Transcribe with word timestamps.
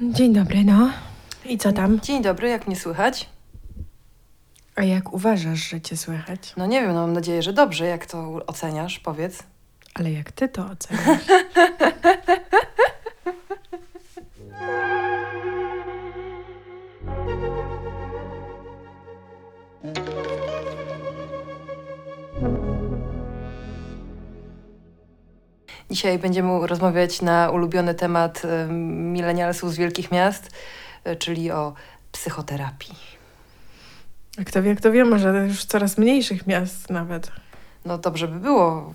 Dzień 0.00 0.32
dobry, 0.32 0.64
no. 0.64 0.90
I 1.44 1.58
co 1.58 1.72
tam? 1.72 2.00
Dzień 2.00 2.22
dobry, 2.22 2.48
jak 2.48 2.66
mnie 2.66 2.76
słychać? 2.76 3.28
A 4.76 4.82
jak 4.84 5.12
uważasz, 5.12 5.58
że 5.70 5.80
cię 5.80 5.96
słychać? 5.96 6.52
No 6.56 6.66
nie 6.66 6.80
wiem, 6.80 6.94
no 6.94 7.00
mam 7.00 7.12
nadzieję, 7.12 7.42
że 7.42 7.52
dobrze. 7.52 7.86
Jak 7.86 8.06
to 8.06 8.46
oceniasz? 8.46 8.98
Powiedz. 8.98 9.42
Ale 9.94 10.12
jak 10.12 10.32
ty 10.32 10.48
to 10.48 10.66
oceniasz? 10.66 11.22
Dzisiaj 25.94 26.18
będziemy 26.18 26.66
rozmawiać 26.66 27.22
na 27.22 27.50
ulubiony 27.50 27.94
temat 27.94 28.42
milenialsów 29.12 29.72
z 29.72 29.76
wielkich 29.76 30.10
miast, 30.12 30.50
y, 31.06 31.16
czyli 31.16 31.50
o 31.50 31.74
psychoterapii. 32.12 32.94
A 34.40 34.44
kto 34.44 34.62
wie, 34.62 34.74
kto 34.74 34.92
wie, 34.92 35.04
może 35.04 35.46
już 35.48 35.64
coraz 35.64 35.98
mniejszych 35.98 36.46
miast 36.46 36.90
nawet. 36.90 37.32
No 37.84 37.98
dobrze 37.98 38.28
by 38.28 38.40
było. 38.40 38.94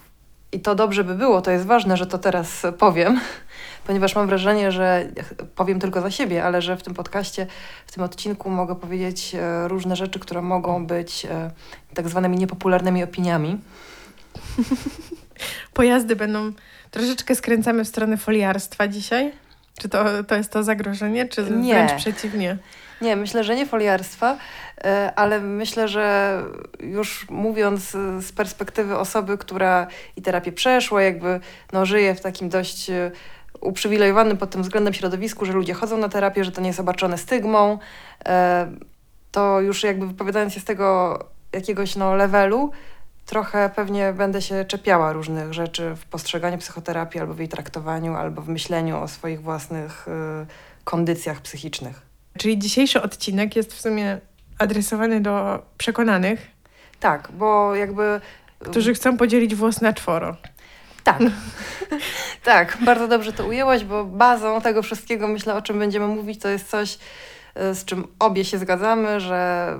I 0.51 0.59
to 0.59 0.75
dobrze 0.75 1.03
by 1.03 1.15
było, 1.15 1.41
to 1.41 1.51
jest 1.51 1.65
ważne, 1.65 1.97
że 1.97 2.07
to 2.07 2.17
teraz 2.17 2.65
powiem, 2.77 3.19
ponieważ 3.87 4.15
mam 4.15 4.27
wrażenie, 4.27 4.71
że 4.71 5.07
powiem 5.55 5.79
tylko 5.79 6.01
za 6.01 6.11
siebie, 6.11 6.43
ale 6.43 6.61
że 6.61 6.77
w 6.77 6.83
tym 6.83 6.93
podcaście, 6.93 7.47
w 7.87 7.91
tym 7.91 8.03
odcinku 8.03 8.49
mogę 8.49 8.75
powiedzieć 8.75 9.35
e, 9.35 9.67
różne 9.67 9.95
rzeczy, 9.95 10.19
które 10.19 10.41
mogą 10.41 10.87
być 10.87 11.25
e, 11.25 11.51
tak 11.93 12.09
zwanymi 12.09 12.37
niepopularnymi 12.37 13.03
opiniami. 13.03 13.57
Pojazdy 15.73 16.15
będą... 16.15 16.51
Troszeczkę 16.91 17.35
skręcamy 17.35 17.85
w 17.85 17.87
stronę 17.87 18.17
foliarstwa 18.17 18.87
dzisiaj? 18.87 19.31
Czy 19.79 19.89
to, 19.89 20.23
to 20.23 20.35
jest 20.35 20.51
to 20.51 20.63
zagrożenie, 20.63 21.25
czy 21.25 21.43
Nie. 21.43 21.73
wręcz 21.73 21.93
przeciwnie? 21.93 22.57
Nie, 23.01 23.15
myślę, 23.15 23.43
że 23.43 23.55
nie 23.55 23.65
foliarstwa, 23.65 24.37
e, 24.83 25.13
ale 25.15 25.39
myślę, 25.39 25.87
że 25.87 26.37
już 26.79 27.29
mówiąc 27.29 27.95
e, 27.95 28.21
z 28.21 28.31
perspektywy 28.31 28.97
osoby, 28.97 29.37
która 29.37 29.87
i 30.15 30.21
terapię 30.21 30.51
przeszła, 30.51 31.01
jakby 31.01 31.39
no, 31.73 31.85
żyje 31.85 32.15
w 32.15 32.21
takim 32.21 32.49
dość 32.49 32.89
e, 32.89 33.11
uprzywilejowanym 33.61 34.37
pod 34.37 34.49
tym 34.49 34.61
względem 34.61 34.93
środowisku, 34.93 35.45
że 35.45 35.53
ludzie 35.53 35.73
chodzą 35.73 35.97
na 35.97 36.09
terapię, 36.09 36.43
że 36.43 36.51
to 36.51 36.61
nie 36.61 36.67
jest 36.67 36.79
obarczone 36.79 37.17
stygmą, 37.17 37.79
to 39.31 39.61
już 39.61 39.83
jakby 39.83 40.07
wypowiadając 40.07 40.53
się 40.53 40.59
z 40.59 40.63
tego 40.63 41.19
jakiegoś 41.53 41.95
no, 41.95 42.15
levelu, 42.15 42.71
trochę 43.29 43.69
pewnie 43.75 44.13
będę 44.13 44.41
się 44.41 44.65
czepiała 44.65 45.13
różnych 45.13 45.53
rzeczy 45.53 45.95
w 45.95 46.05
postrzeganiu 46.05 46.57
psychoterapii, 46.57 47.21
albo 47.21 47.33
w 47.33 47.39
jej 47.39 47.47
traktowaniu, 47.47 48.15
albo 48.15 48.41
w 48.41 48.49
myśleniu 48.49 48.97
o 48.97 49.07
swoich 49.07 49.41
własnych 49.41 50.07
e, 50.07 50.45
kondycjach 50.83 51.41
psychicznych. 51.41 52.01
Czyli 52.37 52.59
dzisiejszy 52.59 53.01
odcinek 53.01 53.55
jest 53.55 53.73
w 53.73 53.81
sumie 53.81 54.19
adresowany 54.57 55.21
do 55.21 55.63
przekonanych, 55.77 56.47
Tak, 56.99 57.29
bo 57.31 57.75
jakby. 57.75 58.21
którzy 58.59 58.93
chcą 58.93 59.17
podzielić 59.17 59.55
włos 59.55 59.81
na 59.81 59.93
czworo. 59.93 60.35
Tak. 61.03 61.19
tak, 62.43 62.77
bardzo 62.81 63.07
dobrze 63.07 63.33
to 63.33 63.45
ujęłaś, 63.45 63.83
bo 63.83 64.05
bazą 64.05 64.61
tego 64.61 64.81
wszystkiego, 64.81 65.27
myślę, 65.27 65.55
o 65.55 65.61
czym 65.61 65.79
będziemy 65.79 66.07
mówić, 66.07 66.41
to 66.41 66.47
jest 66.47 66.69
coś, 66.69 66.93
y, 66.93 66.97
z 67.55 67.85
czym 67.85 68.07
obie 68.19 68.45
się 68.45 68.57
zgadzamy, 68.57 69.19
że 69.19 69.73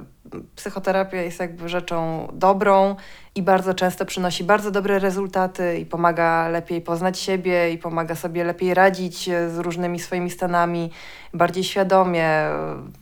psychoterapia 0.55 1.21
jest 1.21 1.39
jakby 1.39 1.69
rzeczą 1.69 2.27
dobrą 2.33 2.95
i 3.35 3.43
bardzo 3.43 3.73
często 3.73 4.05
przynosi 4.05 4.43
bardzo 4.43 4.71
dobre 4.71 4.99
rezultaty 4.99 5.77
i 5.77 5.85
pomaga 5.85 6.47
lepiej 6.47 6.81
poznać 6.81 7.19
siebie 7.19 7.71
i 7.71 7.77
pomaga 7.77 8.15
sobie 8.15 8.43
lepiej 8.43 8.73
radzić 8.73 9.29
y, 9.29 9.49
z 9.49 9.57
różnymi 9.57 9.99
swoimi 9.99 10.29
stanami, 10.29 10.91
bardziej 11.33 11.63
świadomie. 11.63 12.29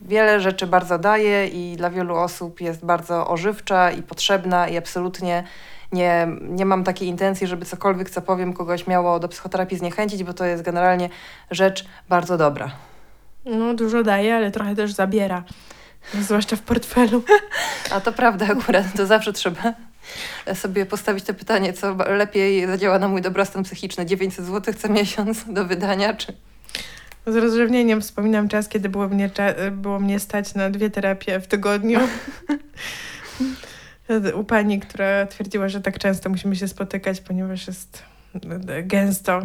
Wiele 0.02 0.40
rzeczy 0.40 0.66
bardzo 0.66 0.98
daje 0.98 1.46
i 1.46 1.76
dla 1.76 1.90
wielu 1.90 2.16
osób 2.16 2.60
jest 2.60 2.84
bardzo 2.84 3.28
ożywcza 3.28 3.90
i 3.90 4.02
potrzebna 4.02 4.68
i 4.68 4.76
absolutnie 4.76 5.44
nie, 5.92 6.28
nie 6.40 6.66
mam 6.66 6.84
takiej 6.84 7.08
intencji, 7.08 7.46
żeby 7.46 7.64
cokolwiek, 7.64 8.10
co 8.10 8.22
powiem, 8.22 8.52
kogoś 8.52 8.86
miało 8.86 9.20
do 9.20 9.28
psychoterapii 9.28 9.78
zniechęcić, 9.78 10.24
bo 10.24 10.34
to 10.34 10.44
jest 10.44 10.62
generalnie 10.62 11.08
rzecz 11.50 11.88
bardzo 12.08 12.36
dobra. 12.36 12.70
No, 13.48 13.74
dużo 13.74 14.02
daje, 14.02 14.36
ale 14.36 14.50
trochę 14.50 14.76
też 14.76 14.92
zabiera. 14.92 15.44
Zwłaszcza 16.14 16.56
w 16.56 16.62
portfelu. 16.62 17.22
A 17.94 18.00
to 18.00 18.12
prawda 18.12 18.46
akurat, 18.46 18.86
to 18.96 19.06
zawsze 19.06 19.32
trzeba 19.32 19.74
sobie 20.54 20.86
postawić 20.86 21.24
to 21.24 21.34
pytanie, 21.34 21.72
co 21.72 21.94
lepiej 21.94 22.66
zadziała 22.66 22.98
na 22.98 23.08
mój 23.08 23.22
dobrostan 23.22 23.62
psychiczny, 23.64 24.06
900 24.06 24.46
zł 24.46 24.74
co 24.74 24.88
miesiąc 24.88 25.44
do 25.52 25.64
wydania, 25.64 26.14
czy... 26.14 26.32
Z 27.26 27.36
rozrzewnieniem 27.36 28.00
wspominam 28.00 28.48
czas, 28.48 28.68
kiedy 28.68 28.88
było 28.88 29.08
mnie, 29.08 29.30
było 29.72 30.00
mnie 30.00 30.20
stać 30.20 30.54
na 30.54 30.70
dwie 30.70 30.90
terapie 30.90 31.40
w 31.40 31.46
tygodniu. 31.46 32.00
U 34.34 34.44
pani, 34.44 34.80
która 34.80 35.26
twierdziła, 35.26 35.68
że 35.68 35.80
tak 35.80 35.98
często 35.98 36.28
musimy 36.28 36.56
się 36.56 36.68
spotykać, 36.68 37.20
ponieważ 37.20 37.66
jest 37.66 38.02
gęsto. 38.82 39.42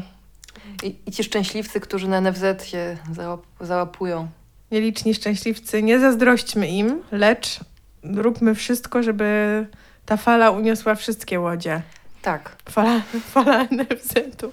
I, 0.84 0.96
I 1.06 1.12
ci 1.12 1.24
szczęśliwcy, 1.24 1.79
którzy 1.79 2.07
na 2.07 2.22
NFZ 2.22 2.66
się 2.66 2.97
załap 3.12 3.41
załapują. 3.62 4.28
Nieliczni 4.72 5.13
szczęśliwcy, 5.13 5.84
nie 5.84 6.00
zazdrośćmy 6.00 6.68
im, 6.68 7.01
lecz 7.12 7.59
róbmy 8.03 8.56
wszystko, 8.56 9.03
żeby 9.03 9.68
ta 10.06 10.18
fala 10.18 10.51
uniosła 10.51 10.96
wszystkie 10.96 11.40
łodzie. 11.40 11.81
Tak. 12.22 12.56
Fala, 12.69 13.01
fala 13.34 13.63
NFZ-u. 13.63 14.51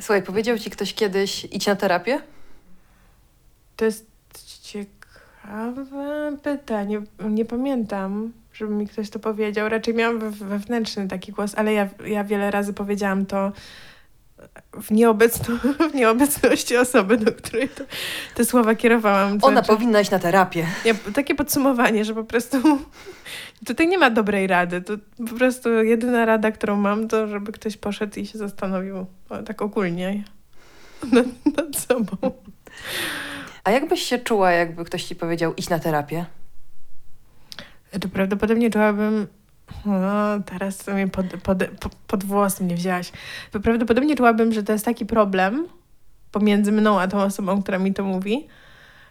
Słuchaj, 0.00 0.22
powiedział 0.22 0.58
ci 0.58 0.70
ktoś 0.70 0.94
kiedyś, 0.94 1.44
idź 1.44 1.66
na 1.66 1.76
terapię? 1.76 2.20
To 3.76 3.84
jest 3.84 4.06
ciekawe 4.62 6.36
pytanie. 6.42 7.02
Nie 7.30 7.44
pamiętam, 7.44 8.32
żeby 8.52 8.74
mi 8.74 8.86
ktoś 8.86 9.10
to 9.10 9.18
powiedział. 9.18 9.68
Raczej 9.68 9.94
miałam 9.94 10.18
we- 10.18 10.30
wewnętrzny 10.30 11.08
taki 11.08 11.32
głos, 11.32 11.54
ale 11.54 11.72
ja, 11.72 11.88
ja 12.06 12.24
wiele 12.24 12.50
razy 12.50 12.72
powiedziałam 12.72 13.26
to 13.26 13.52
w, 14.82 14.90
nieobecno, 14.90 15.56
w 15.92 15.94
nieobecności 15.94 16.76
osoby, 16.76 17.16
do 17.16 17.32
której 17.32 17.68
to, 17.68 17.84
te 18.34 18.44
słowa 18.44 18.74
kierowałam. 18.74 19.38
Ona 19.42 19.52
Znaczy, 19.52 19.68
powinna 19.68 20.00
iść 20.00 20.10
na 20.10 20.18
terapię. 20.18 20.66
ja, 20.84 20.94
takie 21.14 21.34
podsumowanie, 21.34 22.04
że 22.04 22.14
po 22.14 22.24
prostu 22.24 22.56
tutaj 23.66 23.88
nie 23.88 23.98
ma 23.98 24.10
dobrej 24.10 24.46
rady. 24.46 24.82
To 24.82 24.92
po 25.30 25.34
prostu 25.34 25.68
jedyna 25.84 26.24
rada, 26.24 26.50
którą 26.52 26.76
mam, 26.76 27.08
to 27.08 27.28
żeby 27.28 27.52
ktoś 27.52 27.76
poszedł 27.76 28.20
i 28.20 28.26
się 28.26 28.38
zastanowił 28.38 29.06
tak 29.46 29.62
ogólnie 29.62 30.24
nad, 31.12 31.26
nad 31.56 31.76
sobą. 31.76 32.16
A 33.64 33.70
jak 33.70 33.88
byś 33.88 34.02
się 34.02 34.18
czuła, 34.18 34.52
jakby 34.52 34.84
ktoś 34.84 35.04
ci 35.04 35.16
powiedział, 35.16 35.54
idź 35.56 35.68
na 35.68 35.78
terapię? 35.78 36.26
To 38.00 38.08
prawdopodobnie 38.08 38.70
czułabym. 38.70 39.26
No, 39.86 40.40
teraz 40.46 40.78
to 40.78 40.92
mnie 40.94 41.08
pod, 41.08 41.26
pod, 41.26 41.58
po- 41.80 41.90
pod 42.06 42.24
włos 42.24 42.60
mnie 42.60 42.74
wzięłaś. 42.74 43.12
Prawdopodobnie 43.62 44.16
czułabym, 44.16 44.52
że 44.52 44.62
to 44.62 44.72
jest 44.72 44.84
taki 44.84 45.06
problem 45.06 45.66
pomiędzy 46.32 46.72
mną 46.72 47.00
a 47.00 47.08
tą 47.08 47.18
osobą, 47.18 47.62
która 47.62 47.78
mi 47.78 47.94
to 47.94 48.04
mówi, 48.04 48.46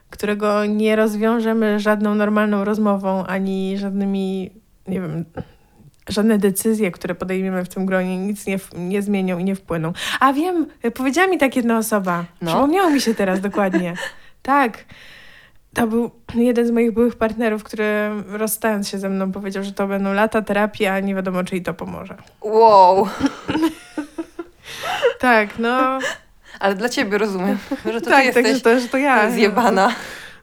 którego 0.09 0.65
nie 0.65 0.95
rozwiążemy 0.95 1.79
żadną 1.79 2.15
normalną 2.15 2.65
rozmową 2.65 3.25
ani 3.25 3.77
żadnymi, 3.77 4.49
nie 4.87 5.01
wiem, 5.01 5.25
żadne 6.09 6.37
decyzje, 6.37 6.91
które 6.91 7.15
podejmiemy 7.15 7.65
w 7.65 7.69
tym 7.69 7.85
gronie, 7.85 8.17
nic 8.17 8.47
nie, 8.47 8.59
nie 8.77 9.01
zmienią 9.01 9.37
i 9.37 9.43
nie 9.43 9.55
wpłyną. 9.55 9.93
A 10.19 10.33
wiem, 10.33 10.67
powiedziała 10.93 11.27
mi 11.27 11.37
tak 11.37 11.55
jedna 11.55 11.77
osoba. 11.77 12.25
No. 12.41 12.51
Przypomniało 12.51 12.89
mi 12.89 13.01
się 13.01 13.15
teraz 13.15 13.39
dokładnie. 13.41 13.93
tak. 14.41 14.85
To 15.73 15.87
był 15.87 16.11
jeden 16.35 16.67
z 16.67 16.71
moich 16.71 16.91
byłych 16.91 17.15
partnerów, 17.15 17.63
który 17.63 18.09
rozstając 18.27 18.89
się 18.89 18.99
ze 18.99 19.09
mną 19.09 19.31
powiedział, 19.31 19.63
że 19.63 19.71
to 19.73 19.87
będą 19.87 20.13
lata 20.13 20.41
terapii, 20.41 20.85
a 20.85 20.99
nie 20.99 21.15
wiadomo, 21.15 21.43
czy 21.43 21.55
i 21.55 21.61
to 21.61 21.73
pomoże. 21.73 22.15
Wow! 22.41 23.07
Tak, 25.19 25.59
no. 25.59 25.99
Ale 26.59 26.75
dla 26.75 26.89
ciebie 26.89 27.17
rozumiem, 27.17 27.57
że 27.93 28.01
to 28.01 28.09
tak, 28.09 28.25
ty 28.25 28.33
tak, 28.33 28.45
że 28.45 28.49
jesteś 28.51 28.63
to, 28.73 28.79
że 28.79 28.87
to 28.87 28.97
ja. 28.97 29.31
zjebana. 29.31 29.91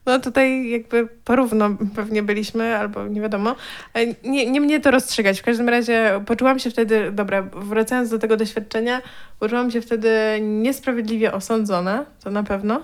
No 0.07 0.21
tutaj 0.21 0.71
jakby 0.71 1.09
porówno 1.25 1.71
pewnie 1.97 2.23
byliśmy, 2.23 2.77
albo 2.77 3.07
nie 3.07 3.21
wiadomo. 3.21 3.55
E, 3.95 4.07
Nie, 4.25 4.51
nie 4.51 4.61
mnie 4.61 4.81
to 4.81 4.91
rozstrzygać. 4.91 5.41
W 5.41 5.43
każdym 5.43 5.69
razie 5.69 6.21
poczułam 6.27 6.59
się 6.59 6.71
wtedy, 6.71 7.11
dobra, 7.13 7.43
wracając 7.43 8.11
do 8.11 8.19
tego 8.19 8.37
doświadczenia, 8.37 9.03
poczułam 9.39 9.71
się 9.71 9.81
wtedy 9.81 10.11
niesprawiedliwie 10.41 11.33
osądzona, 11.33 12.05
to 12.25 12.31
na 12.31 12.43
pewno. 12.43 12.81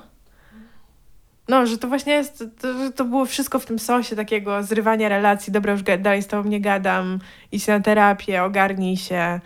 No, 1.48 1.66
że 1.66 1.78
to 1.78 1.88
właśnie 1.88 2.12
jest, 2.12 2.44
to, 2.60 2.78
że 2.78 2.92
to 2.92 3.04
było 3.04 3.26
wszystko 3.26 3.58
w 3.58 3.66
tym 3.66 3.78
sosie 3.78 4.16
takiego 4.16 4.62
zrywania 4.62 5.08
relacji. 5.08 5.52
Dobra, 5.52 5.72
już 5.72 5.82
dalej 5.82 6.22
z 6.22 6.26
tobą 6.26 6.48
nie 6.48 6.60
gadam, 6.60 7.18
idź 7.52 7.66
na 7.66 7.80
terapię, 7.80 8.42
ogarnij 8.42 8.96
się, 8.96 9.40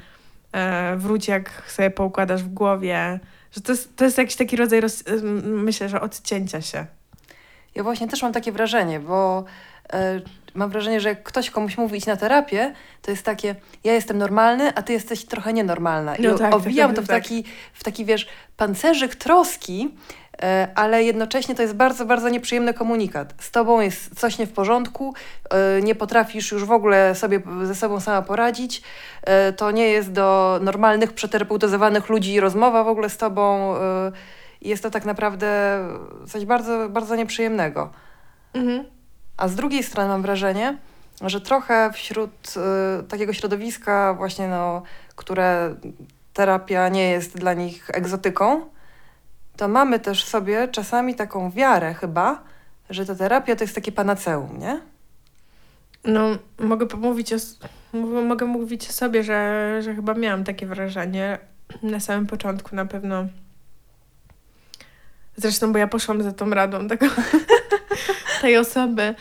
e, 0.52 0.96
wróć 0.96 1.28
jak 1.28 1.62
sobie 1.66 1.90
poukładasz 1.90 2.43
w 2.43 2.48
głowie. 2.48 3.20
Że 3.52 3.60
to 3.60 3.72
jest, 3.72 3.96
to 3.96 4.04
jest 4.04 4.19
jakiś 4.19 4.37
taki 4.37 4.56
rodzaj, 4.56 4.81
roz, 4.81 5.04
myślę, 5.43 5.88
że 5.88 6.00
odcięcia 6.00 6.60
się. 6.60 6.87
Ja 7.75 7.82
właśnie 7.82 8.08
też 8.08 8.22
mam 8.22 8.32
takie 8.32 8.52
wrażenie, 8.52 9.00
bo 9.00 9.44
e, 9.93 10.20
mam 10.54 10.70
wrażenie, 10.70 11.00
że 11.00 11.08
jak 11.08 11.22
ktoś 11.22 11.50
komuś 11.50 11.78
mówi 11.78 11.98
idź 11.98 12.06
na 12.06 12.16
terapię, 12.16 12.72
to 13.02 13.10
jest 13.10 13.22
takie, 13.22 13.54
ja 13.84 13.93
jestem 13.93 14.19
normalny, 14.19 14.75
a 14.75 14.82
ty 14.82 14.93
jesteś 14.93 15.25
trochę 15.25 15.52
nienormalna. 15.52 16.16
I 16.16 16.22
No 16.22 16.38
tak, 16.38 16.54
obwijam 16.54 16.90
tak, 16.90 16.96
to 16.96 17.02
w 17.02 17.06
tak. 17.06 17.22
taki, 17.22 17.44
w 17.72 17.84
taki, 17.84 18.04
wiesz, 18.04 18.26
pancerzyk 18.56 19.16
troski, 19.16 19.94
ale 20.75 21.05
jednocześnie 21.05 21.55
to 21.55 21.62
jest 21.62 21.75
bardzo, 21.75 22.05
bardzo 22.05 22.29
nieprzyjemny 22.29 22.75
komunikat. 22.75 23.35
Z 23.38 23.50
tobą 23.50 23.81
jest 23.81 24.21
coś 24.21 24.38
nie 24.38 24.47
w 24.47 24.53
porządku, 24.53 25.15
e, 25.50 25.83
nie 25.83 25.94
potrafisz 25.94 26.53
już 26.53 26.65
w 26.65 26.73
ogóle 26.73 27.15
sobie 27.15 27.41
ze 27.62 27.75
sobą 27.75 28.00
sama 28.00 28.23
poradzić, 28.23 28.83
e, 29.23 29.53
to 29.53 29.71
nie 29.71 29.88
jest 29.88 30.12
do 30.12 30.59
normalnych, 30.62 31.12
przeterapeutyzowanych 31.12 32.09
ludzi 32.09 32.41
rozmowa 32.41 32.85
w 32.85 32.88
ogóle 32.88 33.11
z 33.11 33.17
tobą. 33.17 33.75
Jest 34.61 34.83
to 34.83 34.91
tak 34.91 35.05
naprawdę 35.05 35.79
coś 36.29 36.44
bardzo, 36.44 36.89
bardzo 36.89 37.17
nieprzyjemnego. 37.17 37.91
Mhm. 38.55 38.85
A 39.37 39.49
z 39.49 39.55
drugiej 39.55 39.82
strony 39.82 40.09
mam 40.09 40.23
wrażenie, 40.23 40.79
że 41.23 41.41
trochę 41.41 41.93
wśród 41.93 42.55
takiego 43.09 43.32
środowiska 43.32 44.15
właśnie, 44.15 44.49
no, 44.49 44.82
które 45.17 45.75
terapia 46.32 46.89
nie 46.89 47.11
jest 47.11 47.39
dla 47.39 47.55
nich 47.55 47.91
egzotyką, 47.93 48.61
to 49.56 49.69
mamy 49.69 50.00
też 50.00 50.25
sobie 50.25 50.69
czasami 50.69 51.14
taką 51.14 51.50
wiarę 51.50 51.94
chyba, 51.94 52.43
że 52.91 53.06
ta 53.06 53.14
terapia 53.14 53.56
to 53.56 53.64
jest 53.64 53.75
takie 53.75 53.93
panaceum, 53.93 54.58
nie? 54.58 54.81
No, 56.05 56.29
mogę 56.58 56.87
pomówić 56.87 57.32
o, 57.32 57.37
mogę 58.23 58.47
mówić 58.47 58.88
o 58.88 58.93
sobie, 58.93 59.23
że, 59.23 59.79
że 59.82 59.94
chyba 59.94 60.14
miałam 60.14 60.44
takie 60.44 60.67
wrażenie 60.67 61.38
na 61.82 62.00
samym 62.00 62.26
początku 62.26 62.76
na 62.76 62.87
pewno. 62.87 63.26
Zresztą, 65.37 65.73
bo 65.73 65.79
ja 65.79 65.87
poszłam 65.87 66.23
za 66.23 66.32
tą 66.32 66.50
radą 66.50 66.88
tego, 66.88 67.06
tej 68.41 68.56
osoby, 68.56 69.14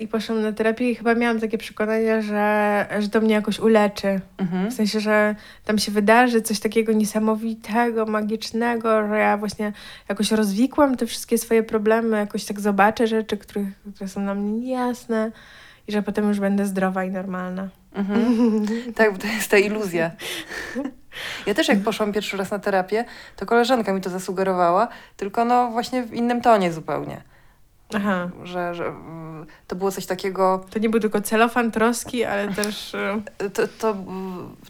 i 0.00 0.08
poszłam 0.08 0.42
na 0.42 0.52
terapię 0.52 0.90
i 0.90 0.94
chyba 0.94 1.14
miałam 1.14 1.40
takie 1.40 1.58
przekonanie, 1.58 2.22
że, 2.22 2.86
że 2.98 3.08
to 3.08 3.20
mnie 3.20 3.34
jakoś 3.34 3.60
uleczy. 3.60 4.20
Mhm. 4.38 4.70
W 4.70 4.74
sensie, 4.74 5.00
że 5.00 5.34
tam 5.64 5.78
się 5.78 5.92
wydarzy 5.92 6.42
coś 6.42 6.60
takiego 6.60 6.92
niesamowitego, 6.92 8.06
magicznego, 8.06 9.08
że 9.08 9.18
ja 9.18 9.36
właśnie 9.36 9.72
jakoś 10.08 10.32
rozwikłam 10.32 10.96
te 10.96 11.06
wszystkie 11.06 11.38
swoje 11.38 11.62
problemy, 11.62 12.16
jakoś 12.16 12.44
tak 12.44 12.60
zobaczę 12.60 13.06
rzeczy, 13.06 13.36
których, 13.36 13.68
które 13.94 14.08
są 14.08 14.22
dla 14.22 14.34
mnie 14.34 14.50
niejasne 14.50 15.32
i 15.88 15.92
że 15.92 16.02
potem 16.02 16.28
już 16.28 16.40
będę 16.40 16.66
zdrowa 16.66 17.04
i 17.04 17.10
normalna. 17.10 17.68
Mhm. 17.94 18.66
tak, 18.96 19.12
bo 19.12 19.18
to 19.18 19.26
jest 19.26 19.50
ta 19.50 19.58
iluzja. 19.58 20.10
Ja 21.46 21.54
też 21.54 21.68
jak 21.68 21.78
poszłam 21.78 22.12
pierwszy 22.12 22.36
raz 22.36 22.50
na 22.50 22.58
terapię, 22.58 23.04
to 23.36 23.46
koleżanka 23.46 23.92
mi 23.92 24.00
to 24.00 24.10
zasugerowała, 24.10 24.88
tylko 25.16 25.44
no 25.44 25.70
właśnie 25.70 26.02
w 26.02 26.14
innym 26.14 26.40
tonie 26.40 26.72
zupełnie. 26.72 27.33
Aha. 27.96 28.28
Że, 28.44 28.74
że 28.74 28.86
mm, 28.86 29.46
to 29.66 29.76
było 29.76 29.90
coś 29.90 30.06
takiego. 30.06 30.64
To 30.70 30.78
nie 30.78 30.88
był 30.88 31.00
tylko 31.00 31.20
celofan 31.20 31.70
troski, 31.70 32.24
ale 32.24 32.48
też. 32.48 32.94
E, 32.94 33.50
to, 33.50 33.68
to 33.78 33.96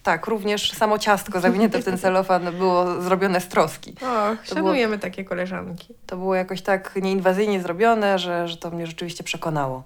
tak, 0.03 0.27
również 0.27 0.73
samo 0.73 0.99
ciastko 0.99 1.41
zawinięte 1.41 1.79
w 1.79 1.85
ten 1.85 1.99
celofan 1.99 2.43
było 2.59 3.03
zrobione 3.03 3.41
z 3.41 3.49
troski. 3.49 3.95
O, 4.03 4.37
szanujemy 4.55 4.97
było, 4.97 5.03
takie 5.03 5.25
koleżanki. 5.25 5.95
To 6.07 6.17
było 6.17 6.35
jakoś 6.35 6.63
tak 6.63 6.97
nieinwazyjnie 7.03 7.63
zrobione, 7.63 8.19
że, 8.19 8.49
że 8.49 8.57
to 8.57 8.71
mnie 8.71 8.87
rzeczywiście 8.87 9.25
przekonało. 9.25 9.83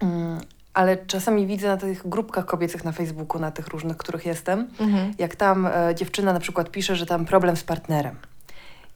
Mm, 0.00 0.40
ale 0.74 0.96
czasami 0.96 1.46
widzę 1.46 1.68
na 1.68 1.76
tych 1.76 2.08
grupkach 2.08 2.46
kobiecych 2.46 2.84
na 2.84 2.92
Facebooku, 2.92 3.40
na 3.40 3.50
tych 3.50 3.68
różnych, 3.68 3.96
których 3.96 4.26
jestem, 4.26 4.68
mhm. 4.80 5.14
jak 5.18 5.36
tam 5.36 5.66
e, 5.66 5.94
dziewczyna 5.94 6.32
na 6.32 6.40
przykład 6.40 6.70
pisze, 6.70 6.96
że 6.96 7.06
tam 7.06 7.24
problem 7.24 7.56
z 7.56 7.64
partnerem 7.64 8.16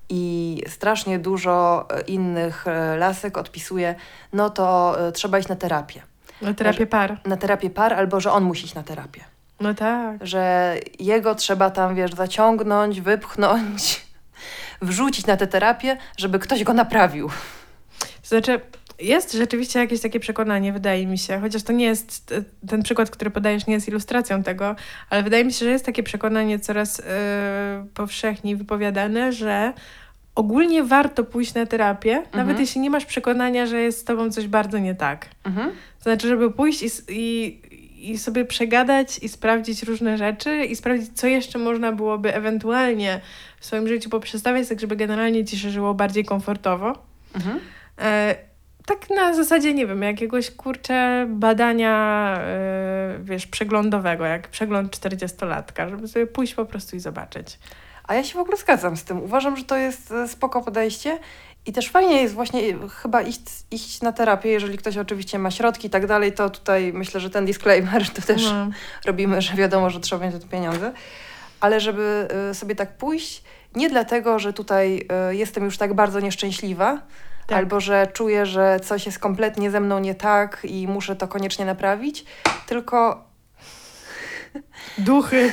i 0.08 0.62
strasznie 0.68 1.18
dużo 1.18 1.86
e, 1.90 2.00
innych 2.00 2.66
e, 2.66 2.96
lasek 2.96 3.38
odpisuje, 3.38 3.94
no 4.32 4.50
to 4.50 4.96
e, 5.08 5.12
trzeba 5.12 5.38
iść 5.38 5.48
na 5.48 5.56
terapię. 5.56 6.02
Na 6.42 6.54
terapię 6.54 6.86
par. 6.86 7.20
Na 7.26 7.36
terapię 7.36 7.70
par, 7.70 7.94
albo 7.94 8.20
że 8.20 8.32
on 8.32 8.44
musi 8.44 8.64
iść 8.64 8.74
na 8.74 8.82
terapię. 8.82 9.24
No 9.60 9.74
tak. 9.74 10.26
Że 10.26 10.74
jego 10.98 11.34
trzeba 11.34 11.70
tam, 11.70 11.94
wiesz, 11.94 12.14
zaciągnąć, 12.14 13.00
wypchnąć, 13.00 14.06
wrzucić 14.82 15.26
na 15.26 15.36
tę 15.36 15.46
terapię, 15.46 15.96
żeby 16.16 16.38
ktoś 16.38 16.64
go 16.64 16.72
naprawił. 16.72 17.30
Znaczy, 18.22 18.60
jest 18.98 19.32
rzeczywiście 19.32 19.78
jakieś 19.78 20.00
takie 20.00 20.20
przekonanie, 20.20 20.72
wydaje 20.72 21.06
mi 21.06 21.18
się, 21.18 21.40
chociaż 21.40 21.62
to 21.62 21.72
nie 21.72 21.84
jest, 21.84 22.34
ten 22.68 22.82
przykład, 22.82 23.10
który 23.10 23.30
podajesz, 23.30 23.66
nie 23.66 23.74
jest 23.74 23.88
ilustracją 23.88 24.42
tego, 24.42 24.76
ale 25.10 25.22
wydaje 25.22 25.44
mi 25.44 25.52
się, 25.52 25.64
że 25.64 25.70
jest 25.70 25.86
takie 25.86 26.02
przekonanie 26.02 26.58
coraz 26.58 26.98
yy, 26.98 27.04
powszechniej 27.94 28.56
wypowiadane, 28.56 29.32
że 29.32 29.72
ogólnie 30.34 30.84
warto 30.84 31.24
pójść 31.24 31.54
na 31.54 31.66
terapię, 31.66 32.16
mhm. 32.16 32.36
nawet 32.36 32.60
jeśli 32.60 32.80
nie 32.80 32.90
masz 32.90 33.04
przekonania, 33.04 33.66
że 33.66 33.80
jest 33.80 33.98
z 33.98 34.04
tobą 34.04 34.30
coś 34.30 34.48
bardzo 34.48 34.78
nie 34.78 34.94
tak. 34.94 35.28
Mhm. 35.44 35.70
To 35.70 36.02
znaczy, 36.02 36.28
żeby 36.28 36.50
pójść 36.50 36.82
i, 36.82 36.88
i, 37.08 38.10
i 38.10 38.18
sobie 38.18 38.44
przegadać 38.44 39.18
i 39.18 39.28
sprawdzić 39.28 39.82
różne 39.82 40.18
rzeczy 40.18 40.64
i 40.64 40.76
sprawdzić, 40.76 41.10
co 41.14 41.26
jeszcze 41.26 41.58
można 41.58 41.92
byłoby 41.92 42.34
ewentualnie 42.34 43.20
w 43.60 43.66
swoim 43.66 43.88
życiu 43.88 44.10
poprzestawiać, 44.10 44.68
tak 44.68 44.80
żeby 44.80 44.96
generalnie 44.96 45.44
ci 45.44 45.58
się 45.58 45.70
żyło 45.70 45.94
bardziej 45.94 46.24
komfortowo. 46.24 46.98
Mhm. 47.34 47.60
E, 47.98 48.34
tak 48.86 49.10
na 49.10 49.34
zasadzie, 49.34 49.74
nie 49.74 49.86
wiem, 49.86 50.02
jakiegoś 50.02 50.50
kurczę 50.50 51.26
badania, 51.28 52.38
yy, 53.18 53.24
wiesz, 53.24 53.46
przeglądowego, 53.46 54.24
jak 54.24 54.48
przegląd 54.48 54.96
40-latka, 54.96 55.90
żeby 55.90 56.08
sobie 56.08 56.26
pójść 56.26 56.54
po 56.54 56.64
prostu 56.64 56.96
i 56.96 57.00
zobaczyć. 57.00 57.58
A 58.08 58.14
ja 58.14 58.24
się 58.24 58.34
w 58.34 58.40
ogóle 58.40 58.56
zgadzam 58.56 58.96
z 58.96 59.04
tym. 59.04 59.22
Uważam, 59.22 59.56
że 59.56 59.64
to 59.64 59.76
jest 59.76 60.12
e, 60.12 60.28
spoko 60.28 60.62
podejście 60.62 61.18
i 61.66 61.72
też 61.72 61.90
fajnie 61.90 62.22
jest 62.22 62.34
właśnie 62.34 62.60
e, 62.60 62.88
chyba 62.88 63.22
iść, 63.22 63.40
iść 63.70 64.02
na 64.02 64.12
terapię, 64.12 64.50
jeżeli 64.50 64.78
ktoś 64.78 64.98
oczywiście 64.98 65.38
ma 65.38 65.50
środki 65.50 65.86
i 65.86 65.90
tak 65.90 66.06
dalej, 66.06 66.32
to 66.32 66.50
tutaj 66.50 66.92
myślę, 66.92 67.20
że 67.20 67.30
ten 67.30 67.46
disclaimer 67.46 68.10
to 68.10 68.22
też 68.22 68.44
no. 68.44 68.70
robimy, 69.04 69.42
że 69.42 69.54
wiadomo, 69.54 69.90
że 69.90 70.00
trzeba 70.00 70.26
mieć 70.26 70.42
te 70.42 70.48
pieniądze. 70.48 70.92
Ale 71.60 71.80
żeby 71.80 72.28
sobie 72.52 72.74
tak 72.74 72.96
pójść, 72.96 73.42
nie 73.74 73.90
dlatego, 73.90 74.38
że 74.38 74.52
tutaj 74.52 75.08
jestem 75.30 75.64
już 75.64 75.78
tak 75.78 75.94
bardzo 75.94 76.20
nieszczęśliwa, 76.20 77.00
tak. 77.46 77.58
albo 77.58 77.80
że 77.80 78.06
czuję, 78.12 78.46
że 78.46 78.80
coś 78.80 79.06
jest 79.06 79.18
kompletnie 79.18 79.70
ze 79.70 79.80
mną 79.80 79.98
nie 79.98 80.14
tak 80.14 80.60
i 80.64 80.88
muszę 80.88 81.16
to 81.16 81.28
koniecznie 81.28 81.64
naprawić, 81.64 82.24
tylko. 82.66 83.24
Duchy. 84.98 85.52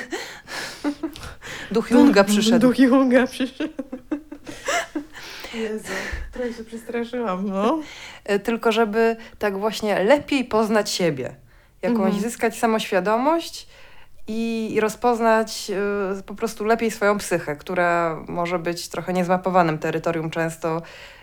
Duch 1.71 1.91
Junga 1.91 2.23
przyszedł. 2.23 2.59
Duch 2.59 2.79
Junga 2.79 3.27
przyszedł. 3.27 3.73
Jezu, 5.53 5.93
trochę 6.31 6.53
się 6.53 6.63
przestraszyłam, 6.63 7.49
no. 7.49 7.79
E, 8.23 8.39
tylko 8.39 8.71
żeby 8.71 9.15
tak 9.39 9.57
właśnie 9.57 10.03
lepiej 10.03 10.45
poznać 10.45 10.91
siebie. 10.91 11.35
Jakąś 11.81 12.05
mhm. 12.05 12.21
zyskać 12.21 12.59
samoświadomość 12.59 13.67
i 14.27 14.77
rozpoznać 14.81 15.71
y, 16.19 16.23
po 16.23 16.35
prostu 16.35 16.65
lepiej 16.65 16.91
swoją 16.91 17.17
psychę, 17.17 17.55
która 17.55 18.23
może 18.27 18.59
być 18.59 18.87
trochę 18.87 19.13
niezmapowanym 19.13 19.77
terytorium 19.77 20.29
często 20.29 20.81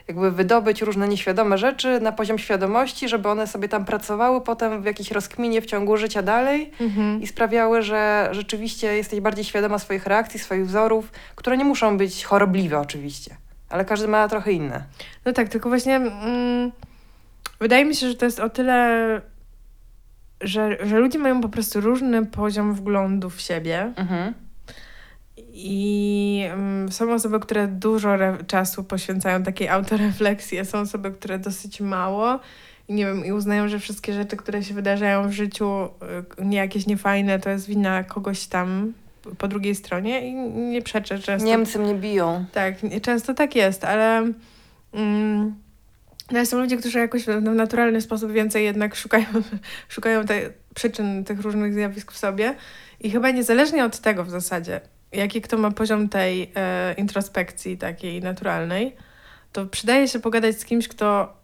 jakby 0.08 0.30
wydobyć 0.30 0.82
różne 0.82 1.08
nieświadome 1.08 1.58
rzeczy 1.58 2.00
na 2.00 2.12
poziom 2.12 2.38
świadomości, 2.38 3.08
żeby 3.08 3.28
one 3.28 3.46
sobie 3.46 3.68
tam 3.68 3.84
pracowały 3.84 4.40
potem 4.40 4.82
w 4.82 4.84
jakiejś 4.84 5.10
rozkminie 5.10 5.62
w 5.62 5.66
ciągu 5.66 5.96
życia 5.96 6.22
dalej 6.22 6.70
mhm. 6.80 7.22
i 7.22 7.26
sprawiały, 7.26 7.82
że 7.82 8.28
rzeczywiście 8.32 8.96
jesteś 8.96 9.20
bardziej 9.20 9.44
świadoma 9.44 9.78
swoich 9.78 10.06
reakcji, 10.06 10.40
swoich 10.40 10.66
wzorów, 10.66 11.12
które 11.34 11.56
nie 11.56 11.64
muszą 11.64 11.96
być 11.96 12.24
chorobliwe 12.24 12.78
oczywiście, 12.78 13.36
ale 13.68 13.84
każdy 13.84 14.08
ma 14.08 14.28
trochę 14.28 14.52
inne. 14.52 14.84
No 15.24 15.32
tak, 15.32 15.48
tylko 15.48 15.68
właśnie 15.68 15.96
mm, 15.96 16.72
wydaje 17.60 17.84
mi 17.84 17.96
się, 17.96 18.08
że 18.08 18.14
to 18.14 18.24
jest 18.24 18.40
o 18.40 18.50
tyle 18.50 19.20
że, 20.40 20.86
że 20.86 20.98
ludzie 20.98 21.18
mają 21.18 21.40
po 21.40 21.48
prostu 21.48 21.80
różny 21.80 22.26
poziom 22.26 22.74
wglądu 22.74 23.30
w 23.30 23.40
siebie. 23.40 23.92
Mhm. 23.96 24.34
I 25.60 26.44
um, 26.50 26.92
są 26.92 27.12
osoby, 27.12 27.40
które 27.40 27.68
dużo 27.68 28.16
czasu 28.46 28.84
poświęcają 28.84 29.42
takiej 29.42 29.68
autorefleksji, 29.68 30.58
a 30.58 30.64
są 30.64 30.78
osoby, 30.78 31.10
które 31.10 31.38
dosyć 31.38 31.80
mało 31.80 32.40
i 32.88 32.94
nie 32.94 33.06
wiem, 33.06 33.24
i 33.24 33.32
uznają, 33.32 33.68
że 33.68 33.78
wszystkie 33.78 34.12
rzeczy, 34.12 34.36
które 34.36 34.62
się 34.62 34.74
wydarzają 34.74 35.28
w 35.28 35.32
życiu, 35.32 35.84
y, 36.40 36.44
nie 36.44 36.58
jakieś 36.58 36.86
niefajne, 36.86 37.38
to 37.38 37.50
jest 37.50 37.66
wina 37.66 38.04
kogoś 38.04 38.46
tam 38.46 38.92
po 39.38 39.48
drugiej 39.48 39.74
stronie 39.74 40.28
i 40.28 40.34
nie 40.52 40.82
przeczę 40.82 41.18
często. 41.18 41.46
Niemcy 41.48 41.78
mnie 41.78 41.94
biją. 41.94 42.44
Tak, 42.52 42.74
często 43.02 43.34
tak 43.34 43.56
jest, 43.56 43.84
ale 43.84 44.32
mm, 44.92 45.54
no 46.30 46.46
są 46.46 46.58
ludzie, 46.58 46.76
którzy 46.76 46.98
jakoś 46.98 47.24
w 47.24 47.42
naturalny 47.42 48.00
sposób 48.00 48.32
więcej 48.32 48.64
jednak 48.64 48.94
szukają, 48.94 49.26
szukają 49.88 50.24
te 50.24 50.40
przyczyn 50.74 51.24
tych 51.24 51.40
różnych 51.40 51.74
zjawisk 51.74 52.12
w 52.12 52.18
sobie 52.18 52.54
i 53.00 53.10
chyba 53.10 53.30
niezależnie 53.30 53.84
od 53.84 53.98
tego 53.98 54.24
w 54.24 54.30
zasadzie, 54.30 54.80
jaki 55.12 55.40
kto 55.40 55.58
ma 55.58 55.70
poziom 55.70 56.08
tej 56.08 56.52
e, 56.54 56.94
introspekcji 56.94 57.78
takiej 57.78 58.20
naturalnej, 58.22 58.96
to 59.52 59.66
przydaje 59.66 60.08
się 60.08 60.20
pogadać 60.20 60.60
z 60.60 60.64
kimś, 60.64 60.88
kto 60.88 61.36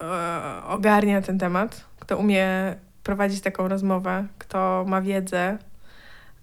e, 0.00 0.64
ogarnia 0.64 1.22
ten 1.22 1.38
temat, 1.38 1.84
kto 2.00 2.16
umie 2.16 2.76
prowadzić 3.02 3.40
taką 3.40 3.68
rozmowę, 3.68 4.26
kto 4.38 4.84
ma 4.88 5.00
wiedzę, 5.02 5.58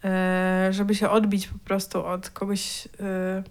e, 0.03 0.67
żeby 0.71 0.95
się 0.95 1.09
odbić 1.09 1.47
po 1.47 1.59
prostu 1.59 2.05
od 2.05 2.29
kogoś 2.29 2.87
e, 2.87 3.43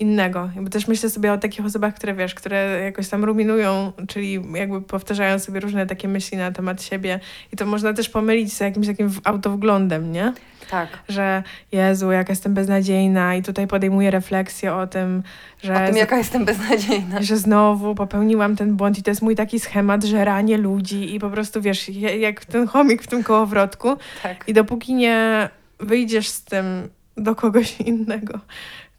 innego. 0.00 0.50
Bo 0.56 0.70
też 0.70 0.88
myślę 0.88 1.10
sobie 1.10 1.32
o 1.32 1.38
takich 1.38 1.66
osobach, 1.66 1.94
które 1.94 2.14
wiesz, 2.14 2.34
które 2.34 2.80
jakoś 2.84 3.08
tam 3.08 3.24
ruminują, 3.24 3.92
czyli 4.08 4.42
jakby 4.54 4.82
powtarzają 4.82 5.38
sobie 5.38 5.60
różne 5.60 5.86
takie 5.86 6.08
myśli 6.08 6.38
na 6.38 6.52
temat 6.52 6.82
siebie 6.82 7.20
i 7.52 7.56
to 7.56 7.66
można 7.66 7.92
też 7.92 8.08
pomylić 8.08 8.52
z 8.52 8.60
jakimś 8.60 8.86
takim 8.86 9.10
autowglądem, 9.24 10.12
nie? 10.12 10.32
Tak. 10.70 10.88
Że 11.08 11.42
Jezu, 11.72 12.12
jaka 12.12 12.32
jestem 12.32 12.54
beznadziejna 12.54 13.36
i 13.36 13.42
tutaj 13.42 13.66
podejmuję 13.66 14.10
refleksję 14.10 14.74
o 14.74 14.86
tym, 14.86 15.22
że... 15.62 15.84
O 15.84 15.86
tym, 15.86 15.96
jaka 15.96 16.18
jestem 16.18 16.44
beznadziejna. 16.44 17.22
Że 17.22 17.36
znowu 17.36 17.94
popełniłam 17.94 18.56
ten 18.56 18.76
błąd 18.76 18.98
i 18.98 19.02
to 19.02 19.10
jest 19.10 19.22
mój 19.22 19.36
taki 19.36 19.60
schemat, 19.60 20.04
że 20.04 20.24
ranię 20.24 20.56
ludzi 20.56 21.14
i 21.14 21.18
po 21.18 21.30
prostu 21.30 21.62
wiesz, 21.62 21.88
jak 22.18 22.44
ten 22.44 22.66
chomik 22.66 23.02
w 23.02 23.06
tym 23.06 23.22
kołowrotku. 23.22 23.96
Tak. 24.22 24.44
I 24.48 24.52
dopóki 24.52 24.94
nie 24.94 25.48
wyjdziesz 25.80 26.28
z 26.28 26.44
tym 26.44 26.88
do 27.16 27.34
kogoś 27.34 27.80
innego, 27.90 28.38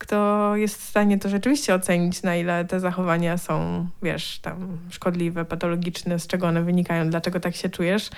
kto 0.01 0.51
jest 0.55 0.81
w 0.81 0.83
stanie 0.83 1.19
to 1.19 1.29
rzeczywiście 1.29 1.75
ocenić, 1.75 2.23
na 2.23 2.35
ile 2.35 2.65
te 2.65 2.79
zachowania 2.79 3.37
są, 3.37 3.87
wiesz, 4.03 4.39
tam 4.39 4.77
szkodliwe, 4.89 5.45
patologiczne, 5.45 6.19
z 6.19 6.27
czego 6.27 6.47
one 6.47 6.63
wynikają, 6.63 7.09
dlaczego 7.09 7.39
tak 7.39 7.55
się 7.55 7.69
czujesz, 7.69 8.09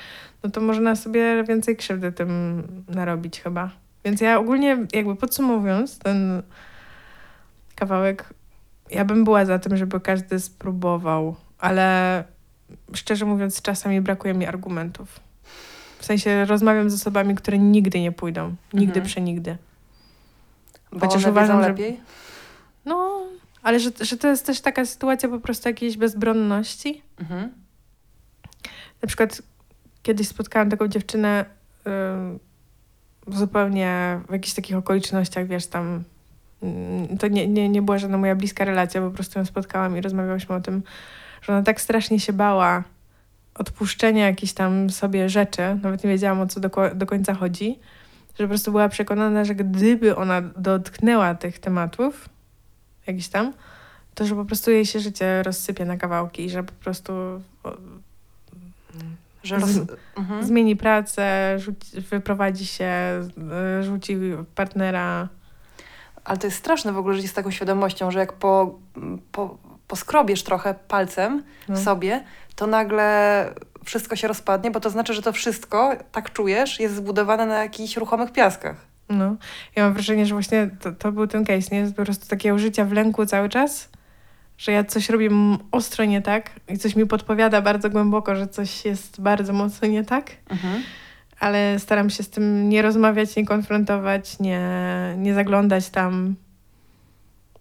no 0.44 0.50
to 0.50 0.62
można 0.62 0.96
sobie 0.96 1.44
więcej 1.44 1.76
krzywdy 1.76 2.12
tym 2.12 2.64
narobić 2.88 3.42
chyba. 3.42 3.70
Więc 4.06 4.22
ja 4.22 4.40
ogólnie, 4.40 4.78
jakby 4.94 5.16
podsumowując 5.16 6.00
ten 6.00 6.44
kawałek, 7.76 8.34
ja 8.92 9.06
bym 9.06 9.24
była 9.24 9.46
za 9.46 9.60
tym, 9.60 9.78
żeby 9.78 10.00
każdy 10.00 10.40
spróbował, 10.40 11.36
ale 11.60 12.24
szczerze 12.94 13.26
mówiąc, 13.26 13.62
czasami 13.62 14.02
brakuje 14.02 14.34
mi 14.34 14.46
argumentów. 14.46 15.20
W 16.00 16.06
sensie 16.06 16.46
rozmawiam 16.46 16.90
z 16.90 16.94
osobami, 16.94 17.36
które 17.36 17.60
nigdy 17.60 18.00
nie 18.00 18.12
pójdą. 18.12 18.56
Nigdy, 18.74 19.00
Mhm. 19.00 19.06
przenigdy. 19.06 19.58
Bo 20.94 21.08
Chociaż 21.08 21.26
uważam, 21.26 21.62
że- 21.62 21.68
lepiej. 21.70 22.00
No, 22.86 23.22
ale 23.64 23.80
że, 23.80 23.90
że 24.02 24.18
to 24.18 24.28
jest 24.28 24.46
też 24.46 24.62
taka 24.62 24.86
sytuacja 24.86 25.30
po 25.30 25.40
prostu 25.40 25.70
jakiejś 25.70 25.98
bezbronności. 25.98 27.02
Mhm. 27.20 27.52
Na 29.02 29.08
przykład 29.08 29.42
kiedyś 30.04 30.28
spotkałam 30.28 30.70
taką 30.70 30.88
dziewczynę 30.88 31.46
ym, 31.88 32.40
zupełnie 33.28 34.22
w 34.30 34.32
jakichś 34.32 34.54
takich 34.54 34.76
okolicznościach, 34.76 35.48
wiesz, 35.48 35.68
tam 35.68 36.04
mm, 36.64 37.18
to 37.18 37.28
nie, 37.28 37.48
nie, 37.48 37.70
nie 37.70 37.82
była 37.82 37.98
żadna 37.98 38.18
moja 38.18 38.36
bliska 38.36 38.66
relacja, 38.66 39.02
po 39.02 39.12
prostu 39.12 39.40
ją 39.40 39.46
spotkałam 39.46 39.98
i 39.98 40.02
rozmawiałyśmy 40.02 40.56
o 40.56 40.62
tym, 40.62 40.84
że 41.42 41.54
ona 41.54 41.64
tak 41.64 41.82
strasznie 41.82 42.20
się 42.20 42.34
bała 42.34 42.84
odpuszczenia 43.56 44.26
jakichś 44.26 44.54
tam 44.54 44.90
sobie 44.90 45.30
rzeczy, 45.30 45.62
nawet 45.84 46.04
nie 46.04 46.10
wiedziałam 46.10 46.42
o 46.42 46.48
co 46.48 46.60
do, 46.60 46.70
do 46.96 47.06
końca 47.06 47.34
chodzi, 47.34 47.80
że 48.40 48.44
po 48.44 48.48
prostu 48.48 48.72
była 48.72 48.90
przekonana, 48.90 49.46
że 49.46 49.56
gdyby 49.56 50.16
ona 50.16 50.42
dotknęła 50.42 51.36
tych 51.36 51.60
tematów, 51.60 52.30
jakiś 53.08 53.28
tam, 53.28 53.54
to 54.16 54.26
że 54.26 54.36
po 54.36 54.46
prostu 54.46 54.72
jej 54.72 54.86
się 54.86 55.00
życie 55.00 55.44
rozsypie 55.44 55.86
na 55.86 55.98
kawałki 55.98 56.46
i 56.46 56.50
że 56.50 56.64
po 56.64 56.74
prostu 56.74 57.14
Że 59.44 59.56
roz... 59.60 59.70
Mhm. 60.16 60.44
zmieni 60.46 60.76
pracę, 60.76 61.56
rzuci, 61.60 62.02
wyprowadzi 62.02 62.66
się, 62.66 62.92
y, 63.80 63.84
rzuci 63.84 64.18
partnera. 64.56 65.28
Ale 66.24 66.38
to 66.38 66.48
jest 66.48 66.58
straszne 66.58 66.94
w 66.94 66.98
ogóle 66.98 67.16
żyć 67.16 67.30
z 67.30 67.34
taką 67.34 67.52
świadomością, 67.52 68.12
że 68.12 68.20
jak 68.20 68.34
po, 68.34 68.80
po, 69.32 69.58
poskrobiesz 69.88 70.44
trochę 70.44 70.76
palcem 70.88 71.44
No. 71.70 71.78
sobie, 71.78 72.24
to 72.56 72.68
nagle 72.68 73.54
wszystko 73.86 74.16
się 74.16 74.28
rozpadnie, 74.28 74.72
bo 74.72 74.80
to 74.80 74.90
znaczy, 74.90 75.14
że 75.14 75.22
to 75.22 75.32
wszystko, 75.32 75.92
tak 76.12 76.34
czujesz, 76.34 76.80
jest 76.80 76.96
zbudowane 76.96 77.46
na 77.46 77.64
jakichś 77.64 77.98
ruchomych 77.98 78.32
piaskach. 78.32 78.76
No. 79.10 79.36
Ja 79.76 79.84
mam 79.84 79.94
wrażenie, 79.94 80.26
że 80.26 80.36
właśnie 80.36 80.70
to, 80.80 80.92
to 80.92 81.12
był 81.12 81.28
ten 81.28 81.46
case, 81.46 81.68
nie? 81.72 81.78
Jest 81.78 81.96
po 81.96 82.04
prostu 82.04 82.28
takiego 82.28 82.60
życia 82.60 82.86
w 82.86 82.92
lęku 82.92 83.26
cały 83.26 83.50
czas, 83.50 83.90
że 84.58 84.72
ja 84.72 84.84
coś 84.84 85.10
robię 85.10 85.30
ostro 85.72 86.06
nie 86.06 86.22
tak 86.22 86.52
i 86.70 86.78
coś 86.78 86.96
mi 86.96 87.06
podpowiada 87.06 87.62
bardzo 87.62 87.90
głęboko, 87.90 88.36
że 88.36 88.48
coś 88.48 88.86
jest 88.86 89.22
bardzo 89.22 89.54
mocno 89.54 89.88
nie 89.88 90.04
tak, 90.04 90.32
ale 91.40 91.80
staram 91.80 92.10
się 92.10 92.24
z 92.24 92.30
tym 92.30 92.70
nie 92.70 92.82
rozmawiać, 92.82 93.36
nie 93.36 93.46
konfrontować, 93.46 94.40
nie, 94.40 94.60
nie 95.18 95.34
zaglądać 95.34 95.90
tam, 95.90 96.36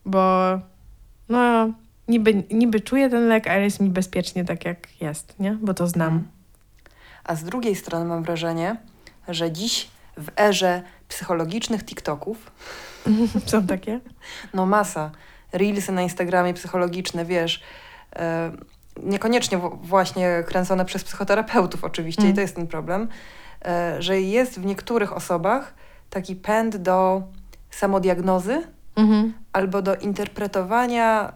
bo 0.05 0.59
no 1.29 1.73
niby, 2.13 2.45
niby 2.51 2.81
czuję 2.81 3.11
ten 3.11 3.29
lek, 3.29 3.47
ale 3.47 3.63
jest 3.63 3.81
mi 3.81 3.91
bezpiecznie 3.91 4.45
tak 4.45 4.65
jak 4.65 5.01
jest, 5.01 5.39
nie? 5.39 5.59
Bo 5.63 5.75
to 5.75 5.87
znam. 5.87 6.29
A 7.25 7.35
z 7.35 7.45
drugiej 7.45 7.75
strony 7.77 8.05
mam 8.05 8.23
wrażenie, 8.23 8.77
że 9.29 9.53
dziś 9.53 9.89
w 10.17 10.29
erze 10.41 10.83
psychologicznych 11.09 11.85
TikToków, 11.85 12.53
Są 13.47 13.67
takie? 13.67 14.01
no 14.55 14.67
masa, 14.67 15.11
reelsy 15.53 15.93
na 15.93 16.03
Instagramie 16.03 16.55
psychologiczne, 16.55 17.25
wiesz, 17.25 17.63
e, 18.17 18.53
niekoniecznie 19.03 19.59
właśnie 19.83 20.43
kręcone 20.47 20.85
przez 20.85 21.05
psychoterapeutów 21.05 21.85
oczywiście 21.85 22.23
Mm. 22.23 22.33
i 22.33 22.35
to 22.35 22.41
jest 22.41 22.57
ten 22.57 22.67
problem, 22.67 23.09
e, 23.65 24.03
że 24.03 24.21
jest 24.21 24.61
w 24.61 24.65
niektórych 24.65 25.13
osobach 25.13 25.75
taki 26.11 26.37
pęd 26.37 26.77
do 26.77 27.23
samodiagnozy 27.71 28.63
Mhm. 28.97 29.33
albo 29.53 29.83
do 29.83 29.97
interpretowania 29.97 31.33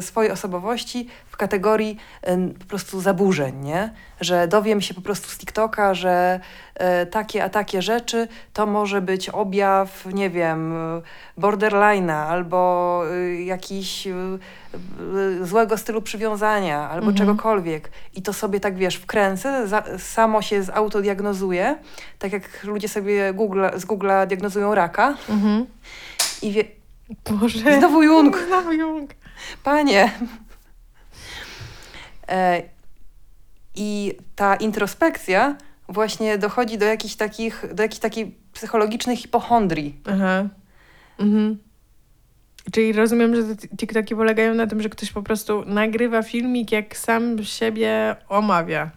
swojej 0.00 0.30
osobowości 0.32 1.08
w 1.26 1.36
kategorii 1.36 1.96
e, 2.22 2.48
po 2.48 2.64
prostu 2.64 3.00
zaburzeń, 3.00 3.60
nie? 3.60 3.92
Że 4.20 4.48
dowiem 4.48 4.80
się 4.80 4.94
po 4.94 5.00
prostu 5.00 5.28
z 5.28 5.38
TikToka, 5.38 5.94
że 5.94 6.40
e, 6.74 7.06
takie 7.06 7.44
a 7.44 7.48
takie 7.48 7.82
rzeczy 7.82 8.28
to 8.52 8.66
może 8.66 9.00
być 9.00 9.28
objaw, 9.28 10.06
nie 10.06 10.30
wiem, 10.30 10.72
e, 10.76 11.02
borderline'a 11.40 12.12
albo 12.26 13.02
e, 13.10 13.42
jakiś 13.42 14.06
e, 14.06 14.10
e, 15.40 15.46
złego 15.46 15.76
stylu 15.78 16.02
przywiązania 16.02 16.78
albo 16.90 17.06
Mhm. 17.10 17.16
czegokolwiek. 17.16 17.90
I 18.14 18.22
to 18.22 18.32
sobie 18.32 18.60
tak, 18.60 18.76
wiesz, 18.76 18.96
wkręcę, 18.96 19.68
za, 19.68 19.82
samo 19.98 20.42
się 20.42 20.62
zautodiagnozuje, 20.62 21.76
tak 22.18 22.32
jak 22.32 22.64
ludzie 22.64 22.88
sobie 22.88 23.32
Google, 23.34 23.64
z 23.76 23.86
Google'a 23.86 24.26
diagnozują 24.26 24.74
raka 24.74 25.14
Mhm. 25.28 25.66
i 26.42 26.52
wie, 26.52 26.64
Boże. 27.30 27.78
Znowu 27.78 28.02
Jung. 28.02 28.38
Znowu 28.48 28.72
Jung. 28.72 29.10
Panie. 29.64 30.12
E, 32.28 32.62
I 33.74 34.14
ta 34.36 34.56
introspekcja 34.56 35.56
właśnie 35.88 36.38
dochodzi 36.38 36.78
do 36.78 36.86
jakichś 36.86 37.14
takich, 37.14 37.74
do 37.74 37.82
jakichś 37.82 38.00
takiej 38.00 38.36
psychologicznej 38.52 39.16
hipochondrii. 39.16 40.00
Aha. 40.14 40.44
Mhm. 41.18 41.58
Czyli 42.72 42.92
rozumiem, 42.92 43.36
że 43.36 43.56
te 43.56 43.68
TikToki 43.68 44.16
polegają 44.16 44.54
na 44.54 44.66
tym, 44.66 44.82
że 44.82 44.88
ktoś 44.88 45.12
po 45.12 45.22
prostu 45.22 45.64
nagrywa 45.66 46.22
filmik, 46.22 46.72
jak 46.72 46.96
sam 46.96 47.44
siebie 47.44 48.16
omawia. 48.28 48.90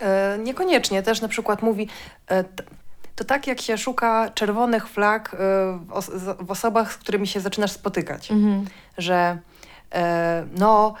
E, 0.00 0.38
niekoniecznie 0.44 1.02
też 1.02 1.20
na 1.20 1.28
przykład 1.28 1.62
mówi, 1.62 1.88
e, 2.30 2.44
to 3.16 3.24
tak 3.24 3.46
jak 3.46 3.60
się 3.60 3.78
szuka 3.78 4.30
czerwonych 4.34 4.88
flag 4.88 5.34
e, 5.34 5.38
w, 5.86 5.92
os- 5.92 6.36
w 6.40 6.50
osobach, 6.50 6.92
z 6.92 6.96
którymi 6.96 7.26
się 7.26 7.40
zaczynasz 7.40 7.72
spotykać. 7.72 8.30
Mhm. 8.30 8.64
że 8.98 9.38
no, 10.56 10.94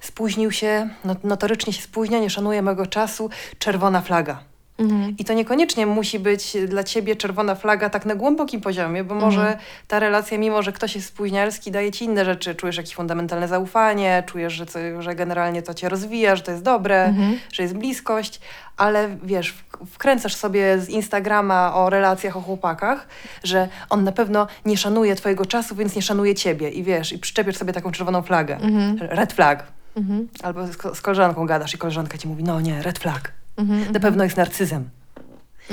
spóźnił 0.00 0.52
się, 0.52 0.88
no, 1.04 1.16
notorycznie 1.24 1.72
się 1.72 1.82
spóźnia, 1.82 2.18
nie 2.18 2.30
szanuje 2.30 2.62
mego 2.62 2.86
czasu, 2.86 3.30
czerwona 3.58 4.00
flaga. 4.00 4.49
Mhm. 4.80 5.14
I 5.18 5.24
to 5.24 5.32
niekoniecznie 5.32 5.86
musi 5.86 6.18
być 6.18 6.56
dla 6.68 6.84
ciebie 6.84 7.16
czerwona 7.16 7.54
flaga 7.54 7.90
tak 7.90 8.06
na 8.06 8.14
głębokim 8.14 8.60
poziomie, 8.60 9.04
bo 9.04 9.14
może 9.14 9.40
Mhm. 9.40 9.58
ta 9.88 9.98
relacja, 9.98 10.38
mimo 10.38 10.62
że 10.62 10.72
ktoś 10.72 10.94
jest 10.94 11.06
spóźnialski, 11.08 11.70
daje 11.70 11.92
ci 11.92 12.04
inne 12.04 12.24
rzeczy. 12.24 12.54
Czujesz 12.54 12.76
jakieś 12.76 12.94
fundamentalne 12.94 13.48
zaufanie, 13.48 14.22
czujesz, 14.26 14.52
że, 14.52 14.66
co, 14.66 14.78
że 15.02 15.14
generalnie 15.14 15.62
to 15.62 15.74
cię 15.74 15.88
rozwija, 15.88 16.36
że 16.36 16.42
to 16.42 16.50
jest 16.50 16.62
dobre, 16.62 17.04
Mhm. 17.04 17.38
że 17.52 17.62
jest 17.62 17.74
bliskość, 17.76 18.40
ale 18.76 19.08
wiesz, 19.22 19.54
wkręcasz 19.90 20.34
sobie 20.34 20.78
z 20.78 20.88
Instagrama 20.88 21.74
o 21.74 21.90
relacjach, 21.90 22.36
o 22.36 22.40
chłopakach, 22.40 23.08
że 23.44 23.68
on 23.90 24.04
na 24.04 24.12
pewno 24.12 24.46
nie 24.64 24.76
szanuje 24.76 25.14
twojego 25.14 25.46
czasu, 25.46 25.74
więc 25.74 25.96
nie 25.96 26.02
szanuje 26.02 26.34
ciebie. 26.34 26.68
I 26.70 26.82
wiesz, 26.82 27.12
i 27.12 27.18
przyczepiasz 27.18 27.56
sobie 27.56 27.72
taką 27.72 27.92
czerwoną 27.92 28.22
flagę. 28.22 28.56
Mhm. 28.56 28.98
Red 29.00 29.32
flag. 29.32 29.64
Mhm. 29.96 30.28
Albo 30.42 30.66
z, 30.66 30.76
z 30.96 31.00
koleżanką 31.00 31.46
gadasz 31.46 31.74
i 31.74 31.78
koleżanka 31.78 32.18
ci 32.18 32.28
mówi, 32.28 32.42
no 32.44 32.60
nie, 32.60 32.82
red 32.82 32.98
flag. 32.98 33.32
Mhm. 33.60 33.92
Na 33.92 34.00
pewno 34.00 34.24
jest 34.24 34.36
narcyzem. 34.36 34.90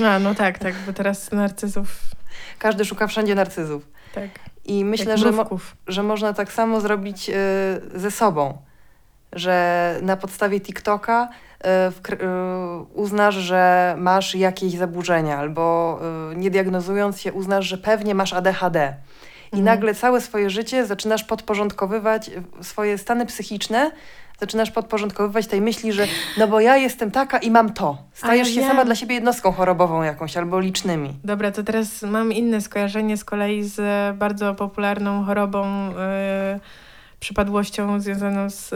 A, 0.06 0.20
no 0.20 0.36
tak, 0.36 0.60
tak, 0.60 0.74
bo 0.88 0.94
teraz 0.94 1.32
narcyzów, 1.32 1.88
Każdy 2.60 2.86
szuka 2.86 3.08
wszędzie 3.08 3.36
narcyzów. 3.36 3.88
tak. 4.16 4.30
I 4.66 4.86
myślę, 4.86 5.06
jak 5.12 5.18
że, 5.18 5.26
mo- 5.26 5.32
mrówków. 5.32 5.76
że 5.88 6.04
można 6.04 6.34
tak 6.34 6.52
samo 6.54 6.82
zrobić 6.82 7.30
y, 7.30 7.34
ze 8.00 8.12
sobą. 8.12 8.58
Że 9.34 9.96
na 10.02 10.18
podstawie 10.18 10.62
TikToka 10.62 11.30
y, 11.30 11.64
wkr- 11.92 12.24
y, 12.24 12.84
uznasz, 12.94 13.36
że 13.36 13.96
masz 13.98 14.36
jakieś 14.36 14.74
zaburzenia, 14.74 15.38
albo 15.38 16.00
y, 16.32 16.36
nie 16.36 16.52
diagnozując 16.52 17.22
się, 17.22 17.34
uznasz, 17.34 17.66
że 17.66 17.78
pewnie 17.78 18.16
masz 18.16 18.34
ADHD. 18.34 18.94
I 19.52 19.56
Mhm. 19.60 19.64
nagle 19.66 19.96
całe 19.96 20.22
swoje 20.22 20.50
życie 20.50 20.86
zaczynasz 20.86 21.24
podporządkowywać 21.24 22.32
swoje 22.62 22.98
stany 22.98 23.26
psychiczne 23.26 23.92
zaczynasz 24.40 24.72
podporządkowywać 24.72 25.48
tej 25.48 25.62
myśli, 25.62 25.94
że 25.94 26.08
no 26.38 26.48
bo 26.48 26.60
ja 26.60 26.78
jestem 26.78 27.12
taka 27.12 27.38
i 27.38 27.52
mam 27.52 27.74
to. 27.74 27.98
Stajesz 28.14 28.48
ja 28.48 28.54
się 28.54 28.60
wiem. 28.60 28.70
sama 28.70 28.86
dla 28.86 28.96
siebie 28.96 29.16
jednostką 29.16 29.52
chorobową 29.52 30.02
jakąś 30.04 30.38
albo 30.38 30.60
licznymi. 30.60 31.14
Dobra, 31.24 31.52
to 31.52 31.64
teraz 31.64 32.02
mam 32.04 32.32
inne 32.34 32.62
skojarzenie 32.62 33.18
z 33.18 33.26
kolei 33.26 33.64
z 33.64 33.80
e, 33.80 34.14
bardzo 34.18 34.56
popularną 34.56 35.24
chorobą, 35.24 35.66
e, 35.98 36.60
przypadłością 37.20 38.00
związaną 38.00 38.50
z 38.50 38.72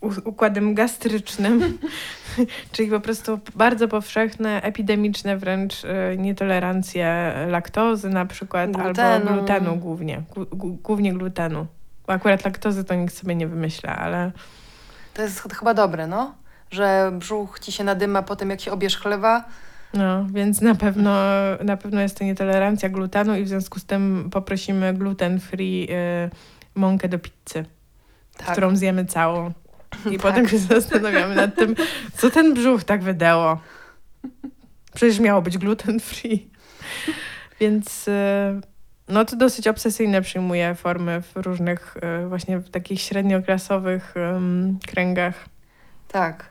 u- 0.00 0.28
układem 0.28 0.74
gastrycznym, 0.74 1.78
czyli 2.72 2.90
po 2.90 3.00
prostu 3.00 3.38
bardzo 3.54 3.88
powszechne, 3.88 4.62
epidemiczne 4.62 5.36
wręcz 5.36 5.84
e, 5.84 6.16
nietolerancje 6.16 7.32
laktozy 7.48 8.08
na 8.08 8.26
przykład, 8.26 8.70
Glutenu. 8.70 9.28
albo 9.28 9.32
glutenu 9.32 9.76
głównie, 9.76 10.22
głównie 10.82 11.12
glutenu. 11.14 11.66
Akurat 12.06 12.44
laktozy 12.44 12.84
to 12.84 12.94
nikt 12.94 13.14
sobie 13.14 13.34
nie 13.34 13.46
wymyśla, 13.46 13.96
ale 13.96 14.32
To 15.18 15.22
jest 15.22 15.40
ch- 15.40 15.58
chyba 15.58 15.74
dobre, 15.74 16.06
no? 16.06 16.34
Że 16.70 17.10
brzuch 17.18 17.58
ci 17.58 17.72
się 17.72 17.84
nadyma 17.84 18.22
po 18.22 18.36
tym, 18.36 18.50
jak 18.50 18.60
się 18.60 18.72
obierz 18.72 18.96
chlewa. 18.96 19.44
no, 19.94 20.26
więc 20.32 20.60
na 20.60 20.74
pewno, 20.74 21.16
na 21.64 21.76
pewno 21.76 22.00
jest 22.00 22.18
to 22.18 22.24
nietolerancja 22.24 22.88
glutenu 22.88 23.34
i 23.36 23.44
w 23.44 23.48
związku 23.48 23.78
z 23.80 23.84
tym 23.84 24.28
poprosimy 24.32 24.94
gluten-free 24.94 25.88
e, 25.90 26.30
mąkę 26.74 27.08
do 27.08 27.18
pizzy. 27.18 27.64
Tak. 28.36 28.52
którą 28.52 28.76
zjemy 28.76 29.04
całą. 29.06 29.52
I 30.10 30.10
Tak. 30.18 30.22
potem 30.22 30.48
się 30.48 30.58
zastanawiamy 30.58 31.34
nad 31.34 31.54
tym, 31.54 31.74
co 32.16 32.30
ten 32.30 32.54
brzuch 32.54 32.84
tak 32.84 33.02
wydało. 33.02 33.58
Przecież 34.94 35.20
miało 35.20 35.42
być 35.42 35.58
gluten 35.58 36.00
free. 36.00 36.48
Więc 37.60 38.08
y, 38.08 38.12
no 39.08 39.24
to 39.24 39.36
dosyć 39.36 39.68
obsesyjne 39.68 40.22
przyjmuje 40.22 40.74
formy 40.74 41.22
w 41.22 41.36
różnych 41.36 41.96
y, 42.24 42.28
właśnie 42.28 42.58
w 42.58 42.70
takich 42.70 43.00
średnioklasowych 43.00 44.14
ym, 44.16 44.78
kręgach. 44.86 45.34
Tak. 46.08 46.44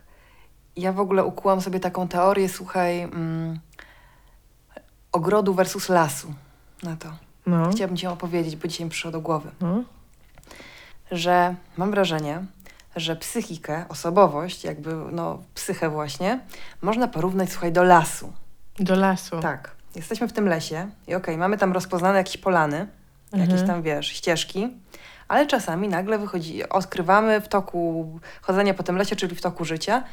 Ja 0.75 0.93
w 0.93 0.99
ogóle 0.99 1.23
ukułam 1.23 1.61
sobie 1.61 1.79
taką 1.79 2.07
teorię, 2.07 2.49
słuchaj, 2.49 3.01
mm, 3.01 3.59
ogrodu 5.11 5.53
versus 5.53 5.89
lasu 5.89 6.33
na 6.83 6.95
to. 6.95 7.09
No, 7.45 7.69
Chciałabym 7.71 7.97
Ci 7.97 8.07
opowiedzieć, 8.07 8.55
bo 8.55 8.67
dzisiaj 8.67 8.85
mi 8.85 8.91
przyszło 8.91 9.11
do 9.11 9.21
głowy. 9.21 9.51
no. 9.61 9.83
Że 11.11 11.55
mam 11.77 11.91
wrażenie, 11.91 12.45
że 12.95 13.15
psychikę, 13.15 13.85
osobowość, 13.89 14.63
jakby 14.63 14.95
no 15.11 15.43
psychę 15.55 15.89
właśnie, 15.89 16.39
można 16.81 17.07
porównać, 17.07 17.51
słuchaj, 17.51 17.71
do 17.71 17.83
lasu. 17.83 18.33
Do 18.79 18.95
lasu. 18.95 19.39
Tak. 19.39 19.76
Jesteśmy 19.97 20.27
w 20.27 20.33
tym 20.33 20.47
lesie 20.47 20.89
i 21.07 21.15
okej, 21.15 21.37
mamy 21.37 21.57
tam 21.57 21.73
rozpoznane 21.73 22.17
jakieś 22.17 22.37
polany, 22.37 22.87
jakieś 23.33 23.51
Mhm. 23.51 23.67
tam, 23.67 23.81
wiesz, 23.81 24.07
ścieżki, 24.07 24.67
ale 25.27 25.47
czasami 25.47 25.87
nagle 25.87 26.19
wychodzi, 26.19 26.69
odkrywamy 26.69 27.41
w 27.41 27.47
toku 27.47 28.09
chodzenia 28.41 28.73
po 28.73 28.83
tym 28.83 28.97
lesie, 28.97 29.15
czyli 29.15 29.35
w 29.35 29.41
toku 29.41 29.65
życia, 29.65 30.03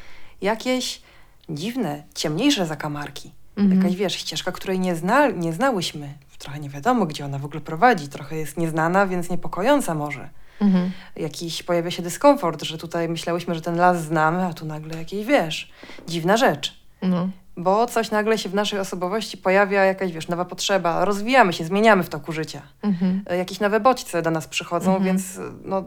jakieś 0.40 1.02
dziwne, 1.48 2.02
ciemniejsze 2.14 2.66
zakamarki. 2.66 3.32
Mhm. 3.56 3.78
Jakaś, 3.78 3.96
wiesz, 3.96 4.14
ścieżka, 4.14 4.52
której 4.52 4.80
nie, 4.80 4.96
zna, 4.96 5.28
nie 5.28 5.52
znałyśmy. 5.52 6.14
Trochę 6.38 6.60
nie 6.60 6.70
wiadomo, 6.70 7.06
gdzie 7.06 7.24
ona 7.24 7.38
w 7.38 7.44
ogóle 7.44 7.60
prowadzi. 7.60 8.08
Trochę 8.08 8.36
jest 8.36 8.56
nieznana, 8.56 9.06
więc 9.06 9.30
niepokojąca 9.30 9.94
może. 9.94 10.28
Mhm. 10.60 10.90
Jakiś 11.16 11.62
pojawia 11.62 11.90
się 11.90 12.02
dyskomfort, 12.02 12.62
że 12.62 12.78
tutaj 12.78 13.08
myślałyśmy, 13.08 13.54
że 13.54 13.60
ten 13.60 13.76
las 13.76 14.04
znamy, 14.04 14.46
a 14.46 14.52
tu 14.52 14.66
nagle 14.66 14.98
jakieś, 14.98 15.26
wiesz, 15.26 15.72
dziwna 16.08 16.36
rzecz. 16.36 16.76
No. 17.02 17.28
Bo 17.56 17.86
coś 17.86 18.10
nagle 18.10 18.38
się 18.38 18.48
w 18.48 18.54
naszej 18.54 18.78
osobowości 18.78 19.38
pojawia, 19.38 19.84
jakaś, 19.84 20.12
wiesz, 20.12 20.28
nowa 20.28 20.44
potrzeba. 20.44 21.04
Rozwijamy 21.04 21.52
się, 21.52 21.64
zmieniamy 21.64 22.02
w 22.02 22.08
toku 22.08 22.32
życia. 22.32 22.62
Mhm. 22.82 23.22
E, 23.26 23.36
Jakieś 23.36 23.60
nowe 23.60 23.80
bodźce 23.80 24.22
do 24.22 24.30
nas 24.30 24.48
przychodzą, 24.48 24.90
Mhm. 24.96 25.04
więc 25.04 25.38
e, 25.38 25.40
no, 25.64 25.84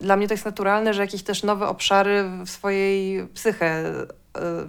dla 0.00 0.16
mnie 0.16 0.28
to 0.28 0.34
jest 0.34 0.44
naturalne, 0.44 0.94
że 0.94 1.02
jakieś 1.02 1.22
też 1.22 1.42
nowe 1.42 1.66
obszary 1.68 2.24
w 2.46 2.50
swojej 2.50 3.26
psyche 3.28 3.66
e, 3.66 4.04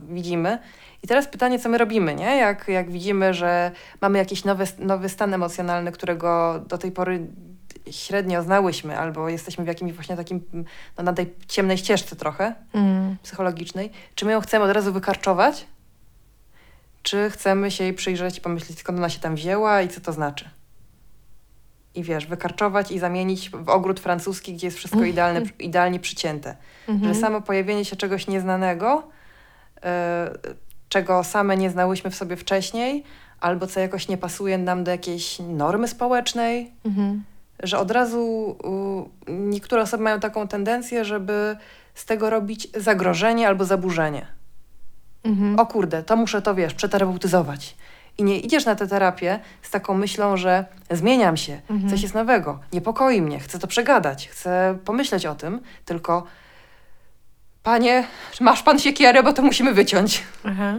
widzimy. 0.09 0.59
I 1.03 1.07
teraz 1.07 1.27
pytanie, 1.27 1.59
co 1.59 1.69
my 1.69 1.77
robimy, 1.77 2.15
nie? 2.15 2.37
Jak, 2.37 2.67
jak 2.67 2.91
widzimy, 2.91 3.33
że 3.33 3.71
mamy 4.01 4.17
jakiś 4.17 4.45
nowy, 4.45 4.63
nowy 4.79 5.09
stan 5.09 5.33
emocjonalny, 5.33 5.91
którego 5.91 6.59
do 6.67 6.77
tej 6.77 6.91
pory 6.91 7.27
średnio 7.91 8.43
znałyśmy, 8.43 8.99
albo 8.99 9.29
jesteśmy 9.29 9.63
w 9.63 9.67
jakimś 9.67 9.93
właśnie 9.93 10.15
takim, 10.15 10.41
no, 10.97 11.03
na 11.03 11.13
tej 11.13 11.33
ciemnej 11.47 11.77
ścieżce 11.77 12.15
trochę 12.15 12.55
Mm. 12.73 13.15
psychologicznej, 13.23 13.91
czy 14.15 14.25
my 14.25 14.31
ją 14.31 14.41
chcemy 14.41 14.65
od 14.65 14.71
razu 14.71 14.93
wykarczować, 14.93 15.65
czy 17.03 17.29
chcemy 17.29 17.71
się 17.71 17.83
jej 17.83 17.93
przyjrzeć 17.93 18.37
i 18.37 18.41
pomyśleć, 18.41 18.79
skąd 18.79 18.97
ona 18.97 19.09
się 19.09 19.19
tam 19.19 19.35
wzięła 19.35 19.81
i 19.81 19.87
co 19.89 20.01
to 20.01 20.13
znaczy. 20.13 20.49
I 21.95 22.03
wiesz, 22.03 22.25
wykarczować 22.25 22.91
i 22.91 22.99
zamienić 22.99 23.49
w 23.49 23.69
ogród 23.69 23.99
francuski, 23.99 24.53
gdzie 24.53 24.67
jest 24.67 24.77
wszystko 24.77 25.03
idealne, 25.03 25.41
idealnie 25.59 25.99
przycięte. 25.99 26.55
Mhm. 26.87 27.13
Że 27.13 27.19
samo 27.19 27.41
pojawienie 27.41 27.85
się 27.85 27.95
czegoś 27.95 28.27
nieznanego, 28.27 29.03
e, 29.83 30.31
czego 30.89 31.23
same 31.23 31.57
nie 31.57 31.69
znałyśmy 31.69 32.11
w 32.11 32.15
sobie 32.15 32.35
wcześniej, 32.35 33.03
albo 33.39 33.67
co 33.67 33.79
jakoś 33.79 34.07
nie 34.07 34.17
pasuje 34.17 34.57
nam 34.57 34.83
do 34.83 34.91
jakiejś 34.91 35.39
normy 35.39 35.87
społecznej, 35.87 36.71
Mhm. 36.85 37.23
Że 37.63 37.79
od 37.79 37.91
razu 37.91 38.55
niektóre 39.27 39.81
osoby 39.81 40.03
mają 40.03 40.19
taką 40.19 40.47
tendencję, 40.47 41.05
żeby 41.05 41.57
z 41.93 42.05
tego 42.05 42.29
robić 42.29 42.67
zagrożenie 42.77 43.47
albo 43.47 43.65
zaburzenie. 43.65 44.25
Mhm. 45.23 45.59
O 45.59 45.65
kurde, 45.65 46.03
to 46.03 46.15
muszę 46.15 46.41
to, 46.41 46.55
wiesz, 46.55 46.73
przeterapeutyzować. 46.73 47.75
I 48.17 48.23
nie 48.23 48.39
idziesz 48.39 48.65
na 48.65 48.75
tę 48.75 48.87
terapię 48.87 49.39
z 49.61 49.69
taką 49.71 49.93
myślą, 49.93 50.37
że 50.37 50.65
zmieniam 50.91 51.37
się, 51.37 51.61
Mhm. 51.69 51.89
coś 51.89 52.01
jest 52.01 52.13
nowego, 52.13 52.59
niepokoi 52.73 53.21
mnie, 53.21 53.39
chcę 53.39 53.59
to 53.59 53.67
przegadać, 53.67 54.29
chcę 54.29 54.77
pomyśleć 54.85 55.25
o 55.25 55.35
tym, 55.35 55.61
tylko 55.85 56.23
panie, 57.63 58.07
masz 58.41 58.63
pan 58.63 58.79
siekierę, 58.79 59.23
bo 59.23 59.33
to 59.33 59.41
musimy 59.41 59.73
wyciąć. 59.73 60.23
Aha. 60.43 60.73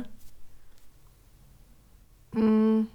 Mm, 2.36 2.86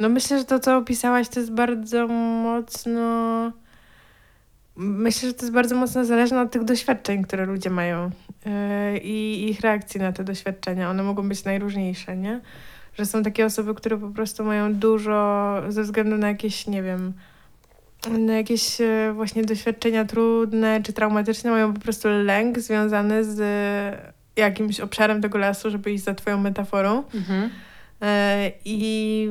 no 0.00 0.08
myślę, 0.08 0.38
że 0.38 0.44
to, 0.44 0.60
co 0.60 0.76
opisałaś, 0.76 1.28
to 1.28 1.40
jest 1.40 1.52
bardzo 1.52 2.08
mocno... 2.08 3.52
Myślę, 4.76 5.28
że 5.28 5.34
to 5.34 5.42
jest 5.42 5.54
bardzo 5.54 5.76
mocno 5.76 6.04
zależne 6.04 6.40
od 6.40 6.50
tych 6.50 6.64
doświadczeń, 6.64 7.22
które 7.22 7.46
ludzie 7.46 7.70
mają 7.70 8.10
yy, 8.46 8.98
i 8.98 9.48
ich 9.50 9.60
reakcji 9.60 10.00
na 10.00 10.12
te 10.12 10.24
doświadczenia. 10.24 10.90
One 10.90 11.02
mogą 11.02 11.28
być 11.28 11.44
najróżniejsze, 11.44 12.16
nie? 12.16 12.40
Że 12.94 13.06
są 13.06 13.22
takie 13.22 13.46
osoby, 13.46 13.74
które 13.74 13.98
po 13.98 14.08
prostu 14.08 14.44
mają 14.44 14.74
dużo 14.74 15.56
ze 15.68 15.82
względu 15.82 16.16
na 16.16 16.28
jakieś, 16.28 16.66
nie 16.66 16.82
wiem, 16.82 17.12
na 18.18 18.32
jakieś 18.32 18.80
e, 18.80 19.12
właśnie 19.14 19.44
doświadczenia 19.44 20.04
trudne 20.04 20.82
czy 20.82 20.92
traumatyczne, 20.92 21.50
mają 21.50 21.74
po 21.74 21.80
prostu 21.80 22.08
lęk 22.08 22.58
związany 22.58 23.24
z 23.24 23.40
jakimś 24.36 24.80
obszarem 24.80 25.22
tego 25.22 25.38
lasu, 25.38 25.70
żeby 25.70 25.92
iść 25.92 26.04
za 26.04 26.14
twoją 26.14 26.40
metaforą. 26.40 27.02
E, 28.02 28.52
I 28.64 29.30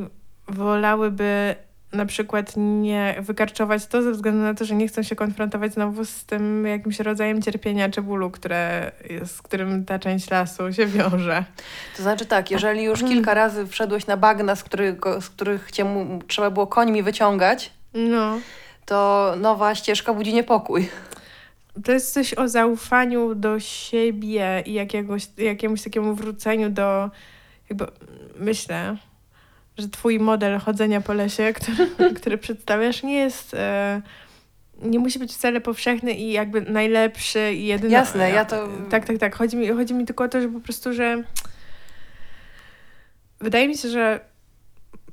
wolałyby 0.50 1.56
na 1.94 2.06
przykład 2.06 2.54
nie 2.58 3.16
wykarczować 3.20 3.86
to 3.88 4.02
ze 4.02 4.12
względu 4.12 4.42
na 4.42 4.54
to, 4.54 4.66
że 4.66 4.76
nie 4.76 4.88
chcą 4.88 5.04
się 5.04 5.16
konfrontować 5.16 5.74
znowu 5.74 6.06
z 6.06 6.26
tym 6.26 6.66
jakimś 6.66 7.00
rodzajem 7.00 7.42
cierpienia 7.42 7.90
czy 7.90 8.02
bólu, 8.02 8.32
które, 8.32 8.92
z 9.26 9.42
którym 9.42 9.86
ta 9.86 10.00
część 10.00 10.32
lasu 10.32 10.74
się 10.74 10.86
wiąże. 10.86 11.44
To 11.98 12.04
znaczy 12.04 12.26
tak, 12.26 12.52
jeżeli 12.52 12.84
już 12.84 13.00
kilka 13.00 13.34
razy 13.34 13.68
wszedłeś 13.68 14.08
na 14.08 14.18
bagna, 14.18 14.56
z, 14.56 14.64
którego, 14.64 15.22
z 15.22 15.30
których 15.30 15.72
cię 15.72 15.84
mu, 15.84 16.20
trzeba 16.28 16.50
było 16.52 16.68
końmi 16.68 17.04
wyciągać, 17.04 17.72
No. 17.94 18.40
to 18.86 19.34
nowa 19.38 19.76
ścieżka 19.76 20.14
budzi 20.14 20.34
niepokój. 20.34 20.90
To 21.84 21.92
jest 21.92 22.14
coś 22.14 22.34
o 22.34 22.48
zaufaniu 22.48 23.36
do 23.36 23.60
siebie 23.60 24.64
i 24.66 24.74
jakiegoś, 24.74 25.28
jakiemuś 25.38 25.82
takiemu 25.84 26.16
wróceniu 26.16 26.70
do, 26.70 27.10
jakby 27.70 27.86
myślę, 28.40 28.98
że 29.80 29.90
twój 29.90 30.20
model 30.20 30.60
chodzenia 30.60 31.02
po 31.02 31.14
lesie, 31.14 31.54
który, 31.54 31.88
który 32.22 32.38
przedstawiasz, 32.38 33.04
nie 33.04 33.16
jest, 33.16 33.54
e, 33.54 34.02
nie 34.82 35.00
musi 35.00 35.20
być 35.20 35.34
wcale 35.34 35.62
powszechny 35.62 36.14
i 36.14 36.32
jakby 36.32 36.62
najlepszy 36.62 37.54
i 37.54 37.66
jedyny. 37.66 37.94
Jasne, 37.94 38.30
ja 38.30 38.46
to- 38.46 38.68
Tak, 38.90 39.06
tak, 39.06 39.18
tak. 39.18 39.36
Chodzi 39.36 39.58
mi, 39.58 39.68
chodzi 39.68 39.94
mi 39.94 40.06
tylko 40.06 40.24
o 40.24 40.28
to, 40.28 40.42
że 40.42 40.48
po 40.50 40.60
prostu, 40.60 40.94
że 40.94 41.24
wydaje 43.40 43.68
mi 43.68 43.78
się, 43.78 43.90
że 43.90 44.20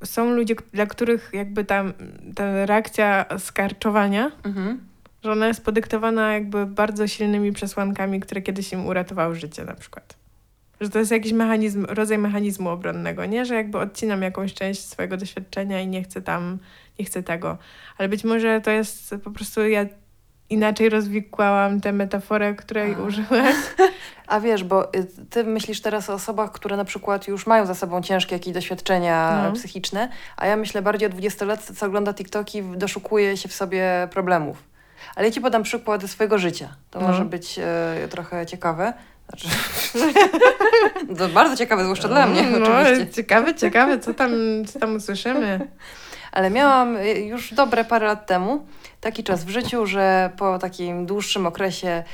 są 0.04 0.30
ludzie, 0.30 0.54
dla 0.72 0.86
których 0.86 1.30
jakby 1.32 1.64
tam 1.64 1.92
ta 2.34 2.66
reakcja 2.66 3.24
skarczowania 3.38 4.30
Mhm. 4.44 4.80
że 5.24 5.32
ona 5.32 5.46
jest 5.48 5.64
podyktowana 5.64 6.32
jakby 6.32 6.66
bardzo 6.66 7.06
silnymi 7.08 7.52
przesłankami, 7.52 8.20
które 8.20 8.42
kiedyś 8.42 8.72
im 8.72 8.86
uratowały 8.86 9.34
życie 9.34 9.64
na 9.64 9.74
przykład. 9.74 10.16
Że 10.80 10.90
to 10.90 10.98
jest 10.98 11.10
jakiś 11.10 11.32
mechanizm, 11.32 11.86
rodzaj 11.88 12.18
mechanizmu 12.18 12.68
obronnego, 12.70 13.26
nie? 13.26 13.44
Że 13.44 13.54
jakby 13.54 13.78
odcinam 13.78 14.22
jakąś 14.22 14.54
część 14.54 14.84
swojego 14.88 15.16
doświadczenia 15.16 15.80
i 15.80 15.86
nie 15.88 16.02
chcę 16.02 16.22
tam, 16.22 16.58
nie 16.98 17.04
chcę 17.04 17.22
tego. 17.22 17.58
Ale 17.98 18.08
być 18.08 18.24
może 18.24 18.60
to 18.60 18.70
jest 18.70 19.14
po 19.24 19.30
prostu 19.30 19.68
ja 19.68 19.84
inaczej 20.50 20.88
rozwikłałam 20.88 21.80
tę 21.80 21.92
metaforę, 21.92 22.54
której 22.54 22.94
A. 22.94 22.98
użyłeś. 22.98 23.56
A 24.26 24.40
wiesz, 24.40 24.64
bo 24.64 24.94
y, 24.94 25.06
ty 25.30 25.44
myślisz 25.44 25.80
teraz 25.80 26.10
o 26.10 26.14
osobach, 26.14 26.52
które 26.52 26.76
na 26.76 26.84
przykład 26.84 27.28
już 27.28 27.46
mają 27.46 27.66
za 27.66 27.74
sobą 27.74 28.02
ciężkie 28.02 28.34
jakieś 28.36 28.54
doświadczenia 28.54 29.42
No. 29.44 29.52
psychiczne, 29.52 30.08
a 30.36 30.46
ja 30.46 30.56
myślę 30.56 30.82
bardziej 30.82 31.06
o 31.06 31.10
dwudziestolatce, 31.10 31.74
co 31.74 31.86
ogląda 31.86 32.14
TikToki, 32.14 32.62
doszukuje 32.62 33.36
się 33.36 33.48
w 33.48 33.52
sobie 33.52 34.08
problemów. 34.10 34.62
Ale 35.16 35.26
ja 35.26 35.32
ci 35.32 35.40
podam 35.40 35.62
przykład 35.62 36.02
swojego 36.02 36.38
życia. 36.38 36.68
To 36.90 37.00
No. 37.00 37.08
może 37.08 37.24
być 37.24 37.58
e, 37.58 38.08
trochę 38.10 38.46
ciekawe. 38.46 38.92
Znaczy, 39.28 39.48
to 41.18 41.28
bardzo 41.28 41.56
ciekawe, 41.56 41.84
zwłaszcza 41.84 42.08
dla 42.08 42.26
mnie 42.26 42.42
no, 42.42 42.66
oczywiście. 42.66 43.14
Ciekawe, 43.14 43.54
ciekawe, 43.54 43.98
co 43.98 44.14
tam, 44.14 44.32
co 44.66 44.80
tam 44.80 44.96
usłyszymy. 44.96 45.68
Ale 46.32 46.50
miałam 46.50 46.96
y, 46.96 47.20
już 47.20 47.54
dobre 47.54 47.84
parę 47.84 48.06
lat 48.06 48.26
temu 48.26 48.66
taki 49.00 49.24
czas 49.24 49.44
w 49.44 49.48
życiu, 49.48 49.86
że 49.86 50.30
po 50.36 50.58
takim 50.58 51.06
dłuższym 51.06 51.46
okresie 51.46 52.04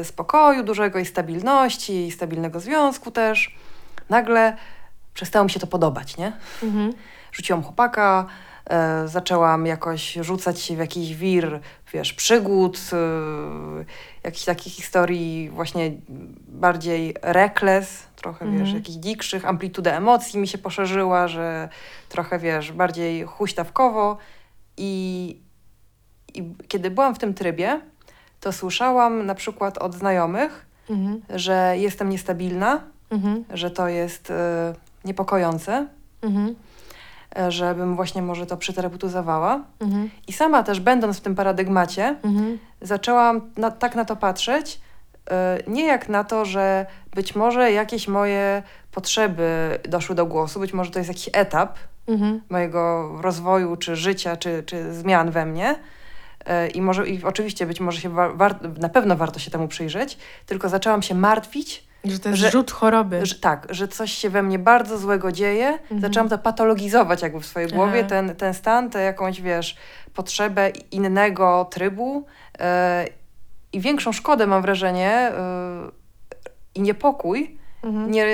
y, 0.00 0.04
spokoju, 0.04 0.62
dużego 0.62 0.98
i 0.98 1.06
stabilności, 1.06 2.06
i 2.06 2.12
stabilnego 2.12 2.60
związku 2.60 3.10
też, 3.10 3.56
nagle 4.08 4.56
przestało 5.14 5.44
mi 5.44 5.50
się 5.50 5.60
to 5.60 5.66
podobać, 5.66 6.16
nie? 6.16 6.32
Mhm. 6.62 6.92
Rzuciłam 7.32 7.62
chłopaka, 7.62 8.26
e, 8.68 9.08
zaczęłam 9.08 9.66
jakoś 9.66 10.12
rzucać 10.20 10.60
się 10.60 10.76
w 10.76 10.78
jakiś 10.78 11.16
wir, 11.16 11.60
wiesz, 11.92 12.12
przygód, 12.12 12.78
e, 12.92 12.96
jakichś 14.24 14.44
takich 14.44 14.72
historii 14.72 15.50
właśnie 15.50 15.92
bardziej 16.48 17.14
reckless, 17.22 18.02
trochę, 18.16 18.44
Mhm. 18.44 18.64
wiesz, 18.64 18.74
jakichś 18.74 18.98
dzikszych, 18.98 19.44
amplituda 19.44 19.92
emocji 19.96 20.40
mi 20.40 20.48
się 20.48 20.58
poszerzyła, 20.58 21.28
że 21.28 21.68
trochę, 22.08 22.38
wiesz, 22.38 22.72
bardziej 22.72 23.22
huśtawkowo 23.24 24.16
i, 24.76 25.36
i 26.34 26.54
kiedy 26.68 26.90
byłam 26.90 27.14
w 27.14 27.18
tym 27.18 27.34
trybie, 27.34 27.80
to 28.40 28.52
słyszałam 28.52 29.26
na 29.26 29.34
przykład 29.34 29.78
od 29.78 29.94
znajomych, 29.94 30.66
Mhm. 30.90 31.22
że 31.30 31.74
jestem 31.78 32.08
niestabilna, 32.08 32.80
Mhm. 33.10 33.44
że 33.54 33.70
to 33.70 33.88
jest 33.88 34.30
e, 34.30 34.74
niepokojące, 35.04 35.86
Mhm. 36.22 36.54
E, 37.38 37.50
żebym 37.52 37.96
właśnie 37.96 38.22
może 38.22 38.46
to 38.46 38.56
przeterapeutyzowała. 38.56 39.60
Mhm. 39.80 40.10
I 40.28 40.32
sama 40.32 40.62
też 40.62 40.80
będąc 40.80 41.16
w 41.18 41.20
tym 41.20 41.34
paradygmacie, 41.34 42.16
Mhm. 42.22 42.58
zaczęłam 42.82 43.40
na, 43.56 43.70
tak 43.70 43.94
na 43.94 44.04
to 44.04 44.16
patrzeć, 44.16 44.80
e, 45.30 45.58
nie 45.66 45.84
jak 45.86 46.08
na 46.08 46.24
to, 46.24 46.44
że 46.44 46.86
być 47.14 47.34
może 47.36 47.72
jakieś 47.72 48.08
moje 48.08 48.62
potrzeby 48.92 49.78
doszły 49.88 50.14
do 50.14 50.26
głosu, 50.26 50.60
być 50.60 50.72
może 50.72 50.90
to 50.90 50.98
jest 50.98 51.08
jakiś 51.08 51.30
etap 51.32 51.78
Mhm. 52.08 52.40
mojego 52.48 53.12
rozwoju, 53.22 53.76
czy 53.76 53.96
życia, 53.96 54.36
czy, 54.36 54.62
czy 54.66 54.94
zmian 54.94 55.30
we 55.30 55.46
mnie. 55.46 55.74
E, 56.46 56.68
I 56.68 56.82
może, 56.82 57.08
i 57.08 57.24
oczywiście 57.24 57.66
być 57.66 57.80
może 57.80 58.00
się 58.00 58.08
wa- 58.08 58.28
war, 58.32 58.78
na 58.78 58.88
pewno 58.88 59.16
warto 59.16 59.38
się 59.38 59.50
temu 59.50 59.68
przyjrzeć, 59.68 60.18
tylko 60.46 60.68
zaczęłam 60.68 61.02
się 61.02 61.14
martwić, 61.14 61.87
Że 62.10 62.18
to 62.18 62.28
jest 62.28 62.40
Że- 62.40 62.50
rzut 62.50 62.70
choroby. 62.70 63.26
że 63.26 63.34
tak, 63.34 63.66
że 63.70 63.88
coś 63.88 64.12
się 64.12 64.30
we 64.30 64.42
mnie 64.42 64.58
bardzo 64.58 64.98
złego 64.98 65.32
dzieje. 65.32 65.68
Mhm. 65.68 66.00
Zaczęłam 66.00 66.28
to 66.28 66.38
patologizować 66.38 67.22
jakby 67.22 67.40
w 67.40 67.46
swojej 67.46 67.68
głowie, 67.68 67.98
Aha. 68.00 68.08
ten, 68.08 68.36
ten 68.36 68.54
stan, 68.54 68.90
tę 68.90 69.02
jakąś, 69.02 69.40
wiesz, 69.40 69.76
potrzebę 70.14 70.68
innego 70.90 71.64
trybu 71.70 72.26
e, 72.58 73.04
i 73.72 73.80
większą 73.80 74.12
szkodę 74.12 74.46
mam 74.46 74.62
wrażenie 74.62 75.10
e, 75.10 75.32
i 76.74 76.80
niepokój. 76.80 77.58
Mhm. 77.84 78.10
Nie, 78.10 78.26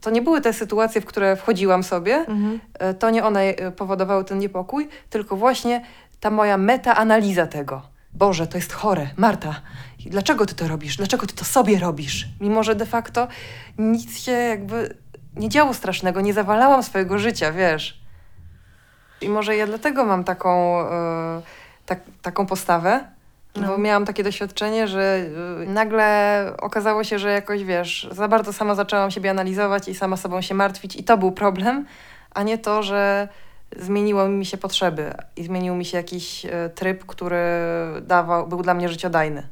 to 0.00 0.10
nie 0.10 0.22
były 0.22 0.40
te 0.40 0.52
sytuacje, 0.52 1.00
w 1.00 1.04
które 1.06 1.36
wchodziłam 1.36 1.82
sobie, 1.82 2.14
Mhm. 2.14 2.60
e, 2.78 2.94
to 2.94 3.10
nie 3.10 3.24
one 3.24 3.54
powodowały 3.76 4.24
ten 4.24 4.38
niepokój, 4.38 4.88
tylko 5.10 5.36
właśnie 5.36 5.84
ta 6.20 6.30
moja 6.30 6.56
metaanaliza 6.56 7.46
tego. 7.46 7.82
Boże, 8.12 8.46
to 8.46 8.58
jest 8.58 8.72
chore, 8.72 9.10
Marta, 9.16 9.60
dlaczego 10.06 10.46
ty 10.46 10.54
to 10.54 10.68
robisz? 10.68 10.96
Dlaczego 10.96 11.26
ty 11.26 11.34
to 11.34 11.44
sobie 11.44 11.78
robisz? 11.78 12.26
Mimo, 12.40 12.62
że 12.62 12.74
de 12.74 12.86
facto 12.86 13.28
nic 13.78 14.20
się 14.20 14.32
jakby 14.32 14.96
nie 15.36 15.48
działo 15.48 15.74
strasznego, 15.74 16.20
nie 16.20 16.34
zawalałam 16.34 16.82
swojego 16.82 17.18
życia, 17.18 17.52
wiesz. 17.52 18.00
I 19.20 19.28
może 19.28 19.56
ja 19.56 19.66
dlatego 19.66 20.04
mam 20.04 20.24
taką, 20.24 20.80
e, 20.80 21.42
tak, 21.86 22.00
taką 22.22 22.46
postawę, 22.46 23.04
No. 23.56 23.68
bo 23.68 23.78
miałam 23.78 24.04
takie 24.04 24.24
doświadczenie, 24.24 24.88
że 24.88 25.20
y, 25.62 25.66
nagle 25.66 26.52
okazało 26.60 27.04
się, 27.04 27.18
że 27.18 27.30
jakoś, 27.32 27.64
wiesz, 27.64 28.08
za 28.12 28.28
bardzo 28.28 28.52
sama 28.52 28.74
zaczęłam 28.74 29.10
siebie 29.10 29.30
analizować 29.30 29.88
i 29.88 29.94
sama 29.94 30.16
sobą 30.16 30.40
się 30.40 30.54
martwić 30.54 30.96
i 30.96 31.04
to 31.04 31.18
był 31.18 31.32
problem, 31.32 31.86
a 32.34 32.42
nie 32.42 32.58
to, 32.58 32.82
że 32.82 33.28
zmieniły 33.76 34.28
mi 34.28 34.46
się 34.46 34.56
potrzeby 34.56 35.14
i 35.36 35.44
zmienił 35.44 35.74
mi 35.74 35.84
się 35.84 35.96
jakiś 35.96 36.44
y, 36.44 36.50
tryb, 36.74 37.04
który 37.06 37.42
dawał, 38.02 38.48
był 38.48 38.62
dla 38.62 38.74
mnie 38.74 38.88
życiodajny. 38.88 39.48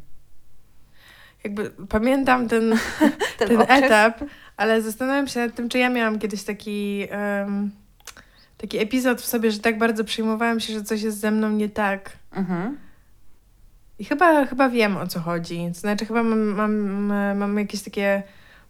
Jakby 1.44 1.70
pamiętam 1.88 2.48
ten, 2.48 2.74
Ten, 3.38 3.48
ten 3.48 3.62
etap, 3.68 4.24
ale 4.56 4.82
zastanawiam 4.82 5.28
się 5.28 5.40
nad 5.40 5.54
tym, 5.54 5.68
czy 5.68 5.78
ja 5.78 5.90
miałam 5.90 6.18
kiedyś 6.18 6.44
taki, 6.44 7.06
em, 7.10 7.70
taki 8.56 8.78
epizod 8.78 9.20
w 9.20 9.26
sobie, 9.26 9.50
że 9.50 9.58
tak 9.58 9.78
bardzo 9.78 10.04
przejmowałam 10.04 10.60
się, 10.60 10.72
że 10.72 10.82
coś 10.82 11.02
jest 11.02 11.20
ze 11.20 11.30
mną 11.30 11.50
nie 11.50 11.68
tak. 11.68 12.12
Mhm. 12.32 12.78
I 13.98 14.04
chyba, 14.04 14.46
chyba 14.46 14.68
wiem 14.68 14.96
o 14.96 15.06
co 15.06 15.20
chodzi. 15.20 15.68
To 15.74 15.80
znaczy, 15.80 16.06
chyba 16.06 16.22
mam, 16.22 16.40
mam, 16.44 16.76
mam 17.36 17.58
jakieś 17.58 17.82
takie 17.82 18.22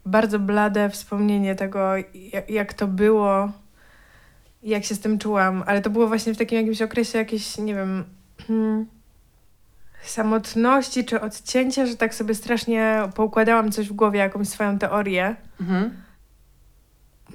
bardzo 0.06 0.38
blade 0.38 0.90
wspomnienie 0.90 1.54
tego, 1.54 1.96
jak, 2.32 2.50
jak 2.50 2.74
to 2.74 2.87
było, 2.87 3.52
jak 4.66 4.85
się 4.85 4.94
z 4.94 5.00
tym 5.00 5.18
czułam, 5.18 5.64
ale 5.66 5.83
to 5.83 5.90
było 5.90 6.09
właśnie 6.09 6.35
w 6.35 6.38
takim 6.38 6.59
jakimś 6.59 6.83
okresie 6.83 7.18
jakiejś, 7.18 7.59
nie 7.59 7.74
wiem, 7.74 8.05
hmm, 8.46 8.87
samotności 10.02 11.05
czy 11.05 11.20
odcięcia, 11.20 11.87
że 11.87 11.96
tak 11.96 12.14
sobie 12.14 12.35
strasznie 12.35 13.02
poukładałam 13.14 13.72
coś 13.72 13.88
w 13.88 13.92
głowie, 13.92 14.18
jakąś 14.18 14.48
swoją 14.48 14.79
teorię. 14.79 15.37
Mhm. 15.61 15.90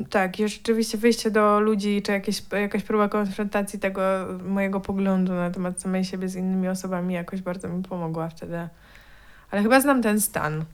Tak, 0.10 0.39
i 0.39 0.48
rzeczywiście 0.48 0.98
wyjście 0.98 1.32
do 1.32 1.60
ludzi, 1.60 2.02
czy 2.02 2.12
jakieś, 2.12 2.44
jakaś 2.52 2.84
próba 2.84 3.10
konfrontacji 3.10 3.80
tego 3.80 4.02
mojego 4.44 4.80
poglądu 4.80 5.34
na 5.34 5.52
temat 5.52 5.82
samej 5.82 6.06
siebie 6.06 6.30
z 6.30 6.36
innymi 6.36 6.67
osobami 6.67 7.13
jakoś 7.13 7.41
bardzo 7.41 7.70
mi 7.70 7.84
pomogła 7.84 8.30
wtedy. 8.30 8.67
Ale 9.52 9.62
chyba 9.62 9.82
znam 9.82 10.02
ten 10.02 10.22
stan, 10.22 10.65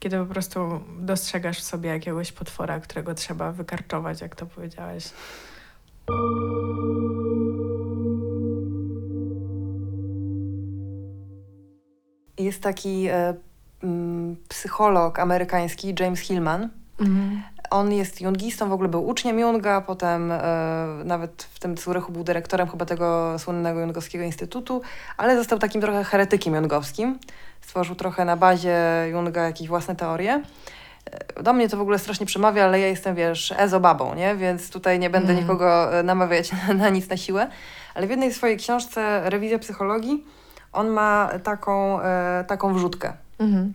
kiedy 0.00 0.18
po 0.18 0.26
prostu 0.26 0.80
dostrzegasz 0.98 1.58
w 1.58 1.64
sobie 1.64 1.90
jakiegoś 1.90 2.32
potwora, 2.32 2.80
którego 2.80 3.14
trzeba 3.14 3.52
wykarczować, 3.52 4.20
jak 4.20 4.36
to 4.36 4.46
powiedziałeś. 4.46 5.04
Jest 12.38 12.62
taki 12.62 13.06
e, 13.06 13.34
mm, 13.82 14.36
psycholog 14.48 15.18
amerykański, 15.18 15.94
James 16.00 16.20
Hillman, 16.20 16.70
Mhm. 17.00 17.42
On 17.70 17.92
jest 17.92 18.20
jungistą, 18.20 18.68
w 18.68 18.72
ogóle 18.72 18.88
był 18.88 19.08
uczniem 19.08 19.38
Junga, 19.38 19.80
potem 19.80 20.32
e, 20.32 20.38
nawet 21.04 21.42
w 21.42 21.58
tym 21.58 21.76
Zurychu 21.76 22.12
był 22.12 22.24
dyrektorem 22.24 22.68
chyba 22.68 22.84
tego 22.86 23.38
słynnego 23.38 23.80
Jungowskiego 23.80 24.24
Instytutu, 24.24 24.82
ale 25.16 25.36
został 25.36 25.58
takim 25.58 25.80
trochę 25.80 26.04
heretykiem 26.04 26.54
jungowskim. 26.54 27.18
Stworzył 27.60 27.96
trochę 27.96 28.24
na 28.24 28.36
bazie 28.36 28.78
Junga 29.10 29.42
jakieś 29.42 29.68
własne 29.68 29.96
teorie. 29.96 30.42
E, 31.36 31.42
Do 31.42 31.52
mnie 31.52 31.68
to 31.68 31.76
w 31.76 31.80
ogóle 31.80 31.98
strasznie 31.98 32.26
przemawia, 32.26 32.64
ale 32.64 32.80
ja 32.80 32.86
jestem, 32.86 33.14
wiesz, 33.14 33.54
ezobabą, 33.56 34.14
nie? 34.14 34.36
Więc 34.36 34.70
tutaj 34.70 34.98
nie 34.98 35.10
będę 35.10 35.32
Mm. 35.32 35.42
nikogo 35.42 35.98
e, 35.98 36.02
namawiać 36.02 36.50
na, 36.68 36.74
na 36.74 36.88
nic 36.88 37.08
na 37.08 37.16
siłę. 37.16 37.48
Ale 37.94 38.06
w 38.06 38.10
jednej 38.10 38.34
swojej 38.34 38.56
książce 38.56 39.30
Rewizja 39.30 39.58
psychologii 39.58 40.24
on 40.72 40.88
ma 40.88 41.30
taką, 41.42 42.00
e, 42.02 42.44
taką 42.48 42.74
wrzutkę. 42.74 43.12
Hmm. 43.38 43.72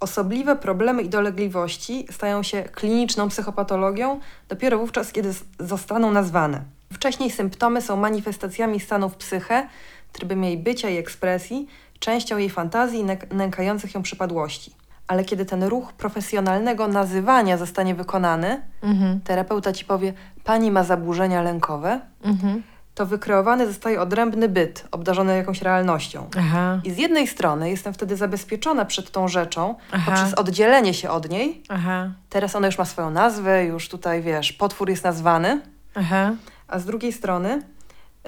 Osobliwe 0.00 0.56
problemy 0.56 1.02
i 1.02 1.08
dolegliwości 1.08 2.06
stają 2.10 2.42
się 2.42 2.62
kliniczną 2.62 3.28
psychopatologią 3.28 4.20
dopiero 4.48 4.78
wówczas, 4.78 5.12
kiedy 5.12 5.34
zostaną 5.60 6.10
nazwane. 6.10 6.60
Wcześniej 6.92 7.30
symptomy 7.30 7.82
są 7.82 7.96
manifestacjami 7.96 8.80
stanów 8.80 9.16
psyche, 9.16 9.68
trybem 10.12 10.44
jej 10.44 10.58
bycia 10.58 10.90
i 10.90 10.96
ekspresji, 10.96 11.68
częścią 11.98 12.36
jej 12.36 12.50
fantazji 12.50 13.00
i 13.00 13.04
nęk- 13.04 13.34
nękających 13.34 13.94
ją 13.94 14.02
przypadłości. 14.02 14.72
Ale 15.08 15.24
kiedy 15.24 15.44
ten 15.44 15.62
ruch 15.64 15.92
profesjonalnego 15.92 16.88
nazywania 16.88 17.56
zostanie 17.56 17.94
wykonany, 17.94 18.62
Mhm. 18.82 19.20
terapeuta 19.20 19.72
ci 19.72 19.84
powie, 19.84 20.12
pani 20.44 20.70
ma 20.70 20.84
zaburzenia 20.84 21.42
lękowe, 21.42 22.00
Mhm. 22.22 22.62
to 22.94 23.06
wykreowany 23.06 23.66
zostaje 23.66 24.00
odrębny 24.00 24.48
byt, 24.48 24.84
obdarzony 24.90 25.36
jakąś 25.36 25.62
realnością. 25.62 26.28
Aha. 26.38 26.80
I 26.84 26.90
z 26.90 26.98
jednej 26.98 27.26
strony 27.26 27.70
jestem 27.70 27.92
wtedy 27.94 28.16
zabezpieczona 28.16 28.84
przed 28.84 29.10
tą 29.10 29.28
rzeczą 29.28 29.74
Aha. 29.92 30.10
poprzez 30.12 30.34
oddzielenie 30.34 30.94
się 30.94 31.10
od 31.10 31.30
niej. 31.30 31.62
Aha. 31.68 32.10
Teraz 32.30 32.56
ona 32.56 32.66
już 32.66 32.78
ma 32.78 32.84
swoją 32.84 33.10
nazwę, 33.10 33.64
już 33.64 33.88
tutaj 33.88 34.22
wiesz, 34.22 34.52
potwór 34.52 34.88
jest 34.90 35.04
nazwany. 35.04 35.60
Aha. 35.94 36.32
A 36.68 36.78
z 36.78 36.84
drugiej 36.84 37.12
strony 37.12 37.62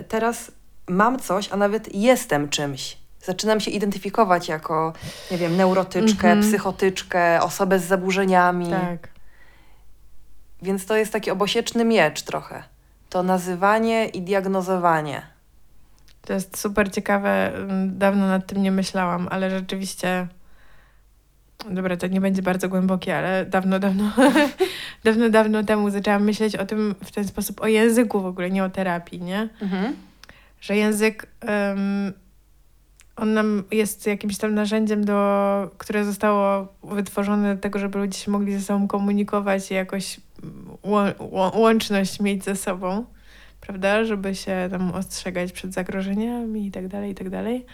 teraz 0.08 0.52
mam 0.88 1.18
coś, 1.18 1.52
a 1.52 1.56
nawet 1.56 1.94
jestem 1.94 2.48
czymś. 2.48 2.99
Zaczynam 3.22 3.60
się 3.60 3.70
identyfikować 3.70 4.48
jako, 4.48 4.92
nie 5.30 5.38
wiem, 5.38 5.56
neurotyczkę, 5.56 6.28
Mhm. 6.28 6.40
psychotyczkę, 6.42 7.42
osobę 7.42 7.78
z 7.78 7.84
zaburzeniami. 7.84 8.70
Tak. 8.70 9.08
Więc 10.62 10.86
to 10.86 10.96
jest 10.96 11.12
taki 11.12 11.30
obosieczny 11.30 11.84
miecz 11.84 12.22
trochę. 12.22 12.62
To 13.10 13.22
nazywanie 13.22 14.06
i 14.06 14.22
diagnozowanie. 14.22 15.22
To 16.22 16.32
jest 16.32 16.58
super 16.58 16.92
ciekawe. 16.92 17.54
mm, 17.56 17.98
Dawno 17.98 18.28
nad 18.28 18.46
tym 18.46 18.62
nie 18.62 18.72
myślałam, 18.72 19.28
ale 19.30 19.50
rzeczywiście. 19.50 20.26
Dobra, 21.70 21.96
to 21.96 22.06
nie 22.06 22.20
będzie 22.20 22.42
bardzo 22.42 22.68
głębokie, 22.68 23.16
ale 23.18 23.46
dawno, 23.46 23.78
dawno, 23.78 24.12
dawno, 25.04 25.30
dawno 25.30 25.64
temu 25.64 25.90
zaczęłam 25.90 26.24
myśleć 26.24 26.56
o 26.56 26.66
tym 26.66 26.94
w 27.04 27.10
ten 27.12 27.28
sposób, 27.28 27.60
o 27.60 27.66
języku 27.66 28.20
w 28.20 28.26
ogóle, 28.26 28.50
nie 28.50 28.64
o 28.64 28.70
terapii, 28.70 29.20
nie? 29.22 29.48
Mhm. 29.62 29.96
Że 30.60 30.76
język 30.76 31.26
em, 31.40 32.12
on 33.20 33.34
nam 33.34 33.62
jest 33.70 34.06
jakimś 34.06 34.38
tam 34.38 34.54
narzędziem, 34.54 35.04
do, 35.04 35.70
które 35.78 36.04
zostało 36.04 36.68
wytworzone 36.82 37.54
do 37.54 37.60
tego, 37.60 37.78
żeby 37.78 37.98
ludzie 37.98 38.18
się 38.18 38.30
mogli 38.30 38.52
ze 38.52 38.60
sobą 38.60 38.88
komunikować 38.88 39.70
i 39.70 39.74
jakoś 39.74 40.20
łączność 41.54 42.20
mieć 42.20 42.44
ze 42.44 42.56
sobą, 42.56 43.04
prawda? 43.60 44.04
Żeby 44.04 44.34
się 44.34 44.68
tam 44.70 44.92
ostrzegać 44.92 45.52
przed 45.52 45.72
zagrożeniami 45.72 46.66
i 46.66 46.70
tak 46.70 46.88
dalej, 46.88 47.10
i 47.10 47.14
tak 47.14 47.30
dalej. 47.30 47.66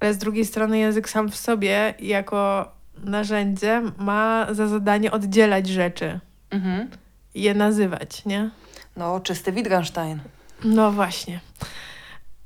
Ale 0.00 0.14
z 0.14 0.18
drugiej 0.18 0.44
strony 0.44 0.78
język 0.78 1.08
sam 1.08 1.28
w 1.30 1.36
sobie 1.36 1.94
jako 2.00 2.72
narzędzie 3.04 3.82
ma 3.98 4.46
za 4.50 4.68
zadanie 4.68 5.12
oddzielać 5.12 5.66
rzeczy 5.66 6.20
Mhm. 6.50 6.90
i 7.34 7.42
je 7.42 7.54
nazywać, 7.54 8.24
nie? 8.24 8.50
No, 8.96 9.20
czysty 9.20 9.52
Wittgenstein. 9.52 10.18
No 10.64 10.92
właśnie. 10.92 11.40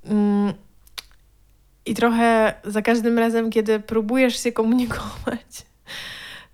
Mm. 0.05 0.53
I 1.87 1.95
trochę 1.95 2.55
za 2.65 2.83
każdym 2.83 3.19
razem, 3.19 3.51
kiedy 3.51 3.81
próbujesz 3.81 4.43
się 4.43 4.53
komunikować, 4.53 5.67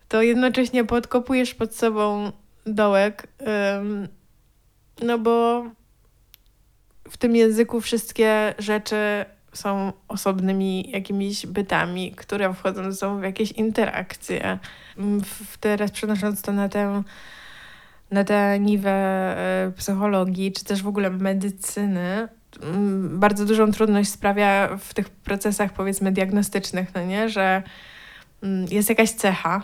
to 0.08 0.22
jednocześnie 0.22 0.84
podkopujesz 0.84 1.54
pod 1.54 1.74
sobą 1.74 2.32
dołek. 2.66 3.28
No 5.02 5.18
bo 5.18 5.64
w 7.10 7.16
tym 7.16 7.36
języku 7.36 7.80
wszystkie 7.80 8.54
rzeczy 8.58 9.24
są 9.52 9.92
osobnymi 10.08 10.90
jakimiś 10.90 11.46
bytami, 11.46 12.12
które 12.12 12.54
wchodzą 12.54 12.84
ze 12.84 12.96
sobą 12.96 13.20
w 13.20 13.22
jakieś 13.22 13.52
interakcje. 13.52 14.58
Mm, 14.98 15.20
Teraz 15.60 15.90
przenosząc 15.90 16.42
to 16.42 16.52
na 16.52 16.68
tę 16.68 17.02
na 18.10 18.24
tę 18.24 18.60
niwę 18.60 18.90
e, 18.90 19.72
psychologii, 19.76 20.52
czy 20.52 20.64
też 20.64 20.82
w 20.82 20.88
ogóle 20.88 21.10
medycyny, 21.10 22.28
bardzo 23.10 23.44
dużą 23.44 23.72
trudność 23.72 24.10
sprawia 24.10 24.68
w 24.78 24.94
tych 24.94 25.08
procesach, 25.10 25.72
powiedzmy, 25.72 26.12
diagnostycznych, 26.12 26.94
no 26.94 27.04
nie? 27.04 27.28
Że 27.28 27.62
mm, 28.42 28.66
jest 28.70 28.88
jakaś 28.88 29.10
cecha, 29.10 29.62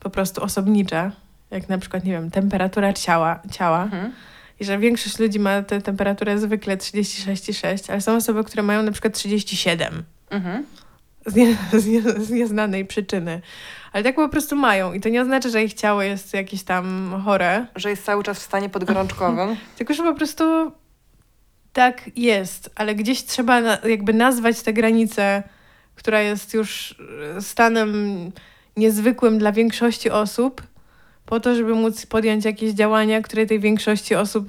po 0.00 0.10
prostu 0.10 0.42
osobnicza, 0.42 1.12
jak 1.50 1.68
na 1.68 1.78
przykład, 1.78 2.04
nie 2.04 2.12
wiem, 2.12 2.30
temperatura 2.30 2.92
ciała, 2.92 3.40
ciała 3.50 3.82
Mhm. 3.82 4.12
i 4.60 4.64
że 4.64 4.78
większość 4.78 5.18
ludzi 5.18 5.38
ma 5.40 5.62
tę 5.62 5.80
temperaturę 5.82 6.38
zwykle 6.38 6.76
36,6, 6.76 7.90
ale 7.92 8.00
są 8.00 8.16
osoby, 8.16 8.44
które 8.44 8.62
mają 8.62 8.82
na 8.82 8.92
przykład 8.92 9.14
37 9.14 10.02
Mhm. 10.30 10.64
z, 11.26 11.34
nie, 11.34 11.56
z, 11.80 11.86
nie, 11.86 12.02
z 12.02 12.30
nieznanej 12.30 12.84
przyczyny. 12.84 13.40
Ale 13.92 14.04
tak 14.04 14.14
po 14.14 14.28
prostu 14.28 14.56
mają 14.56 14.92
i 14.92 15.00
to 15.00 15.08
nie 15.08 15.22
oznacza, 15.22 15.48
że 15.48 15.64
ich 15.64 15.74
ciało 15.74 16.02
jest 16.02 16.34
jakieś 16.34 16.62
tam 16.62 17.14
chore, 17.24 17.66
Że 17.76 17.90
jest 17.90 18.04
cały 18.04 18.22
czas 18.22 18.38
w 18.38 18.42
stanie 18.42 18.68
podgorączkowym. 18.68 19.56
tylko 19.78 19.94
że 19.94 20.02
po 20.02 20.14
prostu 20.14 20.72
tak 21.72 22.10
jest, 22.16 22.70
ale 22.74 22.94
gdzieś 22.94 23.24
trzeba 23.24 23.60
jakby 23.84 24.12
nazwać 24.12 24.62
tę 24.62 24.72
granicę, 24.72 25.42
która 25.94 26.20
jest 26.20 26.54
już 26.54 26.94
e, 27.36 27.42
stanem 27.42 27.92
niezwykłym 28.76 29.38
dla 29.38 29.52
większości 29.52 30.10
osób, 30.10 30.62
po 31.26 31.40
to, 31.40 31.54
żeby 31.54 31.74
móc 31.74 32.06
podjąć 32.06 32.44
jakieś 32.44 32.72
działania, 32.72 33.22
które 33.22 33.46
tej 33.46 33.60
większości 33.60 34.14
osób 34.14 34.48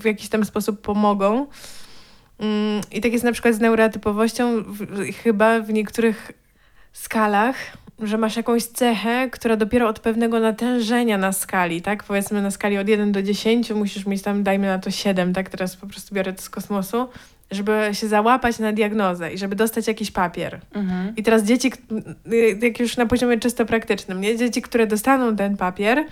w 0.00 0.04
jakiś 0.04 0.28
tam 0.28 0.44
sposób 0.44 0.80
pomogą. 0.80 1.46
Mm, 2.38 2.80
I 2.92 3.00
tak 3.00 3.12
jest 3.12 3.24
na 3.24 3.32
przykład 3.32 3.54
z 3.54 3.60
neurotypowością, 3.60 4.64
chyba 5.22 5.60
w 5.60 5.72
niektórych 5.72 6.32
skalach, 6.92 7.56
że 8.06 8.18
masz 8.18 8.36
jakąś 8.36 8.64
cechę, 8.64 9.28
która 9.30 9.56
dopiero 9.56 9.88
od 9.88 10.00
pewnego 10.00 10.40
natężenia 10.40 11.18
na 11.18 11.32
skali, 11.32 11.82
tak? 11.82 12.04
Powiedzmy 12.04 12.42
na 12.42 12.50
skali 12.50 12.78
od 12.78 12.88
1 12.88 13.12
do 13.12 13.22
10 13.22 13.70
musisz 13.70 14.06
mieć 14.06 14.22
tam, 14.22 14.42
dajmy 14.42 14.66
na 14.66 14.78
to 14.78 14.90
7, 14.90 15.32
tak? 15.32 15.48
Teraz 15.48 15.76
po 15.76 15.86
prostu 15.86 16.14
biorę 16.14 16.32
to 16.32 16.42
z 16.42 16.50
kosmosu, 16.50 17.08
żeby 17.50 17.88
się 17.92 18.08
załapać 18.08 18.58
na 18.58 18.72
diagnozę 18.72 19.32
i 19.32 19.38
żeby 19.38 19.56
dostać 19.56 19.86
jakiś 19.86 20.10
papier. 20.10 20.60
Mhm. 20.74 21.16
I 21.16 21.22
teraz 21.22 21.42
dzieci, 21.42 21.72
jak 22.62 22.80
już 22.80 22.96
na 22.96 23.06
poziomie 23.06 23.38
czysto 23.38 23.66
praktycznym, 23.66 24.20
nie? 24.20 24.36
Dzieci, 24.36 24.62
które 24.62 24.86
dostaną 24.86 25.36
ten 25.36 25.56
papier, 25.56 26.04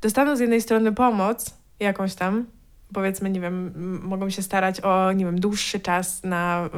dostaną 0.00 0.36
z 0.36 0.40
jednej 0.40 0.60
strony 0.60 0.92
pomoc 0.92 1.54
jakąś 1.80 2.14
tam, 2.14 2.46
powiedzmy, 2.94 3.30
nie 3.30 3.40
wiem, 3.40 3.72
mogą 4.02 4.30
się 4.30 4.42
starać 4.42 4.80
o, 4.80 5.12
nie 5.12 5.24
wiem, 5.24 5.40
dłuższy 5.40 5.80
czas 5.80 6.22
na 6.24 6.68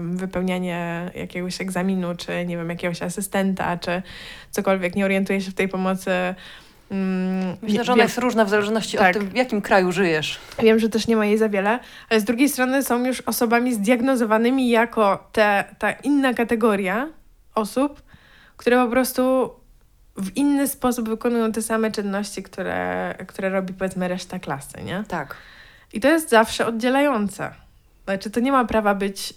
wypełnianie 0.00 1.10
jakiegoś 1.14 1.60
egzaminu, 1.60 2.14
czy, 2.16 2.46
nie 2.46 2.56
wiem, 2.56 2.70
jakiegoś 2.70 3.02
asystenta, 3.02 3.76
czy 3.76 4.02
cokolwiek. 4.50 4.96
Nie 4.96 5.04
orientuję 5.04 5.40
się 5.40 5.50
w 5.50 5.54
tej 5.54 5.68
pomocy. 5.68 6.10
Mm, 6.90 7.56
Myślę, 7.62 7.84
że 7.84 7.92
ona 7.92 8.02
jest 8.02 8.18
różna 8.18 8.44
w 8.44 8.48
zależności 8.48 8.98
Tak. 8.98 9.16
od 9.16 9.22
tym, 9.22 9.30
w 9.30 9.36
jakim 9.36 9.62
kraju 9.62 9.92
żyjesz. 9.92 10.38
Wiem, 10.62 10.78
że 10.78 10.88
też 10.88 11.06
nie 11.06 11.16
ma 11.16 11.26
jej 11.26 11.38
za 11.38 11.48
wiele, 11.48 11.78
ale 12.10 12.20
z 12.20 12.24
drugiej 12.24 12.48
strony 12.48 12.82
są 12.82 13.04
już 13.04 13.20
osobami 13.20 13.74
zdiagnozowanymi 13.74 14.70
jako 14.70 15.28
te, 15.32 15.64
ta 15.78 15.92
inna 15.92 16.34
kategoria 16.34 17.08
osób, 17.54 18.02
które 18.56 18.84
po 18.84 18.90
prostu 18.90 19.50
w 20.16 20.36
inny 20.36 20.68
sposób 20.68 21.08
wykonują 21.08 21.52
te 21.52 21.62
same 21.62 21.90
czynności, 21.90 22.42
które, 22.42 23.14
które 23.26 23.48
robi 23.48 23.74
powiedzmy 23.74 24.08
reszta 24.08 24.38
klasy, 24.38 24.82
nie? 24.84 25.04
Tak. 25.08 25.36
I 25.94 26.00
to 26.00 26.08
jest 26.08 26.30
zawsze 26.30 26.66
oddzielające. 26.66 27.50
Znaczy, 28.04 28.30
to 28.30 28.40
nie 28.40 28.52
ma 28.52 28.64
prawa 28.64 28.94
być, 28.94 29.30
yy, 29.30 29.36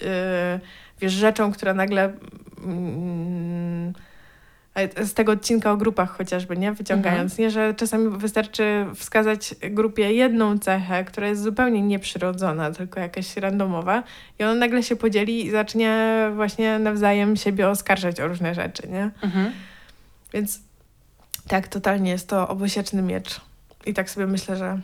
wiesz, 1.02 1.14
rzeczą, 1.14 1.52
która 1.52 1.74
nagle 1.74 2.14
a 4.78 5.06
z 5.06 5.14
tego 5.14 5.32
odcinka 5.32 5.72
o 5.72 5.78
grupach 5.78 6.18
chociażby, 6.18 6.58
nie? 6.58 6.72
Wyciągając, 6.72 7.38
nie? 7.38 7.52
Że 7.52 7.74
czasami 7.74 8.18
wystarczy 8.18 8.86
wskazać 8.96 9.56
grupie 9.70 10.14
jedną 10.14 10.60
cechę, 10.60 11.04
która 11.04 11.28
jest 11.28 11.42
zupełnie 11.42 11.82
nieprzyrodzona, 11.82 12.72
tylko 12.72 13.00
jakaś 13.00 13.38
randomowa 13.38 14.04
i 14.40 14.44
ona 14.44 14.56
nagle 14.56 14.84
się 14.84 14.96
podzieli 14.96 15.46
i 15.46 15.52
zacznie 15.52 16.22
właśnie 16.36 16.80
nawzajem 16.80 17.36
siebie 17.36 17.70
oskarżać 17.70 18.20
o 18.20 18.28
różne 18.28 18.56
rzeczy, 18.56 18.88
nie? 18.88 19.10
Mhm. 19.22 19.52
Więc 20.34 20.60
tak, 21.48 21.68
totalnie 21.68 22.12
jest 22.12 22.30
to 22.30 22.48
obosieczny 22.48 23.02
miecz. 23.02 23.42
I 23.86 23.94
tak 23.94 24.10
sobie 24.10 24.28
myślę, 24.28 24.56
że 24.56 24.80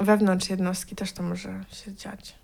wewnątrz 0.00 0.50
jednostki 0.50 0.96
też 0.96 1.12
to 1.12 1.22
może 1.22 1.64
się 1.72 1.94
dziać. 1.94 2.34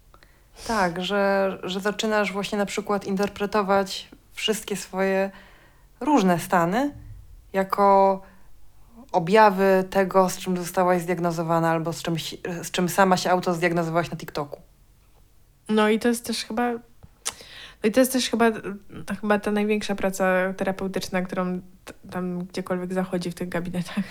Tak, 0.66 1.04
że, 1.04 1.58
że 1.62 1.80
zaczynasz 1.80 2.32
właśnie 2.32 2.58
na 2.58 2.66
przykład 2.66 3.04
interpretować 3.04 4.08
wszystkie 4.32 4.76
swoje 4.76 5.30
różne 6.00 6.38
stany 6.38 6.94
jako 7.52 8.22
objawy 9.12 9.84
tego, 9.90 10.30
z 10.30 10.38
czym 10.38 10.56
zostałaś 10.56 11.02
zdiagnozowana 11.02 11.70
albo 11.70 11.92
z, 11.92 12.02
czymś, 12.02 12.36
z 12.62 12.70
czym 12.70 12.88
sama 12.88 13.16
się 13.16 13.30
autozdiagnozowałaś 13.30 14.10
na 14.10 14.16
TikToku. 14.16 14.60
No 15.68 15.88
i 15.88 15.98
to 15.98 16.08
jest 16.08 16.26
też 16.26 16.44
chyba. 16.44 16.72
No 17.82 17.88
i 17.88 17.92
to 17.92 18.00
jest 18.00 18.12
też 18.12 18.30
chyba, 18.30 18.50
chyba 19.20 19.38
ta 19.38 19.50
największa 19.50 19.94
praca 19.94 20.54
terapeutyczna, 20.56 21.22
którą 21.22 21.60
tam 22.10 22.38
gdziekolwiek 22.38 22.94
zachodzi 22.94 23.30
w 23.30 23.34
tych 23.34 23.48
gabinetach. 23.48 24.04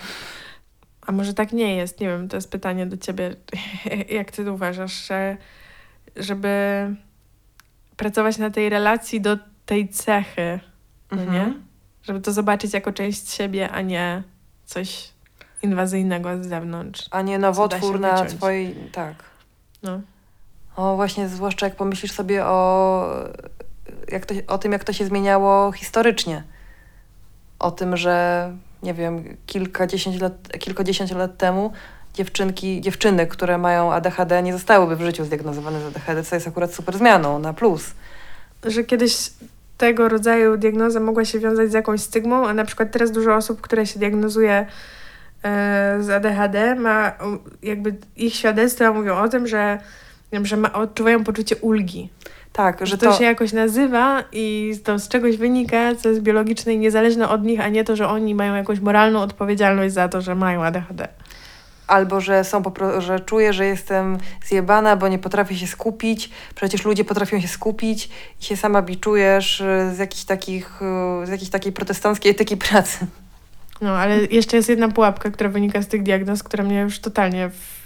A 1.06 1.12
może 1.12 1.34
tak 1.34 1.52
nie 1.52 1.76
jest? 1.76 2.00
Nie 2.00 2.08
wiem, 2.08 2.28
to 2.28 2.36
jest 2.36 2.50
pytanie 2.50 2.86
do 2.86 2.96
ciebie. 2.96 3.36
Jak 4.18 4.30
ty 4.30 4.52
uważasz, 4.52 5.06
że 5.06 5.36
żeby 6.16 6.86
pracować 7.96 8.38
na 8.38 8.50
tej 8.50 8.68
relacji 8.68 9.20
do 9.20 9.38
tej 9.66 9.88
cechy, 9.88 10.60
no 11.10 11.22
Mhm. 11.22 11.48
nie? 11.48 11.54
Żeby 12.02 12.20
to 12.20 12.32
zobaczyć 12.32 12.74
jako 12.74 12.92
część 12.92 13.30
siebie, 13.30 13.70
a 13.70 13.80
nie 13.80 14.22
coś 14.64 15.10
inwazyjnego 15.62 16.42
z 16.42 16.46
zewnątrz. 16.46 17.06
A 17.10 17.22
nie 17.22 17.38
nowotwór 17.38 18.00
na 18.00 18.24
twojej... 18.24 18.74
Tak. 18.92 19.14
No. 19.82 20.00
O, 20.76 20.96
właśnie, 20.96 21.28
zwłaszcza 21.28 21.66
jak 21.66 21.76
pomyślisz 21.76 22.12
sobie 22.12 22.44
o, 22.46 23.06
jak 24.08 24.26
to, 24.26 24.34
o 24.46 24.58
tym, 24.58 24.72
jak 24.72 24.84
to 24.84 24.92
się 24.92 25.06
zmieniało 25.06 25.72
historycznie. 25.72 26.42
O 27.58 27.70
tym, 27.70 27.96
że 27.96 28.56
nie 28.82 28.94
wiem, 28.94 29.36
kilkadziesiąt 29.46 30.20
lat, 30.20 30.32
kilkadziesiąt 30.58 31.10
lat 31.10 31.36
temu 31.36 31.72
dziewczynki, 32.14 32.80
dziewczyny, 32.80 33.26
które 33.26 33.58
mają 33.58 33.92
ADHD, 33.92 34.42
nie 34.42 34.52
zostałyby 34.52 34.96
w 34.96 35.00
życiu 35.00 35.24
zdiagnozowane 35.24 35.80
z 35.80 35.84
ADHD, 35.84 36.24
co 36.24 36.34
jest 36.34 36.48
akurat 36.48 36.74
super 36.74 36.98
zmianą 36.98 37.38
na 37.38 37.52
plus. 37.52 37.94
że 38.64 38.84
kiedyś 38.84 39.30
tego 39.78 40.08
rodzaju 40.08 40.56
diagnoza 40.56 41.00
mogła 41.00 41.24
się 41.24 41.38
wiązać 41.38 41.70
z 41.70 41.72
jakąś 41.72 42.00
stygmą, 42.00 42.46
a 42.48 42.54
na 42.54 42.64
przykład 42.64 42.90
teraz 42.90 43.10
dużo 43.10 43.34
osób, 43.34 43.60
które 43.60 43.86
się 43.86 43.98
diagnozuje 43.98 44.66
e, 45.42 45.98
z 46.00 46.10
ADHD, 46.10 46.74
ma 46.74 47.12
jakby 47.62 47.94
ich 48.16 48.34
świadectwa 48.34 48.92
mówią 48.92 49.16
o 49.16 49.28
tym, 49.28 49.46
że, 49.46 49.78
że 50.42 50.56
ma, 50.56 50.72
odczuwają 50.72 51.24
poczucie 51.24 51.56
ulgi. 51.56 52.10
Tak, 52.52 52.86
Że 52.86 52.98
to, 52.98 53.10
to, 53.10 53.18
się 53.18 53.24
jakoś 53.24 53.52
nazywa 53.52 54.24
i 54.32 54.74
to 54.84 54.98
z 54.98 55.08
czegoś 55.08 55.36
wynika, 55.36 55.94
co 55.94 56.08
jest 56.08 56.20
biologiczne 56.20 56.74
i 56.74 56.78
niezależne 56.78 57.28
od 57.28 57.44
nich, 57.44 57.60
a 57.60 57.68
nie 57.68 57.84
to, 57.84 57.96
że 57.96 58.08
oni 58.08 58.34
mają 58.34 58.54
jakąś 58.54 58.80
moralną 58.80 59.20
odpowiedzialność 59.20 59.94
za 59.94 60.08
to, 60.08 60.20
że 60.20 60.34
mają 60.34 60.64
ADHD. 60.64 61.08
albo 61.86 62.20
że 62.20 62.44
są 62.44 62.62
po 62.62 62.70
pro- 62.70 63.00
że 63.00 63.20
czuję, 63.20 63.52
że 63.52 63.66
jestem 63.66 64.18
zjebana, 64.44 64.96
bo 64.96 65.08
nie 65.08 65.18
potrafię 65.18 65.56
się 65.56 65.66
skupić. 65.66 66.30
Przecież 66.54 66.84
ludzie 66.84 67.04
potrafią 67.04 67.40
się 67.40 67.48
skupić 67.48 68.08
i 68.40 68.44
się 68.44 68.56
sama 68.56 68.82
biczujesz 68.82 69.60
y, 69.60 69.94
z 69.94 69.98
jakichś 69.98 70.24
takich, 70.24 70.80
y, 71.22 71.26
z 71.26 71.28
jakiejś 71.30 71.50
takiej 71.50 71.72
protestanckiej 71.72 72.32
etyki 72.32 72.56
pracy. 72.56 73.06
No, 73.80 73.90
ale 73.96 74.16
jeszcze 74.24 74.56
jest 74.56 74.68
jedna 74.68 74.88
pułapka, 74.88 75.30
która 75.30 75.50
wynika 75.50 75.82
z 75.82 75.88
tych 75.88 76.02
diagnoz, 76.02 76.42
która 76.42 76.64
mnie 76.64 76.80
już 76.80 76.98
totalnie 77.00 77.48
w, 77.48 77.79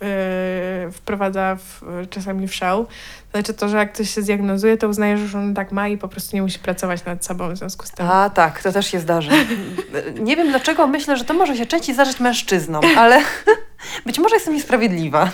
yy, 0.00 0.92
wprowadza 0.92 1.56
w, 1.56 1.82
czasami 2.10 2.48
w 2.48 2.54
szał. 2.54 2.86
Znaczy 3.32 3.54
to, 3.54 3.68
że 3.68 3.76
jak 3.76 3.92
ktoś 3.92 4.14
się 4.14 4.22
zdiagnozuje, 4.22 4.76
to 4.76 4.88
uznaje, 4.88 5.16
że 5.16 5.22
już 5.22 5.34
on 5.34 5.54
tak 5.54 5.72
ma 5.72 5.88
i 5.88 5.98
po 5.98 6.08
prostu 6.08 6.36
nie 6.36 6.42
musi 6.42 6.58
pracować 6.58 7.04
nad 7.04 7.24
sobą 7.24 7.54
w 7.54 7.56
związku 7.56 7.86
z 7.86 7.90
tym. 7.90 8.06
A 8.06 8.30
tak, 8.30 8.62
to 8.62 8.72
też 8.72 8.86
się 8.86 9.00
zdarza. 9.00 9.32
Nie 10.20 10.36
wiem 10.36 10.48
dlaczego, 10.48 10.86
myślę, 10.86 11.16
że 11.16 11.24
to 11.24 11.34
może 11.34 11.56
się 11.56 11.66
częściej 11.66 11.94
zdarzyć 11.94 12.20
mężczyznom, 12.20 12.84
ale 12.96 13.20
być 14.06 14.18
może 14.18 14.34
jestem 14.34 14.54
niesprawiedliwa. 14.54 15.30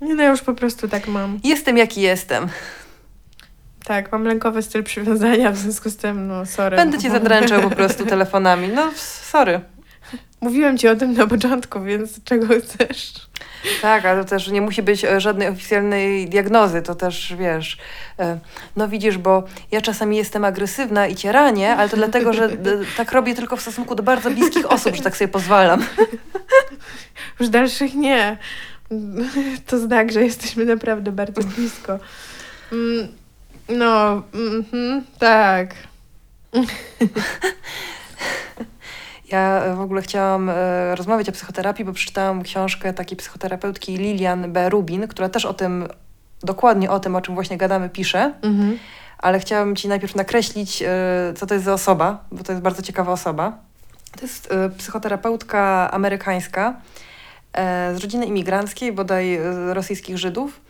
Nie 0.00 0.14
no, 0.14 0.22
ja 0.22 0.30
już 0.30 0.40
po 0.40 0.54
prostu 0.54 0.88
tak 0.88 1.08
mam. 1.08 1.40
Jestem 1.44 1.78
jaki 1.78 2.00
jestem. 2.00 2.48
Tak, 3.84 4.12
mam 4.12 4.24
lękowy 4.24 4.62
styl 4.62 4.84
przywiązania, 4.84 5.50
w 5.50 5.56
związku 5.56 5.90
z 5.90 5.96
tym, 5.96 6.26
no 6.26 6.46
sorry. 6.46 6.76
Będę 6.76 6.98
cię 6.98 7.10
zadręczał 7.20 7.62
po 7.62 7.70
prostu 7.70 8.06
telefonami. 8.06 8.68
No, 8.68 8.90
sorry. 9.30 9.60
Mówiłem 10.40 10.78
ci 10.78 10.88
o 10.88 10.96
tym 10.96 11.12
na 11.12 11.26
początku, 11.26 11.80
więc 11.82 12.24
czego 12.24 12.46
chcesz? 12.60 13.12
Tak, 13.82 14.04
ale 14.04 14.24
to 14.24 14.28
też 14.30 14.48
nie 14.48 14.60
musi 14.60 14.82
być 14.82 15.04
e, 15.04 15.20
żadnej 15.20 15.48
oficjalnej 15.48 16.28
diagnozy, 16.28 16.82
to 16.82 16.94
też 16.94 17.34
wiesz. 17.38 17.78
e, 18.18 18.38
No 18.76 18.88
widzisz, 18.88 19.18
bo 19.18 19.42
ja 19.70 19.80
czasami 19.80 20.16
jestem 20.16 20.44
agresywna 20.44 21.06
i 21.06 21.16
cię 21.16 21.32
ranię, 21.32 21.76
ale 21.76 21.88
to 21.88 21.96
dlatego, 21.96 22.32
że 22.32 22.44
e, 22.44 22.48
tak 22.96 23.12
robię 23.12 23.34
tylko 23.34 23.56
w 23.56 23.60
stosunku 23.62 23.94
do 23.94 24.02
bardzo 24.02 24.30
bliskich 24.30 24.72
osób, 24.72 24.96
że 24.96 25.02
tak 25.02 25.16
sobie 25.16 25.28
pozwalam. 25.28 25.84
Już 27.40 27.48
dalszych 27.48 27.94
nie. 27.94 28.36
To 29.66 29.78
znak, 29.78 30.12
że 30.12 30.22
jesteśmy 30.24 30.64
naprawdę 30.64 31.12
bardzo 31.12 31.40
blisko. 31.42 31.98
Mm, 32.72 33.08
No, 33.68 34.22
mhm, 34.34 35.04
tak. 35.18 35.74
Ja 39.30 39.64
e, 39.64 39.74
w 39.74 39.80
ogóle 39.80 40.02
chciałam 40.02 40.50
e, 40.50 40.94
rozmawiać 40.94 41.28
o 41.28 41.32
psychoterapii, 41.32 41.84
bo 41.84 41.92
przeczytałam 41.92 42.42
książkę 42.42 42.92
takiej 42.92 43.16
psychoterapeutki 43.16 43.96
Lilian 43.96 44.52
B. 44.52 44.68
Rubin, 44.68 45.08
która 45.08 45.28
też 45.28 45.44
o 45.44 45.54
tym, 45.54 45.88
dokładnie 46.42 46.90
o 46.90 47.00
tym, 47.00 47.16
o 47.16 47.20
czym 47.20 47.34
właśnie 47.34 47.56
gadamy, 47.56 47.88
pisze. 47.88 48.32
Mhm. 48.42 48.78
ale 49.18 49.40
chciałabym 49.40 49.76
Ci 49.76 49.88
najpierw 49.88 50.14
nakreślić, 50.14 50.82
e, 50.82 50.86
co 51.36 51.46
to 51.46 51.54
jest 51.54 51.64
za 51.64 51.72
osoba, 51.72 52.24
bo 52.32 52.44
to 52.44 52.52
jest 52.52 52.62
bardzo 52.62 52.82
ciekawa 52.82 53.12
osoba. 53.12 53.58
To 54.16 54.22
jest 54.22 54.48
psychoterapeutka 54.78 55.90
amerykańska 55.90 56.74
z 57.94 57.96
rodziny 58.02 58.26
imigranckiej, 58.26 58.92
bodaj 58.92 59.40
rosyjskich 59.72 60.18
Żydów, 60.18 60.60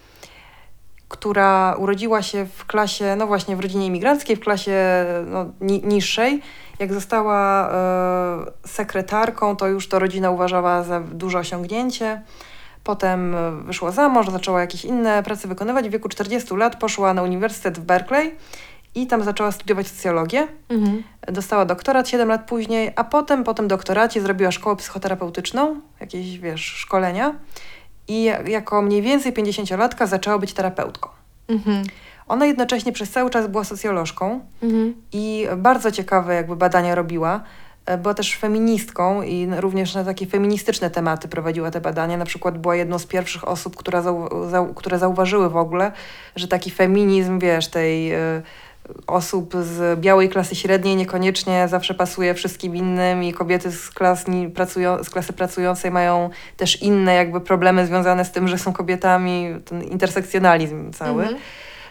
która 1.09 1.75
urodziła 1.79 2.23
się 2.23 2.47
w 2.57 2.66
klasie, 2.66 3.16
no 3.16 3.27
właśnie 3.27 3.57
w 3.57 3.61
rodzinie 3.61 3.87
imigranckiej, 3.87 4.37
w 4.37 4.40
klasie 4.40 5.07
no, 5.27 5.47
ni 5.61 5.83
niższej. 5.85 6.42
Jak 6.78 6.94
została 6.94 7.70
e, 7.70 8.68
sekretarką, 8.68 9.56
to 9.56 9.68
już 9.68 9.88
to 9.88 9.98
rodzina 9.98 10.30
uważała 10.30 10.82
za 10.82 11.00
duże 11.00 11.38
osiągnięcie. 11.38 12.22
Potem 12.84 13.34
e, 13.34 13.50
wyszła 13.50 13.90
za 13.90 14.08
mąż, 14.08 14.28
zaczęła 14.28 14.60
jakieś 14.60 14.84
inne 14.84 15.22
prace 15.22 15.48
wykonywać. 15.48 15.88
W 15.88 15.92
wieku 15.92 16.08
40 16.08 16.54
lat 16.54 16.76
poszła 16.76 17.14
na 17.14 17.22
uniwersytet 17.22 17.78
w 17.78 17.82
Berkeley 17.82 18.34
i 18.94 19.06
tam 19.06 19.22
zaczęła 19.22 19.52
studiować 19.52 19.88
socjologię. 19.88 20.48
Mhm. 20.68 21.02
Dostała 21.26 21.64
doktorat 21.64 22.08
7 22.08 22.28
lat 22.28 22.46
później, 22.46 22.92
a 22.96 23.04
potem 23.04 23.44
po 23.44 23.54
tym 23.54 23.68
doktoracie 23.68 24.20
zrobiła 24.20 24.50
szkołę 24.50 24.76
psychoterapeutyczną, 24.76 25.80
jakieś, 26.00 26.38
wiesz, 26.38 26.60
szkolenia. 26.60 27.34
I 28.08 28.24
jako 28.46 28.82
mniej 28.82 29.02
więcej 29.02 29.32
50-latka 29.32 30.06
zaczęła 30.06 30.38
być 30.38 30.52
terapeutką. 30.52 31.08
Mhm. 31.48 31.84
Ona 32.28 32.46
jednocześnie 32.46 32.92
przez 32.92 33.10
cały 33.10 33.30
czas 33.30 33.46
była 33.46 33.64
socjolożką 33.64 34.40
Mhm. 34.62 34.94
i 35.12 35.46
bardzo 35.56 35.90
ciekawe 35.92 36.34
jakby 36.34 36.56
badania 36.56 36.94
robiła. 36.94 37.40
E, 37.86 37.98
Była 37.98 38.14
też 38.14 38.36
feministką 38.36 39.22
i 39.22 39.48
również 39.56 39.94
na 39.94 40.04
takie 40.04 40.26
feministyczne 40.26 40.90
tematy 40.90 41.28
prowadziła 41.28 41.70
te 41.70 41.80
badania. 41.80 42.16
Na 42.16 42.24
przykład 42.24 42.58
była 42.58 42.76
jedną 42.76 42.98
z 42.98 43.06
pierwszych 43.06 43.48
osób, 43.48 43.76
która 43.76 44.02
zau 44.02 44.48
zau 44.50 44.74
które 44.74 44.98
zauważyły 44.98 45.50
w 45.50 45.56
ogóle, 45.56 45.92
że 46.36 46.48
taki 46.48 46.70
feminizm, 46.70 47.38
wiesz, 47.38 47.68
tej 47.68 48.12
e, 48.12 48.42
osób 49.06 49.54
z 49.62 50.00
białej 50.00 50.28
klasy 50.28 50.54
średniej 50.54 50.96
niekoniecznie 50.96 51.68
zawsze 51.68 51.94
pasuje 51.94 52.34
wszystkim 52.34 52.76
innym 52.76 53.24
i 53.24 53.32
kobiety 53.32 53.70
z, 53.72 53.90
klas, 53.90 54.24
pracują, 54.54 55.04
z 55.04 55.10
klasy 55.10 55.32
pracującej 55.32 55.90
mają 55.90 56.30
też 56.56 56.82
inne 56.82 57.14
jakby 57.14 57.40
problemy 57.40 57.86
związane 57.86 58.24
z 58.24 58.32
tym, 58.32 58.48
że 58.48 58.58
są 58.58 58.72
kobietami, 58.72 59.54
ten 59.64 59.82
intersekcjonalizm 59.82 60.92
cały 60.92 61.22
Mhm. 61.22 61.38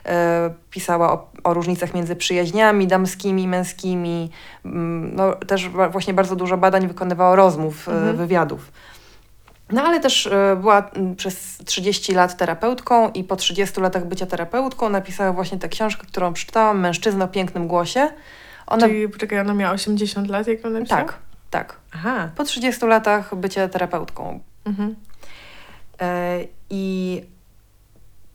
E, 0.07 0.49
pisała 0.69 1.13
o, 1.13 1.27
o 1.43 1.53
różnicach 1.53 1.93
między 1.93 2.15
przyjaźniami 2.15 2.87
damskimi, 2.87 3.47
męskimi. 3.47 4.29
Mm, 4.65 5.15
No, 5.15 5.33
też 5.33 5.69
właśnie 5.69 6.13
bardzo 6.13 6.35
dużo 6.35 6.57
badań 6.57 6.87
wykonywała 6.87 7.35
rozmów, 7.35 7.89
e, 7.89 7.91
Mhm. 7.91 8.17
wywiadów. 8.17 8.71
No 9.71 9.83
ale 9.83 9.99
też 9.99 10.27
e, 10.27 10.57
była 10.61 10.89
mm, 10.89 11.15
przez 11.15 11.57
30 11.65 12.13
lat 12.13 12.37
terapeutką 12.37 13.09
i 13.11 13.23
po 13.23 13.35
30 13.35 13.81
latach 13.81 14.05
bycia 14.05 14.25
terapeutką 14.25 14.89
napisała 14.89 15.33
właśnie 15.33 15.57
tę 15.57 15.69
książkę, 15.69 16.07
którą 16.07 16.33
przeczytałam, 16.33 16.79
Mężczyzna 16.79 17.25
o 17.25 17.27
pięknym 17.27 17.67
głosie. 17.67 18.09
Ona... 18.67 18.87
Czyli, 18.87 19.09
poczekaj, 19.09 19.39
ona 19.39 19.53
miała 19.53 19.73
80 19.73 20.27
lat, 20.29 20.47
jak 20.47 20.63
ją 20.63 20.69
napisała? 20.69 21.01
Tak, 21.01 21.17
tak. 21.49 21.75
Aha. 21.93 22.29
Po 22.35 22.43
30 22.43 22.85
latach 22.85 23.35
bycia 23.35 23.67
terapeutką. 23.67 24.39
Mhm. 24.65 24.95
I 26.69 27.23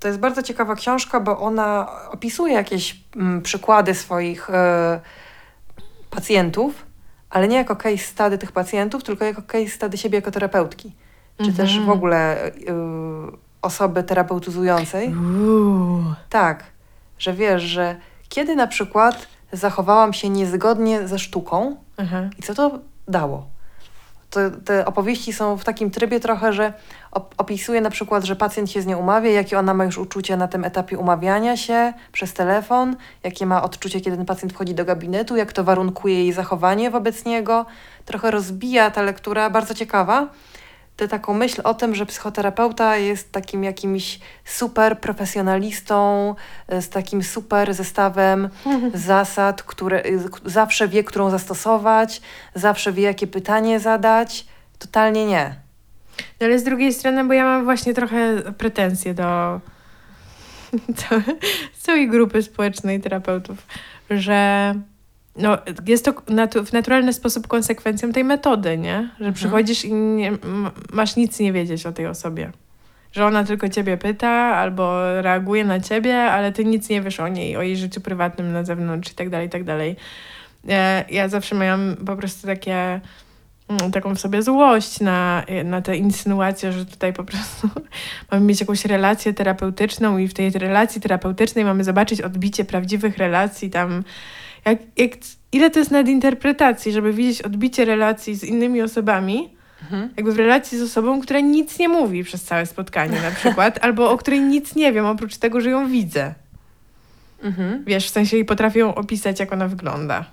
to 0.02 0.08
jest 0.08 0.20
bardzo 0.20 0.42
ciekawa 0.42 0.74
książka, 0.74 1.20
bo 1.20 1.38
ona 1.40 1.88
opisuje 2.10 2.54
jakieś 2.54 3.00
mm, 3.16 3.42
przykłady 3.42 3.94
swoich 3.94 4.50
e, 4.50 5.00
pacjentów, 6.10 6.86
ale 7.30 7.48
nie 7.48 7.56
jako 7.56 7.76
case 7.76 7.98
study 7.98 8.38
tych 8.38 8.52
pacjentów, 8.52 9.04
tylko 9.04 9.24
jako 9.24 9.42
case 9.42 9.68
study 9.68 9.96
siebie 9.98 10.18
jako 10.18 10.30
terapeutki. 10.30 10.92
Czy 11.38 11.48
Mhm. 11.48 11.56
też 11.56 11.80
w 11.80 11.90
ogóle 11.90 12.46
y, 12.46 12.52
osoby 13.62 14.02
terapeutyzującej. 14.02 15.14
Uuu. 15.14 16.02
Tak, 16.30 16.64
że 17.18 17.32
wiesz, 17.32 17.62
że 17.62 17.96
kiedy 18.28 18.56
na 18.56 18.66
przykład 18.66 19.26
zachowałam 19.52 20.12
się 20.12 20.28
niezgodnie 20.28 21.08
ze 21.08 21.18
sztuką, 21.18 21.76
Aha. 21.96 22.16
i 22.38 22.42
co 22.42 22.54
to 22.54 22.78
dało? 23.08 23.46
To, 24.32 24.40
te 24.64 24.84
opowieści 24.84 25.32
są 25.32 25.56
w 25.56 25.64
takim 25.64 25.90
trybie 25.90 26.20
trochę, 26.20 26.52
że 26.52 26.72
op- 27.12 27.34
opisuje 27.38 27.80
na 27.80 27.90
przykład, 27.90 28.24
że 28.24 28.36
pacjent 28.36 28.70
się 28.70 28.82
z 28.82 28.86
nią 28.86 28.98
umawia, 28.98 29.30
jakie 29.30 29.58
ona 29.58 29.74
ma 29.74 29.84
już 29.84 29.98
uczucie 29.98 30.36
na 30.36 30.48
tym 30.48 30.64
etapie 30.64 30.98
umawiania 30.98 31.56
się 31.56 31.92
przez 32.12 32.34
telefon, 32.34 32.96
jakie 33.22 33.46
ma 33.46 33.62
odczucie, 33.62 34.00
kiedy 34.00 34.16
ten 34.16 34.26
pacjent 34.26 34.52
wchodzi 34.52 34.74
do 34.74 34.84
gabinetu, 34.84 35.36
jak 35.36 35.52
to 35.52 35.64
warunkuje 35.64 36.14
jej 36.14 36.32
zachowanie 36.32 36.90
wobec 36.90 37.24
niego. 37.24 37.66
Trochę 38.04 38.30
rozbija 38.30 38.90
ta 38.90 39.02
lektura, 39.02 39.50
bardzo 39.50 39.74
ciekawa. 39.74 40.28
Tę 40.96 41.08
taką 41.08 41.34
myśl 41.34 41.60
o 41.64 41.74
tym, 41.74 41.94
że 41.94 42.06
psychoterapeuta 42.06 42.96
jest 42.96 43.32
takim 43.32 43.64
jakimś 43.64 44.20
super 44.44 44.98
profesjonalistą, 45.00 46.34
e, 46.68 46.82
z 46.82 46.88
takim 46.88 47.22
super 47.22 47.74
zestawem 47.74 48.48
zasad, 48.94 49.62
które 49.62 50.02
k- 50.02 50.10
zawsze 50.44 50.88
wie, 50.88 51.04
którą 51.04 51.30
zastosować, 51.30 52.20
zawsze 52.54 52.92
wie, 52.92 53.02
jakie 53.02 53.26
pytanie 53.26 53.80
zadać. 53.80 54.46
Totalnie 54.78 55.26
nie. 55.26 55.54
No 56.40 56.46
ale 56.46 56.58
z 56.58 56.64
drugiej 56.64 56.92
strony, 56.92 57.24
bo 57.24 57.32
ja 57.32 57.44
mam 57.44 57.64
właśnie 57.64 57.94
trochę 57.94 58.36
pretensje 58.58 59.14
do 59.14 59.22
całe- 60.96 61.22
całej 61.78 62.08
grupy 62.08 62.42
społecznej 62.42 63.00
terapeutów, 63.00 63.58
że 64.10 64.74
no, 65.36 65.58
jest 65.86 66.04
to 66.04 66.12
natu- 66.12 66.64
w 66.64 66.72
naturalny 66.72 67.12
sposób 67.12 67.46
konsekwencją 67.46 68.12
tej 68.12 68.24
metody, 68.24 68.78
nie? 68.78 69.08
Że 69.20 69.32
przychodzisz 69.32 69.84
i 69.84 69.92
nie, 69.94 70.32
masz 70.92 71.16
nic 71.16 71.40
nie 71.40 71.52
wiedzieć 71.52 71.86
o 71.86 71.92
tej 71.92 72.06
osobie. 72.06 72.52
Że 73.12 73.26
ona 73.26 73.44
tylko 73.44 73.68
ciebie 73.68 73.96
pyta 73.96 74.28
albo 74.30 75.00
reaguje 75.22 75.64
na 75.64 75.80
ciebie, 75.80 76.22
ale 76.22 76.52
ty 76.52 76.64
nic 76.64 76.88
nie 76.88 77.02
wiesz 77.02 77.20
o 77.20 77.28
niej, 77.28 77.56
o 77.56 77.62
jej 77.62 77.76
życiu 77.76 78.00
prywatnym 78.00 78.52
na 78.52 78.64
zewnątrz 78.64 79.12
i 79.12 79.14
tak 79.14 79.30
dalej, 79.30 79.46
i 79.46 79.50
tak 79.50 79.64
dalej. 79.64 79.96
E, 80.68 81.04
Ja 81.10 81.28
zawsze 81.28 81.54
miałam 81.54 81.96
po 82.06 82.16
prostu 82.16 82.46
takie 82.46 83.00
mm, 83.68 83.92
taką 83.92 84.14
w 84.14 84.20
sobie 84.20 84.42
złość 84.42 85.00
na, 85.00 85.44
na 85.64 85.82
te 85.82 85.96
insynuacje, 85.96 86.72
że 86.72 86.86
tutaj 86.86 87.12
po 87.12 87.24
prostu 87.24 87.68
mamy 88.30 88.46
mieć 88.46 88.60
jakąś 88.60 88.84
relację 88.84 89.34
terapeutyczną 89.34 90.18
i 90.18 90.28
w 90.28 90.34
tej 90.34 90.50
relacji 90.50 91.00
terapeutycznej 91.00 91.64
mamy 91.64 91.84
zobaczyć 91.84 92.20
odbicie 92.20 92.64
prawdziwych 92.64 93.18
relacji 93.18 93.70
tam. 93.70 94.02
Jak, 94.64 94.78
jak, 94.96 95.10
ile 95.52 95.70
to 95.70 95.78
jest 95.78 95.90
nadinterpretacji, 95.90 96.92
żeby 96.92 97.12
widzieć 97.12 97.42
odbicie 97.42 97.84
relacji 97.84 98.34
z 98.34 98.44
innymi 98.44 98.82
osobami, 98.82 99.56
jakby 100.16 100.32
w 100.32 100.36
relacji 100.36 100.78
z 100.78 100.82
osobą, 100.82 101.20
która 101.20 101.40
nic 101.40 101.78
nie 101.78 101.88
mówi 101.88 102.24
przez 102.24 102.44
całe 102.44 102.66
spotkanie 102.66 103.20
na 103.20 103.30
przykład, 103.30 103.78
albo 103.84 104.10
o 104.10 104.16
której 104.18 104.40
nic 104.40 104.74
nie 104.74 104.92
wiem, 104.92 105.06
oprócz 105.06 105.36
tego, 105.36 105.60
że 105.60 105.70
ją 105.70 105.88
widzę. 105.88 106.34
Mhm. 107.42 107.84
Wiesz, 107.84 108.06
w 108.06 108.10
sensie 108.10 108.36
i 108.36 108.44
potrafię 108.44 108.80
ją 108.80 108.94
opisać, 108.94 109.40
jak 109.40 109.52
ona 109.52 109.68
wygląda. 109.68 110.24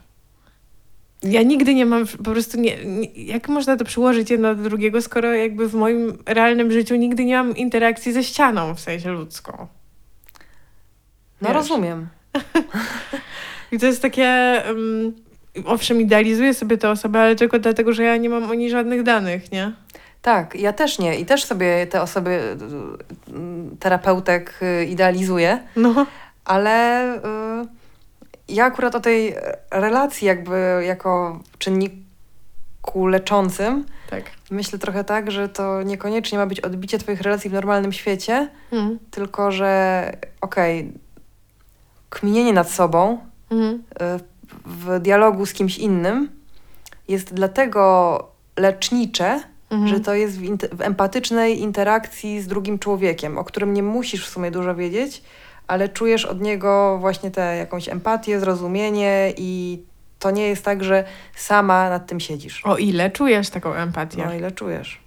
Ja 1.23 1.43
nigdy 1.43 1.73
nie 1.73 1.85
mam, 1.85 2.07
po 2.07 2.31
prostu 2.31 2.59
nie, 2.59 2.85
nie, 2.85 3.07
jak 3.15 3.49
można 3.49 3.77
to 3.77 3.85
przyłożyć 3.85 4.29
jedno 4.29 4.55
do 4.55 4.63
drugiego, 4.63 5.01
skoro 5.01 5.33
jakby 5.33 5.69
w 5.69 5.73
moim 5.73 6.17
realnym 6.25 6.71
życiu 6.71 6.95
nigdy 6.95 7.25
nie 7.25 7.37
mam 7.37 7.57
interakcji 7.57 8.13
ze 8.13 8.23
ścianą, 8.23 8.75
w 8.75 8.79
sensie 8.79 9.11
ludzką. 9.11 9.67
No 11.41 11.47
Wiesz. 11.47 11.53
rozumiem. 11.53 12.07
I 13.71 13.79
to 13.79 13.85
jest 13.85 14.01
takie, 14.01 14.61
um, 14.67 15.13
owszem, 15.65 16.01
idealizuję 16.01 16.53
sobie 16.53 16.77
tę 16.77 16.89
osobę, 16.89 17.19
ale 17.21 17.35
tylko 17.35 17.59
dlatego, 17.59 17.93
że 17.93 18.03
ja 18.03 18.17
nie 18.17 18.29
mam 18.29 18.43
o 18.51 18.53
niej 18.53 18.69
żadnych 18.69 19.03
danych, 19.03 19.51
nie? 19.51 19.71
Tak, 20.21 20.55
ja 20.55 20.73
też 20.73 20.99
nie. 20.99 21.19
I 21.19 21.25
też 21.25 21.43
sobie 21.43 21.87
te 21.87 22.01
osoby, 22.01 22.57
terapeutek 23.79 24.59
y, 24.81 24.85
idealizuję, 24.85 25.59
No. 25.75 26.05
ale 26.45 27.03
y, 27.17 27.19
ja 28.49 28.65
akurat 28.65 28.95
o 28.95 28.99
tej 28.99 29.35
relacji 29.71 30.27
jakby 30.27 30.81
jako 30.85 31.39
czynniku 31.59 33.07
leczącym 33.07 33.85
Tak. 34.09 34.23
myślę 34.51 34.79
trochę 34.79 35.03
tak, 35.03 35.31
że 35.31 35.49
to 35.49 35.83
niekoniecznie 35.83 36.37
ma 36.37 36.45
być 36.45 36.59
odbicie 36.59 36.97
twoich 36.97 37.21
relacji 37.21 37.49
w 37.49 37.53
normalnym 37.53 37.91
świecie, 37.93 38.49
Mhm. 38.71 38.99
tylko 39.11 39.51
że 39.51 40.03
okej, 40.41 40.91
kminienie 42.09 42.53
nad 42.53 42.69
sobą 42.71 43.17
Mhm. 43.51 43.83
w 44.65 44.99
dialogu 44.99 45.45
z 45.45 45.53
kimś 45.53 45.77
innym 45.77 46.29
jest 47.07 47.33
dlatego 47.33 48.27
lecznicze, 48.57 49.39
Mhm. 49.69 49.89
że 49.89 49.99
to 49.99 50.13
jest 50.13 50.39
w, 50.39 50.57
w 50.77 50.81
empatycznej 50.81 51.59
interakcji 51.61 52.41
z 52.41 52.47
drugim 52.47 52.79
człowiekiem, 52.79 53.37
o 53.37 53.43
którym 53.43 53.73
nie 53.73 53.83
musisz 53.83 54.25
w 54.27 54.29
sumie 54.29 54.51
dużo 54.51 54.75
wiedzieć, 54.75 55.23
ale 55.67 55.89
czujesz 55.89 56.25
od 56.25 56.41
niego 56.41 56.97
właśnie 56.99 57.31
tę 57.31 57.55
jakąś 57.55 57.89
empatię, 57.89 58.39
zrozumienie 58.39 59.33
i 59.37 59.81
to 60.19 60.31
nie 60.31 60.47
jest 60.47 60.65
tak, 60.65 60.83
że 60.83 61.03
sama 61.35 61.89
nad 61.89 62.07
tym 62.07 62.19
siedzisz. 62.19 62.65
O 62.65 62.77
ile 62.77 63.11
czujesz 63.11 63.49
taką 63.49 63.73
empatię? 63.73 64.25
No 64.25 64.33
ile 64.33 64.51
czujesz. 64.51 64.99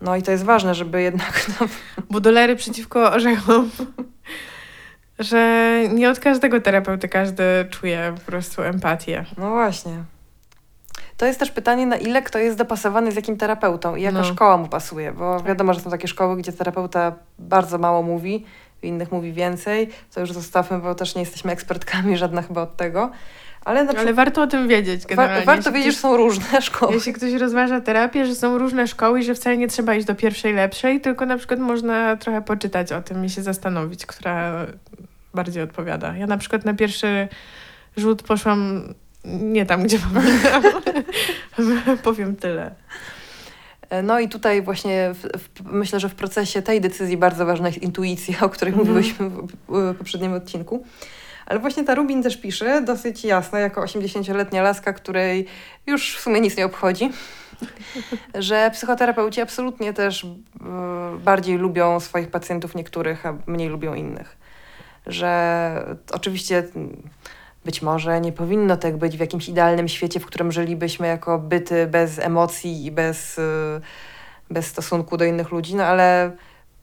No 0.00 0.16
i 0.16 0.22
to 0.22 0.30
jest 0.30 0.44
ważne, 0.44 0.74
żeby 0.74 1.02
jednak 1.02 1.46
no, 1.60 1.66
Budolery 2.10 2.56
przeciwko 2.56 3.12
orzechom. 3.12 3.70
Że 5.18 5.80
nie 5.92 6.10
od 6.10 6.20
każdego 6.20 6.60
terapeuty 6.60 7.08
każdy 7.08 7.44
czuje 7.70 8.12
po 8.14 8.20
prostu 8.30 8.62
empatię. 8.62 9.24
No 9.38 9.50
właśnie. 9.50 9.92
To 11.16 11.26
jest 11.26 11.38
też 11.38 11.50
pytanie, 11.50 11.86
na 11.86 11.96
ile 11.96 12.22
kto 12.22 12.38
jest 12.38 12.58
dopasowany 12.58 13.12
z 13.12 13.16
jakim 13.16 13.36
terapeutą 13.36 13.96
i 13.96 14.02
jaka 14.02 14.18
No. 14.18 14.24
szkoła 14.24 14.56
mu 14.56 14.68
pasuje, 14.68 15.12
bo 15.12 15.36
Tak. 15.38 15.46
wiadomo, 15.46 15.74
że 15.74 15.80
są 15.80 15.90
takie 15.90 16.08
szkoły, 16.08 16.36
gdzie 16.36 16.52
terapeuta 16.52 17.12
bardzo 17.38 17.78
mało 17.78 18.02
mówi, 18.02 18.44
w 18.80 18.84
innych 18.84 19.12
mówi 19.12 19.32
więcej. 19.32 19.90
To 20.14 20.20
już 20.20 20.32
zostawmy, 20.32 20.78
bo 20.78 20.94
też 20.94 21.14
nie 21.14 21.20
jesteśmy 21.22 21.52
ekspertkami 21.52 22.16
żadna 22.18 22.42
chyba 22.42 22.62
od 22.62 22.76
tego. 22.76 23.10
Ale 23.64 23.84
na 23.84 23.90
Ale 23.90 23.94
przykład 23.94 24.16
warto 24.16 24.42
o 24.42 24.46
tym 24.46 24.68
wiedzieć 24.68 25.06
generalnie. 25.06 25.46
warto 25.46 25.72
wiedzieć, 25.72 25.92
że 25.92 25.98
są 25.98 26.16
różne 26.16 26.62
szkoły. 26.62 26.94
Jeśli 26.94 27.12
ktoś 27.12 27.32
rozważa 27.32 27.80
terapię, 27.80 28.26
że 28.26 28.34
są 28.34 28.58
różne 28.58 28.88
szkoły 28.88 29.20
i 29.20 29.22
że 29.24 29.34
wcale 29.34 29.56
nie 29.56 29.68
trzeba 29.68 29.94
iść 29.94 30.06
do 30.06 30.14
pierwszej 30.14 30.52
lepszej, 30.52 31.00
tylko 31.00 31.26
na 31.26 31.36
przykład 31.36 31.60
można 31.60 32.16
trochę 32.16 32.42
poczytać 32.42 32.92
o 32.92 33.02
tym 33.02 33.24
i 33.24 33.30
się 33.30 33.42
zastanowić, 33.42 34.06
która 34.06 34.66
bardziej 35.34 35.62
odpowiada. 35.62 36.16
Ja 36.16 36.26
na 36.26 36.38
przykład 36.38 36.64
na 36.64 36.74
pierwszy 36.74 37.28
rzut 37.96 38.22
poszłam 38.22 38.82
nie 39.24 39.66
tam, 39.66 39.82
gdzie 39.82 39.98
powinnam. 40.14 40.62
Powiem 42.02 42.36
tyle. 42.36 42.74
E, 43.90 44.02
No 44.02 44.20
i 44.20 44.28
tutaj 44.28 44.62
właśnie 44.62 45.14
w, 45.14 45.18
w, 45.38 45.72
myślę, 45.72 46.00
że 46.00 46.08
w 46.08 46.14
procesie 46.14 46.62
tej 46.62 46.80
decyzji 46.80 47.16
bardzo 47.16 47.46
ważna 47.46 47.68
jest 47.68 47.82
intuicja, 47.82 48.40
o 48.40 48.48
której 48.48 48.74
Mhm. 48.74 48.88
mówiłyśmy 48.88 49.30
w, 49.30 49.46
w 49.68 49.94
poprzednim 49.98 50.32
odcinku. 50.32 50.84
Ale 51.46 51.60
właśnie 51.60 51.84
ta 51.84 51.94
Rubin 51.94 52.22
też 52.22 52.36
pisze 52.36 52.82
dosyć 52.82 53.24
jasno, 53.24 53.58
jako 53.58 53.82
80-letnia 53.82 54.62
laska, 54.62 54.92
której 54.92 55.46
już 55.86 56.16
w 56.16 56.20
sumie 56.20 56.40
nic 56.40 56.56
nie 56.56 56.66
obchodzi, 56.66 57.10
że 58.34 58.70
psychoterapeuci 58.72 59.40
absolutnie 59.40 59.92
też 59.92 60.24
e, 60.24 60.28
bardziej 61.24 61.58
lubią 61.58 62.00
swoich 62.00 62.30
pacjentów 62.30 62.74
niektórych, 62.74 63.26
a 63.26 63.34
mniej 63.46 63.68
lubią 63.68 63.94
innych. 63.94 64.36
Że 65.06 65.96
oczywiście 66.12 66.64
być 67.64 67.82
może 67.82 68.20
nie 68.20 68.32
powinno 68.32 68.76
tak 68.76 68.96
być 68.96 69.16
w 69.16 69.20
jakimś 69.20 69.48
idealnym 69.48 69.88
świecie, 69.88 70.20
w 70.20 70.26
którym 70.26 70.52
żylibyśmy 70.52 71.06
jako 71.06 71.38
byty 71.38 71.86
bez 71.86 72.18
emocji 72.18 72.86
i 72.86 72.90
bez, 72.90 73.38
y, 73.38 73.80
bez 74.50 74.66
stosunku 74.66 75.16
do 75.16 75.24
innych 75.24 75.50
ludzi, 75.50 75.74
no 75.74 75.84
ale 75.84 76.30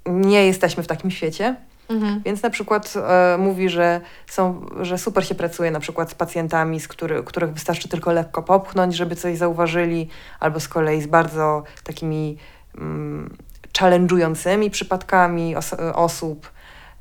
nie 0.06 0.46
jesteśmy 0.46 0.84
w 0.84 0.88
takim 0.88 1.12
świecie. 1.12 1.56
Mhm. 1.92 2.22
Więc 2.26 2.44
na 2.44 2.50
przykład 2.50 2.94
e, 2.96 3.38
mówi, 3.38 3.70
że, 3.70 4.02
są, 4.28 4.66
że 4.82 4.98
super 4.98 5.28
się 5.28 5.36
pracuje 5.36 5.72
na 5.72 5.80
przykład 5.80 6.12
z 6.12 6.16
pacjentami, 6.16 6.80
z 6.80 6.88
który, 6.88 7.24
których 7.24 7.54
wystarczy 7.54 7.90
tylko 7.90 8.12
lekko 8.12 8.44
popchnąć, 8.44 8.96
żeby 8.96 9.16
coś 9.16 9.38
zauważyli, 9.38 10.10
albo 10.40 10.60
z 10.60 10.68
kolei 10.68 11.02
z 11.02 11.08
bardzo 11.08 11.64
takimi 11.84 12.38
mm, 12.78 13.38
challenge'ującymi 13.74 14.70
przypadkami 14.70 15.56
os 15.56 15.74
osób. 15.94 16.52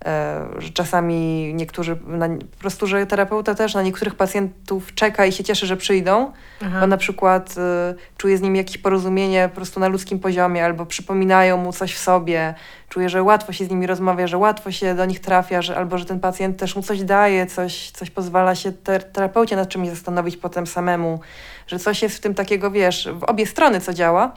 E, 0.04 0.46
że 0.58 0.70
czasami 0.70 1.52
niektórzy, 1.54 1.98
na, 2.06 2.28
po 2.28 2.58
prostu, 2.58 2.86
że 2.86 3.06
terapeuta 3.06 3.54
też 3.54 3.74
na 3.74 3.82
niektórych 3.82 4.14
pacjentów 4.14 4.94
czeka 4.94 5.26
i 5.26 5.32
się 5.32 5.44
cieszy, 5.44 5.66
że 5.66 5.76
przyjdą, 5.76 6.32
Aha. 6.62 6.80
bo 6.80 6.86
na 6.86 6.96
przykład 6.96 7.50
y, 7.50 8.16
czuje 8.16 8.38
z 8.38 8.40
nim 8.40 8.56
jakieś 8.56 8.78
porozumienie 8.78 9.48
po 9.48 9.56
prostu 9.56 9.80
na 9.80 9.88
ludzkim 9.88 10.18
poziomie, 10.18 10.64
albo 10.64 10.86
przypominają 10.86 11.56
mu 11.56 11.72
coś 11.72 11.94
w 11.94 11.98
sobie, 11.98 12.54
czuje, 12.88 13.08
że 13.08 13.22
łatwo 13.22 13.52
się 13.52 13.64
z 13.64 13.70
nimi 13.70 13.86
rozmawia, 13.86 14.26
że 14.26 14.38
łatwo 14.38 14.72
się 14.72 14.94
do 14.94 15.04
nich 15.04 15.20
trafia, 15.20 15.62
że, 15.62 15.76
albo 15.76 15.98
że 15.98 16.04
ten 16.04 16.20
pacjent 16.20 16.56
też 16.56 16.76
mu 16.76 16.82
coś 16.82 17.02
daje, 17.02 17.46
coś, 17.46 17.90
coś 17.90 18.10
pozwala 18.10 18.54
się 18.54 18.72
ter 18.72 19.04
terapeucie 19.04 19.56
nad 19.56 19.68
czymś 19.68 19.88
zastanowić 19.88 20.36
potem 20.36 20.66
samemu, 20.66 21.20
że 21.66 21.78
coś 21.78 22.02
jest 22.02 22.16
w 22.16 22.20
tym 22.20 22.34
takiego, 22.34 22.70
wiesz, 22.70 23.08
w 23.12 23.24
obie 23.24 23.46
strony 23.46 23.80
co 23.80 23.94
działa. 23.94 24.32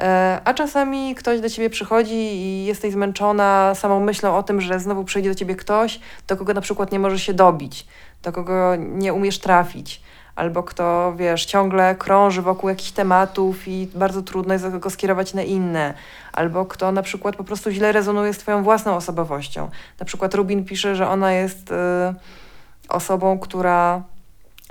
E, 0.00 0.40
A 0.44 0.54
czasami 0.54 1.14
ktoś 1.14 1.40
do 1.40 1.50
ciebie 1.50 1.70
przychodzi 1.70 2.14
i 2.14 2.64
jesteś 2.64 2.92
zmęczona 2.92 3.74
samą 3.74 4.00
myślą 4.00 4.36
o 4.36 4.42
tym, 4.42 4.60
że 4.60 4.80
znowu 4.80 5.04
przyjdzie 5.04 5.28
do 5.28 5.34
ciebie 5.34 5.56
ktoś, 5.56 6.00
do 6.28 6.36
kogo 6.36 6.54
na 6.54 6.60
przykład 6.60 6.92
nie 6.92 6.98
możesz 6.98 7.22
się 7.22 7.34
dobić, 7.34 7.86
do 8.22 8.32
kogo 8.32 8.76
nie 8.76 9.12
umiesz 9.12 9.38
trafić, 9.38 10.02
albo 10.36 10.62
kto, 10.62 11.14
wiesz, 11.16 11.46
ciągle 11.46 11.94
krąży 11.94 12.42
wokół 12.42 12.68
jakichś 12.68 12.90
tematów 12.90 13.68
i 13.68 13.88
bardzo 13.94 14.22
trudno 14.22 14.52
jest 14.52 14.68
go 14.78 14.90
skierować 14.90 15.34
na 15.34 15.42
inne, 15.42 15.94
albo 16.32 16.66
kto 16.66 16.92
na 16.92 17.02
przykład 17.02 17.36
po 17.36 17.44
prostu 17.44 17.70
źle 17.70 17.92
rezonuje 17.92 18.34
z 18.34 18.38
twoją 18.38 18.62
własną 18.62 18.96
osobowością. 18.96 19.70
Na 20.00 20.06
przykład 20.06 20.34
Rubin 20.34 20.64
pisze, 20.64 20.96
że 20.96 21.08
ona 21.08 21.32
jest 21.32 21.70
y, 21.70 21.74
osobą, 22.88 23.38
która 23.38 24.02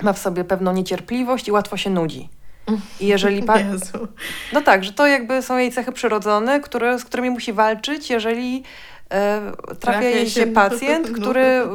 ma 0.02 0.14
w 0.14 0.20
sobie 0.20 0.44
pewną 0.44 0.74
niecierpliwość 0.74 1.48
i 1.48 1.52
łatwo 1.52 1.78
się 1.78 1.90
nudzi. 1.90 2.30
I 3.00 3.08
jeżeli 3.08 3.44
pa- 3.50 3.60
Jezu. 3.60 4.08
no 4.54 4.62
tak, 4.62 4.84
że 4.84 4.94
to 4.94 5.08
jakby 5.08 5.42
są 5.42 5.58
jej 5.58 5.72
cechy 5.72 5.92
przyrodzone, 5.92 6.60
które, 6.60 7.00
z 7.00 7.06
którymi 7.06 7.30
musi 7.30 7.54
walczyć, 7.54 8.10
jeżeli 8.10 8.64
e, 9.12 9.42
trafia 9.80 10.02
jej 10.02 10.30
się- 10.30 10.42
się 10.42 10.48
pacjent, 10.48 11.10
no. 11.12 11.18
który 11.18 11.42
e, 11.42 11.68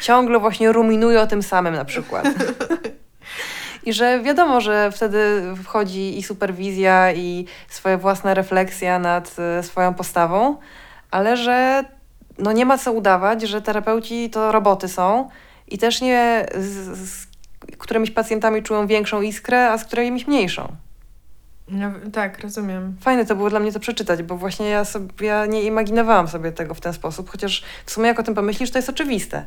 ciągle 0.00 0.38
właśnie 0.38 0.72
ruminuje 0.72 1.20
o 1.20 1.26
tym 1.26 1.42
samym 1.42 1.74
na 1.74 1.84
przykład. 1.84 2.26
I 3.86 3.92
że 3.92 4.20
wiadomo, 4.22 4.60
że 4.60 4.90
wtedy 4.92 5.42
wchodzi 5.64 6.18
i 6.18 6.22
superwizja, 6.22 7.12
i 7.12 7.46
swoja 7.68 7.98
własna 7.98 8.34
refleksja 8.34 8.98
nad 8.98 9.36
e, 9.38 9.62
swoją 9.62 9.94
postawą, 9.94 10.56
ale 11.10 11.36
że 11.36 11.84
no 12.38 12.52
nie 12.52 12.66
ma 12.66 12.78
co 12.78 12.92
udawać, 12.92 13.42
że 13.42 13.62
terapeuci 13.62 14.30
to 14.30 14.52
roboty 14.52 14.88
są 14.88 15.28
i 15.68 15.78
też 15.78 16.00
nie 16.00 16.46
z, 16.54 16.98
z 16.98 17.23
którymiś 17.78 18.10
pacjentami 18.10 18.62
czują 18.62 18.86
większą 18.86 19.22
iskrę, 19.22 19.70
a 19.70 19.78
z 19.78 19.84
którymiś 19.84 20.26
mniejszą. 20.26 20.76
No, 21.68 21.90
tak, 22.12 22.40
rozumiem. 22.40 22.96
Fajne 23.00 23.26
to 23.26 23.36
było 23.36 23.50
dla 23.50 23.60
mnie 23.60 23.72
to 23.72 23.80
przeczytać, 23.80 24.22
bo 24.22 24.36
właśnie 24.36 24.68
ja 24.68 24.84
sobie 24.84 25.26
ja 25.26 25.46
nie 25.46 25.62
imaginowałam 25.62 26.28
sobie 26.28 26.52
tego 26.52 26.74
w 26.74 26.80
ten 26.80 26.92
sposób, 26.92 27.30
chociaż 27.30 27.64
w 27.86 27.90
sumie 27.90 28.06
jak 28.08 28.20
o 28.20 28.22
tym 28.22 28.34
pomyślisz, 28.34 28.70
to 28.70 28.78
jest 28.78 28.88
oczywiste. 28.88 29.46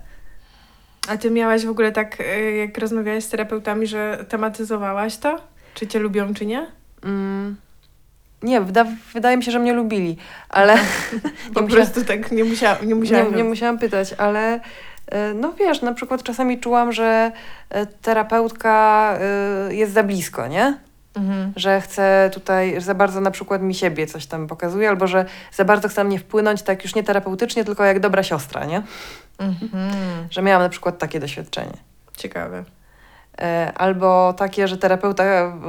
A 1.08 1.18
ty 1.18 1.32
miałaś 1.32 1.66
w 1.66 1.70
ogóle 1.70 1.92
tak, 1.92 2.20
y, 2.20 2.52
jak 2.52 2.78
rozmawiałaś 2.78 3.24
z 3.24 3.30
terapeutami, 3.30 3.88
że 3.88 4.26
tematyzowałaś 4.30 5.18
to? 5.18 5.42
Czy 5.74 5.88
cię 5.88 6.00
lubią, 6.00 6.34
czy 6.34 6.46
nie? 6.46 6.68
Mm. 7.04 7.56
Nie, 8.44 8.62
wyda 8.62 8.86
wydaje 9.14 9.38
mi 9.38 9.44
się, 9.44 9.52
że 9.52 9.60
mnie 9.60 9.74
lubili, 9.74 10.18
ale 10.50 10.78
Po 11.54 11.62
nie, 11.62 11.68
prostu 11.68 12.06
tak 12.06 12.32
nie, 12.32 12.44
musiała, 12.44 12.78
nie 12.82 12.88
nie, 12.88 12.96
musiałam. 12.96 13.36
nie 13.36 13.44
musiałam 13.44 13.80
pytać, 13.80 14.14
ale 14.18 14.60
no 15.36 15.54
wiesz, 15.54 15.82
na 15.82 15.94
przykład 15.94 16.24
czasami 16.24 16.60
czułam, 16.60 16.92
że 16.92 17.32
e, 17.70 17.86
terapeutka 17.86 19.14
e, 19.70 19.76
jest 19.76 19.94
za 19.94 20.04
blisko, 20.04 20.48
nie? 20.48 20.78
Mhm. 21.16 21.54
Że 21.56 21.82
chce 21.82 22.30
tutaj, 22.34 22.74
że 22.74 22.82
za 22.82 22.96
bardzo 22.96 23.22
na 23.22 23.32
przykład 23.32 23.62
mi 23.62 23.76
siebie 23.76 24.08
coś 24.08 24.26
tam 24.26 24.48
pokazuje, 24.48 24.90
albo 24.90 25.08
że 25.08 25.26
za 25.52 25.66
bardzo 25.66 25.88
chce 25.88 26.04
na 26.04 26.08
mnie 26.08 26.20
wpłynąć 26.20 26.62
tak 26.62 26.84
już 26.84 26.96
nie 26.96 27.04
terapeutycznie, 27.04 27.66
tylko 27.66 27.84
jak 27.84 28.00
dobra 28.00 28.24
siostra, 28.24 28.66
nie? 28.66 28.82
Mhm. 29.40 30.28
Że 30.30 30.42
miałam 30.42 30.62
na 30.62 30.70
przykład 30.70 30.98
takie 30.98 31.20
doświadczenie. 31.20 31.78
Ciekawe. 32.18 32.64
E, 33.42 33.72
albo 33.76 34.34
takie, 34.34 34.68
że 34.68 34.78
terapeuta, 34.78 35.24
e, 35.24 35.60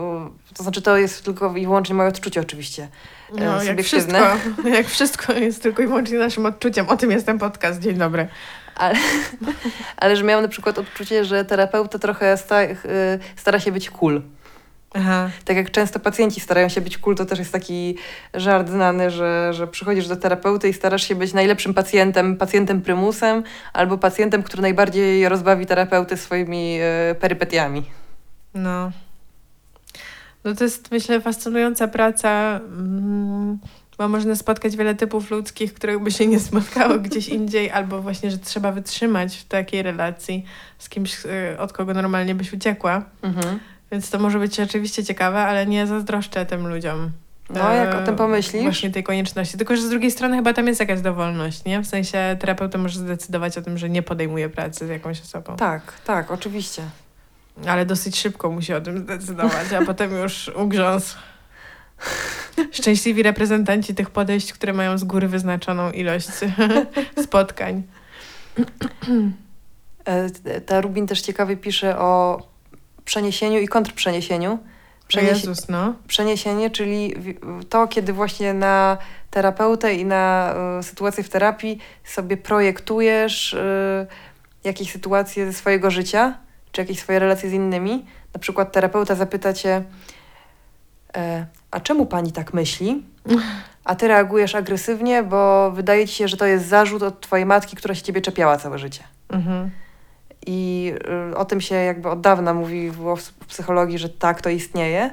to 0.55 0.63
znaczy 0.63 0.83
to 0.83 0.97
jest 0.97 1.25
tylko 1.25 1.57
i 1.57 1.67
wyłącznie 1.67 1.95
moje 1.95 2.09
odczucie 2.09 2.41
oczywiście, 2.41 2.89
No, 3.33 3.45
jak 3.45 3.63
subiektywne. 3.63 3.83
wszystko, 3.83 4.69
jak 4.79 4.87
wszystko 4.87 5.33
jest 5.33 5.63
tylko 5.63 5.83
i 5.83 5.87
wyłącznie 5.87 6.19
naszym 6.19 6.47
odczuciem. 6.47 6.89
O 6.89 6.97
tym 6.97 7.11
jest 7.11 7.27
ten 7.27 7.39
podcast. 7.39 7.81
Dzień 7.81 7.95
dobry. 7.95 8.29
Ale, 8.79 8.95
ale 9.97 10.17
że 10.17 10.25
miałam 10.25 10.43
na 10.43 10.49
przykład 10.49 10.79
odczucie, 10.79 11.25
że 11.25 11.45
terapeuta 11.45 11.99
trochę 11.99 12.37
sta, 12.37 12.63
y, 12.63 12.77
stara 13.37 13.61
się 13.61 13.73
być 13.73 13.91
cool. 13.91 14.23
Aha. 14.95 15.31
Tak 15.45 15.57
jak 15.57 15.71
często 15.71 16.01
pacjenci 16.01 16.41
starają 16.41 16.69
się 16.69 16.81
być 16.81 16.99
cool, 16.99 17.17
to 17.17 17.27
też 17.27 17.39
jest 17.39 17.53
taki 17.53 17.97
żart 18.35 18.69
znany, 18.69 19.11
że, 19.11 19.51
że 19.55 19.67
przychodzisz 19.67 20.09
do 20.09 20.17
terapeuty 20.17 20.69
i 20.69 20.73
starasz 20.73 21.09
się 21.09 21.15
być 21.15 21.33
najlepszym 21.33 21.75
pacjentem, 21.75 22.37
pacjentem 22.37 22.83
prymusem, 22.83 23.43
albo 23.73 23.99
pacjentem, 23.99 24.43
który 24.43 24.63
najbardziej 24.63 25.29
rozbawi 25.29 25.67
terapeuty 25.67 26.17
swoimi 26.17 26.79
y, 27.11 27.15
perypetiami. 27.15 27.85
No. 28.55 28.93
No 30.45 30.55
to 30.55 30.65
jest, 30.65 30.91
myślę, 30.91 31.21
fascynująca 31.21 31.89
praca, 31.89 32.61
mm, 32.65 33.59
bo 33.99 34.09
można 34.09 34.37
spotkać 34.37 34.77
wiele 34.77 34.95
typów 34.95 35.31
ludzkich, 35.31 35.75
których 35.75 35.99
by 35.99 36.11
się 36.11 36.27
nie 36.27 36.41
spotkało 36.41 36.99
gdzieś 36.99 37.29
indziej, 37.39 37.71
albo 37.71 38.03
właśnie, 38.03 38.31
że 38.31 38.39
trzeba 38.39 38.73
wytrzymać 38.73 39.37
w 39.37 39.45
takiej 39.45 39.83
relacji 39.83 40.45
z 40.79 40.89
kimś, 40.89 41.25
y, 41.25 41.59
od 41.59 41.73
kogo 41.73 41.95
normalnie 41.95 42.35
byś 42.35 42.53
uciekła. 42.53 43.05
Mhm. 43.23 43.59
Więc 43.93 44.11
to 44.11 44.19
może 44.19 44.39
być 44.39 44.61
oczywiście 44.61 45.05
ciekawe, 45.05 45.39
ale 45.39 45.67
nie 45.67 45.87
zazdroszczę 45.87 46.47
tym 46.47 46.69
ludziom. 46.69 47.11
No, 47.51 47.73
jak 47.73 47.95
o 47.95 47.99
E, 47.99 48.05
tym 48.05 48.17
pomyślisz? 48.17 48.63
Właśnie 48.63 48.91
tej 48.91 49.03
konieczności. 49.03 49.59
Tylko, 49.59 49.77
że 49.77 49.83
z 49.83 49.91
drugiej 49.91 50.11
strony 50.11 50.37
chyba 50.37 50.53
tam 50.53 50.67
jest 50.67 50.81
jakaś 50.81 51.01
dowolność, 51.01 51.65
nie? 51.65 51.81
W 51.81 51.87
sensie 51.87 52.37
terapeuta 52.41 52.79
może 52.79 52.99
zdecydować 52.99 53.59
o 53.59 53.63
tym, 53.63 53.79
że 53.79 53.91
nie 53.91 54.03
podejmuje 54.03 54.49
pracy 54.49 54.87
z 54.87 54.89
jakąś 54.89 55.21
osobą. 55.21 55.57
Tak, 55.57 55.93
tak, 56.05 56.31
oczywiście. 56.31 56.83
Ale 57.67 57.87
dosyć 57.87 58.19
szybko 58.19 58.51
musi 58.51 58.75
o 58.75 58.81
tym 58.81 58.99
zdecydować, 58.99 59.73
a 59.73 59.85
potem 59.85 60.17
już 60.17 60.51
ugrzązł. 60.57 61.17
Szczęśliwi 62.73 63.23
reprezentanci 63.23 63.95
tych 63.95 64.11
podejść, 64.11 64.53
które 64.53 64.73
mają 64.73 64.99
z 64.99 65.05
góry 65.05 65.29
wyznaczoną 65.29 65.91
ilość 65.91 66.29
spotkań. 67.25 67.83
E, 70.05 70.61
Ta 70.61 70.81
Rubin 70.81 71.07
też 71.07 71.21
ciekawie 71.21 71.57
pisze 71.57 71.99
o 71.99 72.43
przeniesieniu 73.05 73.59
i 73.59 73.69
kontrprzeniesieniu. 73.69 74.59
Jezus, 75.17 75.69
no. 75.69 75.95
Przeniesienie, 76.07 76.71
czyli 76.71 77.15
to, 77.69 77.89
kiedy 77.89 78.13
właśnie 78.13 78.55
na 78.55 78.99
terapeutę 79.31 79.95
i 79.95 80.05
na 80.05 80.55
y, 80.81 80.83
sytuację 80.83 81.25
w 81.25 81.29
terapii 81.29 81.79
sobie 82.05 82.37
projektujesz 82.37 83.53
y, 83.53 84.07
jakieś 84.65 84.93
sytuacje 84.93 85.47
ze 85.47 85.53
swojego 85.53 85.91
życia, 85.91 86.39
czy 86.73 86.81
jakieś 86.81 86.99
swoje 86.99 87.19
relacje 87.19 87.51
z 87.51 87.53
innymi. 87.53 88.07
Na 88.35 88.41
przykład 88.41 88.73
terapeuta 88.73 89.15
zapyta 89.15 89.53
cię, 89.53 89.83
a 91.71 91.81
czemu 91.81 92.07
pani 92.07 92.33
tak 92.33 92.55
myśli? 92.55 93.03
A 93.85 93.95
ty 93.95 94.09
reagujesz 94.09 94.55
agresywnie, 94.55 95.23
bo 95.23 95.71
wydaje 95.71 96.07
ci 96.09 96.15
się, 96.15 96.29
że 96.29 96.37
to 96.37 96.47
jest 96.47 96.67
zarzut 96.67 97.03
od 97.03 97.21
twojej 97.21 97.47
matki, 97.47 97.77
która 97.77 97.95
się 97.95 98.03
ciebie 98.03 98.21
czepiała 98.21 98.57
całe 98.57 98.79
życie. 98.79 99.05
Mhm. 99.29 99.71
I 100.47 100.93
y, 101.33 101.37
o 101.37 101.45
tym 101.45 101.61
się 101.61 101.75
jakby 101.75 102.09
od 102.11 102.21
dawna 102.21 102.55
mówi 102.55 102.91
w 102.91 103.17
psychologii, 103.49 103.99
że 103.99 104.09
tak, 104.09 104.41
to 104.43 104.51
istnieje. 104.51 105.11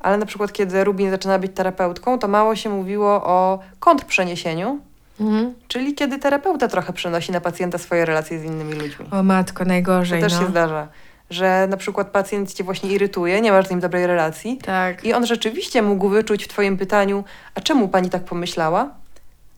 Ale 0.00 0.18
na 0.18 0.26
przykład, 0.26 0.52
kiedy 0.52 0.84
Rubin 0.84 1.10
zaczyna 1.10 1.38
być 1.38 1.52
terapeutką, 1.54 2.18
to 2.18 2.28
mało 2.28 2.56
się 2.56 2.70
mówiło 2.70 3.24
o 3.24 3.58
kontrprzeniesieniu, 3.80 4.78
Mhm. 5.20 5.54
czyli 5.68 5.94
kiedy 5.94 6.18
terapeuta 6.18 6.68
trochę 6.68 6.92
przenosi 6.92 7.32
na 7.32 7.40
pacjenta 7.40 7.78
swoje 7.78 8.04
relacje 8.04 8.38
z 8.38 8.44
innymi 8.44 8.72
ludźmi. 8.74 9.06
O 9.10 9.22
matko, 9.22 9.58
To 9.58 9.68
najgorzej, 9.68 10.20
też 10.20 10.32
no. 10.34 10.40
się 10.40 10.46
zdarza, 10.46 10.88
że 11.30 11.66
na 11.70 11.76
przykład 11.76 12.08
pacjent 12.10 12.54
cię 12.54 12.64
właśnie 12.64 12.90
irytuje, 12.90 13.40
nie 13.40 13.52
masz 13.52 13.66
z 13.66 13.70
nim 13.70 13.80
dobrej 13.80 14.06
relacji 14.06 14.56
Tak. 14.62 15.04
i 15.04 15.12
on 15.12 15.26
rzeczywiście 15.26 15.82
mógł 15.82 16.08
wyczuć 16.08 16.44
w 16.44 16.48
twoim 16.48 16.76
pytaniu, 16.78 17.24
a 17.54 17.60
czemu 17.60 17.88
pani 17.88 18.10
tak 18.10 18.24
pomyślała? 18.24 18.90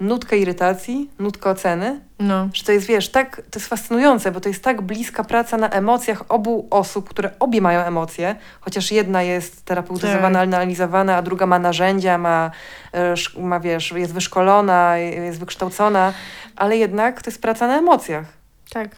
Nutkę 0.01 0.39
irytacji, 0.39 1.11
nutkę 1.19 1.51
oceny, 1.51 2.01
No. 2.19 2.49
że 2.55 2.65
to 2.65 2.73
jest, 2.73 2.87
wiesz, 2.87 3.09
tak, 3.09 3.37
to 3.37 3.59
jest 3.59 3.69
fascynujące, 3.69 4.33
bo 4.33 4.41
to 4.41 4.49
jest 4.49 4.65
tak 4.65 4.83
bliska 4.83 5.25
praca 5.25 5.57
na 5.57 5.69
emocjach 5.71 6.23
obu 6.29 6.67
osób, 6.71 7.09
które 7.09 7.31
obie 7.41 7.61
mają 7.61 7.81
emocje, 7.81 8.37
chociaż 8.61 8.93
jedna 8.93 9.23
jest 9.23 9.65
terapeutyzowana, 9.65 10.39
Tak. 10.39 10.49
analizowana, 10.49 11.17
a 11.17 11.23
druga 11.23 11.47
ma 11.47 11.59
narzędzia, 11.59 12.19
ma, 12.19 12.51
e, 12.95 13.15
ma, 13.39 13.61
wiesz, 13.61 13.93
jest 13.97 14.13
wyszkolona, 14.15 14.97
jest 14.99 15.39
wykształcona, 15.41 16.13
ale 16.57 16.77
jednak 16.77 17.23
to 17.23 17.31
jest 17.31 17.43
praca 17.43 17.67
na 17.67 17.79
emocjach. 17.79 18.27
Tak. 18.71 18.89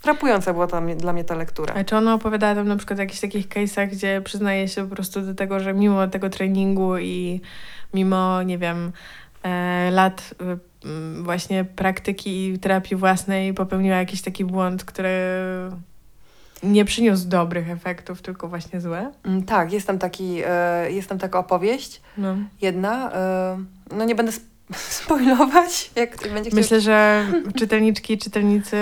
Frapująca 0.00 0.52
była 0.52 0.80
mnie, 0.80 0.96
dla 0.96 1.12
mnie 1.12 1.24
ta 1.24 1.34
lektura. 1.34 1.74
A 1.74 1.84
czy 1.84 1.96
ona 1.96 2.14
opowiadała 2.14 2.54
tam 2.54 2.68
na 2.68 2.76
przykład 2.76 2.98
o 2.98 3.02
jakichś 3.02 3.20
takich 3.20 3.48
case'ach, 3.48 3.88
gdzie 3.88 4.20
przyznaje 4.24 4.68
się 4.68 4.88
po 4.88 4.94
prostu 4.94 5.20
do 5.20 5.34
tego, 5.34 5.60
że 5.60 5.74
mimo 5.74 6.08
tego 6.08 6.30
treningu 6.30 6.98
i 6.98 7.40
mimo, 7.94 8.42
nie 8.42 8.58
wiem, 8.58 8.92
e, 9.42 9.90
lat 9.90 10.34
e, 10.40 10.56
właśnie 11.22 11.64
praktyki 11.64 12.48
i 12.48 12.58
terapii 12.58 12.96
własnej 12.96 13.54
popełniła 13.54 13.96
jakiś 13.96 14.22
taki 14.22 14.44
błąd, 14.44 14.84
który 14.84 15.10
nie 16.62 16.84
przyniósł 16.84 17.28
dobrych 17.28 17.70
efektów, 17.70 18.22
tylko 18.22 18.48
właśnie 18.48 18.80
złe? 18.80 19.12
Mm, 19.24 19.42
Tak, 19.42 19.72
jest 19.72 19.86
tam, 19.86 19.98
taki, 19.98 20.42
e, 20.46 20.90
jest 20.92 21.08
tam 21.08 21.18
taka 21.18 21.38
opowieść, 21.38 22.00
No. 22.16 22.36
jedna, 22.62 23.12
e, 23.12 23.58
no 23.96 24.04
nie 24.04 24.14
będę 24.14 24.32
spoilować, 25.00 25.90
jak 25.96 26.10
ktoś 26.10 26.32
będzie 26.32 26.50
chciał 26.50 26.60
Myślę, 26.60 26.80
że 26.80 27.26
czytelniczki 27.56 28.12
i 28.12 28.18
czytelnicy 28.18 28.76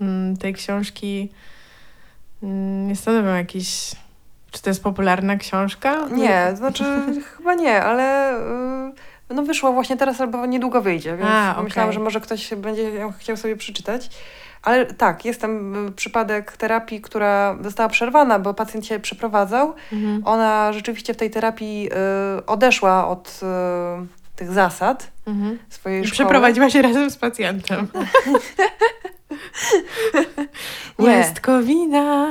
mm, 0.00 0.36
tej 0.36 0.54
książki 0.54 1.28
mm, 2.42 2.88
nie 2.88 2.96
stanowią 2.96 3.34
jakiś... 3.34 3.92
Czy 4.50 4.62
to 4.62 4.70
jest 4.70 4.82
popularna 4.82 5.36
książka? 5.36 6.08
Nie, 6.12 6.52
znaczy 6.54 6.84
chyba 7.36 7.54
nie, 7.54 7.82
ale 7.82 8.34
y, 8.90 9.34
no 9.34 9.42
wyszło 9.42 9.72
właśnie 9.72 9.96
teraz 9.96 10.20
albo 10.20 10.46
niedługo 10.46 10.82
wyjdzie, 10.82 11.16
więc 11.16 11.30
A, 11.30 11.50
okej. 11.52 11.64
myślałam, 11.64 11.92
że 11.92 12.00
może 12.00 12.20
ktoś 12.20 12.54
będzie 12.54 12.82
ją 12.82 13.12
chciał 13.12 13.36
sobie 13.36 13.56
przeczytać. 13.56 14.10
Ale 14.62 14.86
tak, 14.86 15.24
jest 15.24 15.40
tam 15.40 15.86
y, 15.88 15.92
przypadek 15.92 16.56
terapii, 16.56 17.00
która 17.00 17.56
została 17.60 17.88
przerwana, 17.88 18.38
bo 18.38 18.54
pacjent 18.54 18.86
się 18.86 19.00
przeprowadzał. 19.00 19.74
Mhm. 19.92 20.22
Ona 20.24 20.72
rzeczywiście 20.72 21.14
w 21.14 21.16
tej 21.16 21.30
terapii 21.30 21.88
y, 22.38 22.46
odeszła 22.46 23.08
od 23.08 23.40
y, 23.42 24.19
tych 24.40 24.50
zasad 24.50 25.10
Mhm. 25.26 25.58
swojej 25.68 26.02
I 26.02 26.06
szkoły. 26.06 26.14
przeprowadziła 26.14 26.70
się 26.70 26.82
razem 26.82 27.10
z 27.10 27.16
pacjentem. 27.16 27.88
Nie. 30.98 31.06
Łezkowina. 31.06 32.28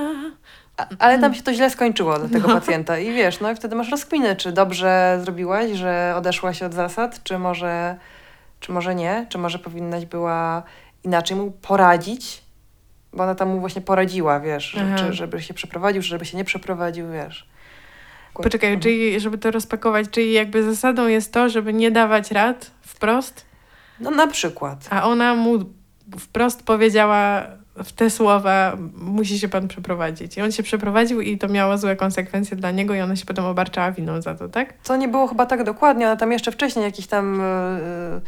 A- 0.78 0.88
Ale 0.99 1.20
tam 1.20 1.34
się 1.36 1.43
to 1.43 1.53
źle 1.53 1.70
skończyło 1.70 2.20
dla 2.20 2.30
tego 2.30 2.47
No. 2.47 2.53
pacjenta. 2.53 2.99
I 2.99 3.14
wiesz, 3.14 3.39
no 3.39 3.51
i 3.51 3.55
wtedy 3.55 3.76
masz 3.76 3.91
rozkminę, 3.91 4.36
czy 4.36 4.51
dobrze 4.51 5.20
zrobiłaś, 5.24 5.72
że 5.72 6.14
odeszłaś 6.18 6.64
od 6.64 6.74
zasad, 6.74 7.24
czy 7.24 7.39
może, 7.39 7.95
czy 8.60 8.72
może 8.72 8.95
nie, 8.95 9.26
czy 9.30 9.38
może 9.38 9.60
powinnaś 9.60 10.05
była 10.05 10.64
inaczej 11.03 11.38
mu 11.38 11.51
poradzić, 11.51 12.43
bo 13.14 13.24
ona 13.24 13.36
tam 13.36 13.49
mu 13.49 13.60
właśnie 13.60 13.82
poradziła, 13.82 14.39
wiesz, 14.39 14.78
Aha. 14.82 14.95
czy, 14.97 15.14
żeby 15.14 15.41
się 15.41 15.53
przeprowadził, 15.53 16.01
czy 16.01 16.07
żeby 16.07 16.26
się 16.26 16.38
nie 16.38 16.43
przeprowadził, 16.45 17.12
wiesz. 17.12 17.49
Poczekaj, 18.34 18.80
czyli 18.80 19.19
żeby 19.19 19.38
to 19.38 19.51
rozpakować, 19.51 20.05
czyli 20.11 20.34
jakby 20.34 20.63
zasadą 20.63 21.07
jest 21.07 21.34
to, 21.34 21.49
żeby 21.49 21.73
nie 21.73 21.91
dawać 21.91 22.32
rad 22.32 22.71
wprost, 22.82 23.45
No 23.99 24.11
na 24.11 24.27
przykład. 24.27 24.88
a 24.89 25.03
ona 25.07 25.36
mu 25.36 25.59
wprost 26.19 26.63
powiedziała 26.63 27.43
w 27.84 27.91
te 27.91 28.09
słowa, 28.09 28.77
musi 28.95 29.39
się 29.39 29.49
pan 29.49 29.67
przeprowadzić. 29.67 30.38
I 30.38 30.41
on 30.41 30.51
się 30.51 30.63
przeprowadził 30.63 31.21
i 31.21 31.38
to 31.38 31.47
miało 31.47 31.77
złe 31.77 31.95
konsekwencje 31.95 32.57
dla 32.57 32.71
niego 32.71 32.93
i 32.95 33.01
ona 33.01 33.15
się 33.15 33.25
potem 33.25 33.45
obarczała 33.45 33.91
winą 33.91 34.21
za 34.21 34.36
to, 34.36 34.49
tak? 34.49 34.73
To 34.84 34.95
nie 34.95 35.07
było 35.07 35.27
chyba 35.27 35.45
tak 35.45 35.63
dokładnie, 35.63 36.05
ona 36.07 36.15
tam 36.15 36.32
jeszcze 36.32 36.51
wcześniej 36.51 36.86
jakiś 36.86 37.07
tam 37.07 37.41
y, 37.41 37.43
y, 37.43 38.21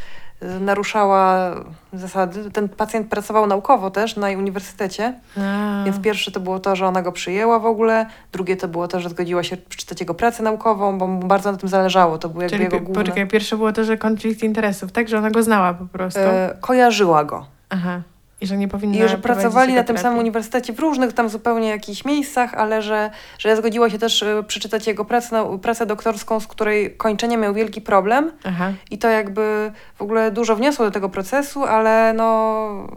naruszała 0.59 1.51
zasady. 1.93 2.51
Ten 2.51 2.69
pacjent 2.69 3.07
pracował 3.07 3.47
naukowo 3.47 3.91
też 3.91 4.15
na 4.15 4.27
uniwersytecie. 4.27 5.13
A, 5.37 5.83
Więc 5.85 5.99
pierwsze 5.99 6.31
to 6.31 6.39
było 6.39 6.59
to, 6.59 6.75
że 6.75 6.87
ona 6.87 7.01
go 7.01 7.11
przyjęła 7.11 7.59
w 7.59 7.65
ogóle, 7.65 8.05
drugie 8.31 8.57
to 8.57 8.67
było 8.67 8.87
to, 8.87 8.99
że 8.99 9.09
zgodziła 9.09 9.43
się 9.43 9.57
przeczytać 9.57 9.99
jego 9.99 10.13
pracę 10.13 10.43
naukową, 10.43 10.97
bo 10.97 11.07
mu 11.07 11.27
bardzo 11.27 11.51
na 11.51 11.57
tym 11.57 11.69
zależało. 11.69 12.17
To 12.17 12.29
było 12.29 12.41
jakby 12.41 12.57
czyli 12.57 12.63
jego 12.63 12.79
główne... 12.79 13.03
poczekaj, 13.03 13.27
pierwsze 13.27 13.57
było 13.57 13.73
to, 13.73 13.83
że 13.83 13.97
konflikt 13.97 14.43
interesów, 14.43 14.91
tak? 14.91 15.09
Że 15.09 15.17
ona 15.17 15.31
go 15.31 15.43
znała 15.43 15.73
po 15.73 15.85
prostu. 15.85 16.19
E, 16.19 16.57
kojarzyła 16.61 17.23
go. 17.23 17.45
Aha. 17.69 18.01
I 18.41 18.47
że 18.47 18.57
nie 18.57 18.67
powinna 18.67 19.05
I 19.05 19.09
że 19.09 19.17
pracowali 19.17 19.73
na 19.73 19.83
tym 19.83 19.97
samym 19.97 20.19
uniwersytecie 20.19 20.73
w 20.73 20.79
różnych 20.79 21.13
tam 21.13 21.29
zupełnie 21.29 21.69
jakichś 21.69 22.05
miejscach, 22.05 22.53
ale 22.53 22.81
że, 22.81 23.09
że 23.39 23.55
zgodziła 23.55 23.89
się 23.89 23.97
też 23.97 24.23
e, 24.23 24.43
przeczytać 24.43 24.87
jego 24.87 25.05
pracę, 25.05 25.59
pracę 25.61 25.85
doktorską, 25.85 26.39
z 26.39 26.47
której 26.47 26.97
kończenie 26.97 27.37
miał 27.37 27.53
wielki 27.53 27.81
problem. 27.81 28.31
Aha. 28.43 28.73
I 28.91 28.97
to 28.97 29.09
jakby 29.09 29.71
w 29.95 30.01
ogóle 30.01 30.31
dużo 30.31 30.55
wniosło 30.55 30.85
do 30.85 30.91
tego 30.91 31.09
procesu, 31.09 31.63
ale 31.63 32.13
no... 32.13 32.87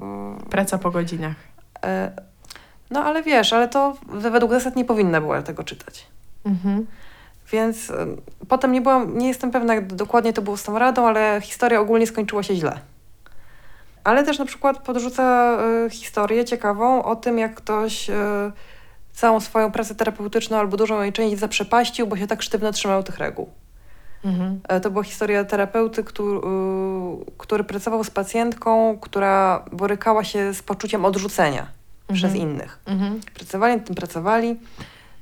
Praca 0.50 0.78
po 0.78 0.90
godzinach. 0.90 1.36
e, 1.84 2.10
no 2.90 3.04
ale 3.04 3.22
wiesz, 3.22 3.52
ale 3.52 3.68
to 3.68 3.96
według 4.08 4.52
zasad 4.52 4.76
nie 4.76 4.84
powinna 4.84 5.20
była 5.20 5.42
tego 5.42 5.64
czytać. 5.64 6.06
Mhm. 6.44 6.86
Więc 7.52 7.92
potem 8.48 8.72
nie 8.72 8.80
byłam, 8.80 9.18
nie 9.18 9.28
jestem 9.28 9.50
pewna, 9.50 9.74
jak 9.74 9.92
dokładnie 9.92 10.32
to 10.32 10.42
było 10.42 10.56
z 10.56 10.62
tą 10.62 10.78
radą, 10.78 11.06
ale 11.06 11.40
historia 11.42 11.80
ogólnie 11.80 12.06
skończyła 12.06 12.42
się 12.42 12.56
źle. 12.56 12.80
Ale 14.04 14.24
też 14.24 14.38
na 14.38 14.44
przykład 14.44 14.78
podrzuca 14.78 15.56
y, 15.86 15.90
historię 15.90 16.44
ciekawą 16.44 17.02
o 17.02 17.16
tym, 17.16 17.38
jak 17.38 17.54
ktoś 17.54 18.10
y, 18.10 18.12
całą 19.12 19.40
swoją 19.40 19.72
pracę 19.72 19.94
terapeutyczną 19.94 20.56
albo 20.58 20.76
dużą 20.76 21.02
jej 21.02 21.12
część 21.12 21.38
zaprzepaścił, 21.38 22.06
bo 22.06 22.16
się 22.16 22.26
tak 22.26 22.42
sztywno 22.42 22.72
trzymał 22.72 23.02
tych 23.02 23.18
reguł. 23.18 23.48
Mhm. 24.24 24.60
E, 24.68 24.80
To 24.80 24.90
była 24.90 25.04
historia 25.04 25.44
terapeuty, 25.44 26.04
który, 26.04 26.40
który 27.38 27.64
pracował 27.64 28.04
z 28.04 28.10
pacjentką, 28.10 28.98
która 29.00 29.64
borykała 29.72 30.24
się 30.24 30.54
z 30.54 30.62
poczuciem 30.62 31.04
odrzucenia 31.04 31.66
przez 32.12 32.32
Mhm. 32.32 32.42
innych. 32.42 32.78
Mhm. 32.86 33.20
Pracowali 33.34 33.76
nad 33.76 33.86
tym, 33.86 33.94
pracowali. 33.94 34.56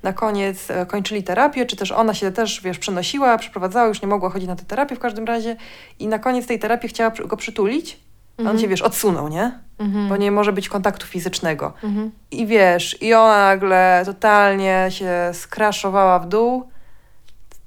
Na 0.03 0.13
koniec 0.13 0.71
e, 0.71 0.87
kończyli 0.87 1.23
terapię, 1.23 1.67
czy 1.67 1.77
też 1.77 1.93
ona 1.93 2.15
się 2.15 2.33
też, 2.33 2.61
wiesz, 2.61 2.79
przenosiła, 2.79 3.39
przeprowadzała, 3.39 3.87
już 3.89 4.03
nie 4.03 4.09
mogła 4.09 4.31
chodzić 4.31 4.49
na 4.49 4.57
tę 4.57 4.65
terapię 4.65 4.97
w 4.97 4.99
każdym 4.99 5.25
razie. 5.25 5.57
I 5.99 6.07
na 6.09 6.19
koniec 6.19 6.47
tej 6.47 6.59
terapii 6.59 6.89
chciała 6.89 7.11
go 7.11 7.37
przytulić, 7.37 8.01
a 8.39 8.41
on 8.43 8.47
Mhm. 8.47 8.59
się, 8.59 8.69
wiesz, 8.69 8.83
odsunął, 8.83 9.29
nie? 9.29 9.59
Mhm. 9.79 10.09
Bo 10.09 10.17
nie 10.17 10.31
może 10.31 10.53
być 10.53 10.69
kontaktu 10.69 11.07
fizycznego. 11.07 11.73
Mhm. 11.85 12.11
I 12.31 12.47
wiesz, 12.47 13.03
i 13.03 13.15
ona 13.15 13.39
nagle 13.39 14.03
totalnie 14.07 14.87
się 14.91 15.31
skraszowała 15.33 16.19
w 16.19 16.29
dół 16.29 16.69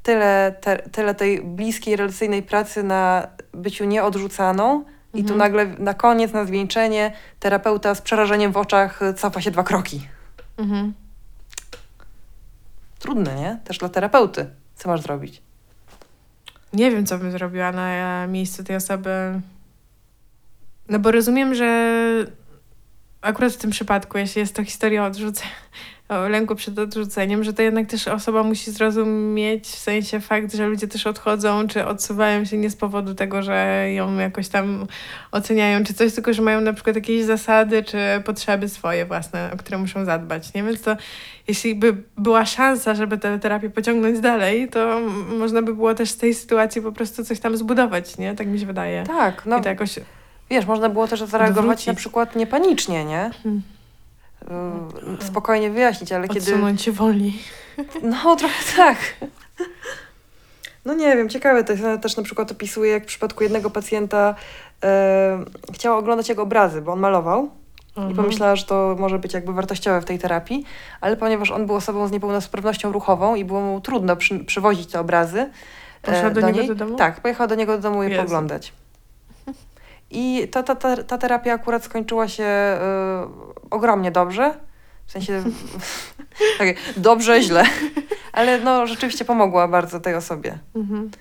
tyle, 0.04 0.56
te, 0.62 0.78
tyle 0.78 1.16
tej 1.16 1.42
bliskiej, 1.42 1.96
relacyjnej 1.96 2.44
pracy 2.44 2.84
na 2.84 3.28
byciu 3.54 3.86
nieodrzucaną 3.86 4.84
i 5.14 5.24
tu 5.24 5.34
Mhm. 5.34 5.38
nagle 5.38 5.66
na 5.66 5.94
koniec, 5.94 6.34
na 6.34 6.46
zwieńczenie, 6.46 7.14
terapeuta 7.40 7.96
z 7.96 8.02
przerażeniem 8.02 8.52
w 8.52 8.58
oczach 8.58 9.02
y, 9.02 9.14
cofa 9.14 9.42
się 9.42 9.52
dwa 9.52 9.64
kroki. 9.64 10.08
Mhm. 10.58 10.94
Trudne, 13.00 13.36
nie? 13.36 13.60
Też 13.64 13.78
dla 13.78 13.90
terapeuty. 13.90 14.50
Co 14.76 14.90
masz 14.90 15.02
zrobić? 15.02 15.42
Nie 16.74 16.92
wiem, 16.92 17.06
co 17.06 17.18
bym 17.18 17.32
zrobiła 17.32 17.72
na 17.72 18.28
miejscu 18.28 18.64
tej 18.64 18.76
osoby. 18.76 19.42
No 20.90 21.00
bo 21.00 21.12
rozumiem, 21.12 21.56
że 21.56 21.96
akurat 23.22 23.54
w 23.54 23.58
tym 23.58 23.72
przypadku, 23.72 24.18
jeśli 24.18 24.40
jest 24.40 24.56
to 24.56 24.64
historia 24.64 25.04
o 25.04 25.06
odrzuceniu, 25.06 25.52
o 26.10 26.30
lęku 26.30 26.56
przed 26.56 26.80
odrzuceniem, 26.80 27.44
że 27.44 27.54
to 27.54 27.62
jednak 27.62 27.88
też 27.88 28.08
osoba 28.08 28.44
musi 28.44 28.72
zrozumieć, 28.72 29.68
w 29.68 29.80
sensie 29.80 30.20
fakt, 30.20 30.56
że 30.56 30.68
ludzie 30.68 30.88
też 30.88 31.08
odchodzą, 31.08 31.68
czy 31.68 31.86
odsuwają 31.86 32.46
się 32.46 32.58
nie 32.58 32.70
z 32.70 32.76
powodu 32.76 33.16
tego, 33.16 33.42
że 33.42 33.88
ją 33.94 34.18
jakoś 34.18 34.48
tam 34.48 34.88
oceniają, 35.32 35.84
czy 35.84 35.94
coś, 35.94 36.14
tylko 36.14 36.34
że 36.34 36.42
mają 36.42 36.62
na 36.62 36.74
przykład 36.74 36.96
jakieś 36.96 37.24
zasady, 37.24 37.84
czy 37.84 37.98
potrzeby 38.26 38.70
swoje 38.70 39.06
własne, 39.06 39.50
o 39.54 39.58
które 39.58 39.78
muszą 39.78 40.06
zadbać, 40.06 40.54
nie? 40.54 40.64
Więc 40.64 40.82
to 40.82 40.98
jeśli 41.48 41.76
by 41.76 41.96
była 42.18 42.46
szansa, 42.46 42.96
żeby 42.96 43.18
tę 43.18 43.40
terapię 43.40 43.70
pociągnąć 43.70 44.20
dalej, 44.20 44.70
to 44.70 45.00
można 45.40 45.62
by 45.62 45.76
było 45.76 45.94
też 45.94 46.10
z 46.10 46.18
tej 46.18 46.34
sytuacji 46.34 46.82
po 46.82 46.92
prostu 46.92 47.24
coś 47.24 47.40
tam 47.40 47.58
zbudować, 47.58 48.18
nie? 48.18 48.36
Tak 48.36 48.48
mi 48.48 48.60
się 48.60 48.66
wydaje. 48.66 49.04
Tak, 49.04 49.46
no 49.46 49.60
I 49.60 49.62
to 49.62 49.70
jakoś... 49.70 50.00
wiesz, 50.50 50.66
można 50.66 50.90
było 50.90 51.08
też 51.08 51.20
zareagować 51.24 51.60
Odwrócić. 51.64 51.88
na 51.88 51.94
przykład 51.94 52.36
niepanicznie, 52.36 53.06
nie? 53.06 53.32
Hmm. 53.44 53.62
Y, 55.22 55.26
Spokojnie 55.26 55.70
wyjaśnić, 55.70 56.12
ale 56.12 56.28
kiedy... 56.28 56.40
Odsunąć 56.40 56.82
się 56.82 56.92
wolniej. 56.92 57.34
No, 58.04 58.36
trochę 58.36 58.76
tak. 58.78 58.98
No 60.86 60.94
nie 60.94 61.16
wiem, 61.18 61.30
ciekawe 61.30 61.64
to 61.64 61.72
jest. 61.74 61.84
Ona 61.86 61.98
też 61.98 62.18
na 62.18 62.24
przykład 62.24 62.52
opisuje, 62.52 62.92
jak 62.92 63.04
w 63.04 63.08
przypadku 63.08 63.44
jednego 63.44 63.70
pacjenta 63.70 64.36
e, 64.84 65.44
chciała 65.74 65.98
oglądać 65.98 66.30
jego 66.30 66.42
obrazy, 66.42 66.82
bo 66.82 66.92
on 66.94 67.00
malował 67.00 67.50
i 67.96 68.00
Mhm. 68.00 68.16
pomyślała, 68.16 68.56
że 68.56 68.66
to 68.66 68.96
może 69.00 69.20
być 69.20 69.34
jakby 69.34 69.54
wartościowe 69.54 70.02
w 70.02 70.06
tej 70.06 70.20
terapii, 70.20 70.66
ale 71.02 71.18
ponieważ 71.18 71.52
on 71.52 71.66
był 71.66 71.76
osobą 71.76 72.08
z 72.08 72.12
niepełnosprawnością 72.12 72.92
ruchową 72.92 73.36
i 73.36 73.46
było 73.46 73.62
mu 73.62 73.82
trudno 73.82 74.16
przy, 74.16 74.40
przywozić 74.40 74.92
te 74.92 75.00
obrazy 75.00 75.40
e, 75.40 75.52
Poszła 76.02 76.30
do 76.30 76.42
niego 76.42 76.60
niej, 76.60 76.68
do 76.68 76.76
domu? 76.76 76.96
Tak, 76.96 77.22
pojechała 77.22 77.48
do 77.48 77.56
niego 77.56 77.76
do 77.78 77.82
domu 77.82 78.04
je 78.04 78.10
Jezu. 78.10 78.22
poglądać. 78.24 78.74
I 80.16 80.48
ta, 80.48 80.64
ta, 80.64 80.76
ta, 80.76 81.04
ta 81.04 81.18
terapia 81.18 81.54
akurat 81.54 81.84
skończyła 81.84 82.28
się 82.28 82.44
e, 82.44 83.28
ogromnie 83.70 84.12
dobrze. 84.12 84.54
W 85.06 85.12
sensie 85.12 85.44
tak, 86.58 86.68
dobrze, 86.98 87.42
źle. 87.42 87.64
Ale 88.34 88.60
no 88.60 88.88
rzeczywiście 88.88 89.26
pomogła 89.26 89.68
bardzo 89.68 90.00
tej 90.00 90.16
osobie. 90.16 90.60
Mhm. 90.76 91.12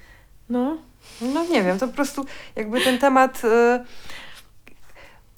No. 0.49 0.76
No 1.20 1.45
nie 1.45 1.62
wiem, 1.62 1.78
to 1.78 1.88
po 1.88 1.95
prostu 1.95 2.24
jakby 2.57 2.80
ten 2.80 2.99
temat 2.99 3.42
y, 3.45 3.84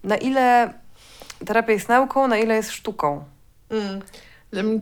na 0.04 0.16
ile 0.16 0.74
terapia 1.46 1.72
jest 1.72 1.88
nauką, 1.88 2.28
na 2.28 2.38
ile 2.38 2.54
jest 2.54 2.70
sztuką. 2.70 3.24
Mm. 3.70 4.02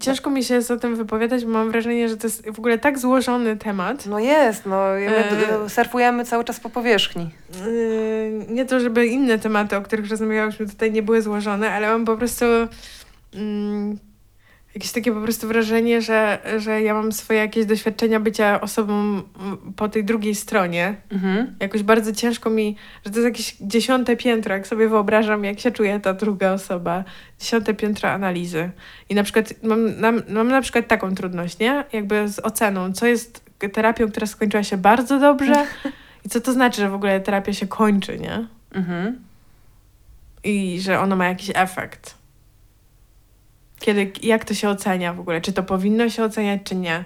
Ciężko 0.01 0.31
mi 0.31 0.45
się 0.45 0.55
jest 0.55 0.71
o 0.71 0.77
tym 0.77 0.97
wypowiadać, 0.97 1.45
bo 1.45 1.51
mam 1.51 1.71
wrażenie, 1.71 2.09
że 2.09 2.17
to 2.17 2.27
jest 2.27 2.51
w 2.51 2.59
ogóle 2.59 2.79
tak 2.79 2.99
złożony 2.99 3.57
temat. 3.57 4.07
No 4.07 4.19
jest, 4.19 4.67
no 4.67 4.77
my 4.95 5.65
E. 5.65 5.69
surfujemy 5.69 6.25
cały 6.25 6.45
czas 6.45 6.61
po 6.61 6.71
powierzchni. 6.71 7.31
Yy, 7.67 8.47
nie 8.49 8.65
to, 8.65 8.81
żeby 8.81 9.07
inne 9.07 9.39
tematy, 9.39 9.77
o 9.77 9.83
których 9.83 10.11
rozmawiałyśmy 10.11 10.67
tutaj 10.67 10.93
nie 10.93 11.03
były 11.03 11.23
złożone, 11.23 11.73
ale 11.73 11.89
mam 11.89 12.05
po 12.05 12.17
prostu 12.17 12.45
mm, 13.35 13.99
jakieś 14.75 14.93
takie 14.93 15.13
po 15.13 15.21
prostu 15.21 15.49
wrażenie, 15.49 16.03
że, 16.03 16.39
że 16.59 16.83
ja 16.83 16.95
mam 16.95 17.13
swoje 17.13 17.39
jakieś 17.39 17.67
doświadczenia 17.67 18.21
bycia 18.21 18.61
osobą 18.61 19.23
po 19.77 19.89
tej 19.89 20.05
drugiej 20.05 20.35
stronie. 20.35 20.97
Mhm. 21.11 21.57
Jakoś 21.61 21.83
bardzo 21.83 22.13
ciężko 22.13 22.51
mi, 22.51 22.77
że 23.05 23.11
to 23.11 23.19
jest 23.19 23.25
jakieś 23.25 23.57
dziesiąte 23.61 24.17
piętro, 24.17 24.55
jak 24.55 24.67
sobie 24.67 24.89
wyobrażam, 24.89 25.45
jak 25.45 25.61
się 25.61 25.71
czuje 25.71 26.01
ta 26.01 26.15
druga 26.15 26.53
osoba. 26.53 27.05
Dziesiąte 27.41 27.75
piętro 27.75 28.11
analizy. 28.11 28.71
I 29.09 29.15
na 29.15 29.23
przykład 29.23 29.55
mam, 29.63 30.01
nam, 30.01 30.23
mam 30.29 30.49
na 30.49 30.61
przykład 30.61 30.89
taką 30.89 31.15
trudność, 31.15 31.59
nie? 31.59 31.85
Jakby 31.93 32.29
z 32.29 32.39
oceną, 32.39 32.93
co 32.93 33.07
jest 33.07 33.45
terapią, 33.73 34.11
która 34.11 34.27
skończyła 34.27 34.63
się 34.63 34.77
bardzo 34.77 35.19
dobrze 35.21 35.67
i 36.25 36.29
co 36.29 36.41
to 36.41 36.53
znaczy, 36.53 36.81
że 36.81 36.91
w 36.91 36.95
ogóle 36.95 37.21
terapia 37.21 37.53
się 37.53 37.67
kończy, 37.67 38.19
nie? 38.19 38.47
Mhm. 38.73 39.19
I 40.45 40.81
że 40.81 41.01
ono 41.01 41.17
ma 41.17 41.27
jakiś 41.27 41.51
efekt. 41.55 42.24
Kiedy, 43.85 44.13
jak 44.23 44.45
to 44.45 44.55
się 44.55 44.69
ocenia 44.69 45.13
w 45.13 45.21
ogóle? 45.21 45.41
Czy 45.41 45.53
to 45.53 45.63
powinno 45.63 46.09
się 46.09 46.25
oceniać, 46.25 46.61
czy 46.65 46.77
nie? 46.77 47.05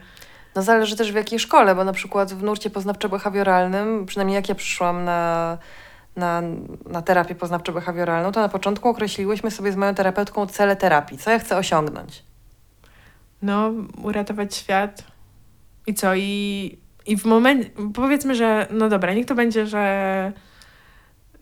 No 0.54 0.62
zależy 0.62 0.96
też 0.96 1.12
w 1.12 1.14
jakiej 1.14 1.38
szkole, 1.38 1.74
bo 1.74 1.84
na 1.84 1.92
przykład 1.92 2.32
w 2.32 2.42
nurcie 2.42 2.70
poznawczo-behawioralnym, 2.70 4.06
przynajmniej 4.06 4.34
jak 4.34 4.48
ja 4.48 4.54
przyszłam 4.54 5.04
na, 5.04 5.58
na, 6.16 6.42
na 6.86 7.02
terapię 7.02 7.34
poznawczo-behawioralną, 7.34 8.32
to 8.32 8.40
na 8.40 8.48
początku 8.48 8.88
określiłyśmy 8.88 9.50
sobie 9.50 9.72
z 9.72 9.76
moją 9.76 9.94
terapeutką 9.94 10.46
cele 10.46 10.76
terapii, 10.76 11.18
co 11.18 11.30
ja 11.30 11.38
chcę 11.38 11.56
osiągnąć. 11.56 12.22
No, 13.42 13.72
uratować 14.02 14.56
świat. 14.56 15.04
I 15.86 15.94
co? 15.94 16.14
I, 16.14 16.78
i 17.06 17.16
w 17.16 17.24
momencie, 17.24 17.70
powiedzmy, 17.94 18.34
że 18.34 18.66
no 18.70 18.88
dobra, 18.88 19.14
niech 19.14 19.26
to 19.26 19.34
będzie, 19.34 19.66
że, 19.66 20.32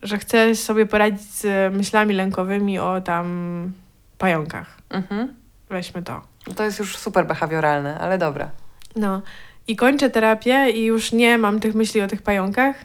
że 0.02 0.18
chcesz 0.18 0.58
sobie 0.58 0.86
poradzić 0.86 1.22
z 1.22 1.74
myślami 1.74 2.14
lękowymi 2.14 2.78
o 2.78 3.00
tam 3.00 3.72
pająkach. 4.18 4.75
Mhm. 4.90 5.34
Weźmy 5.68 6.02
to. 6.02 6.20
No 6.46 6.54
To 6.54 6.64
jest 6.64 6.78
już 6.78 6.96
super 6.96 7.26
behawioralne, 7.26 7.98
ale 7.98 8.18
dobra. 8.18 8.50
No. 8.96 9.22
I 9.68 9.76
kończę 9.76 10.10
terapię 10.10 10.70
i 10.70 10.84
już 10.84 11.12
nie 11.12 11.38
mam 11.38 11.60
tych 11.60 11.74
myśli 11.74 12.00
o 12.00 12.06
tych 12.08 12.22
pająkach. 12.22 12.76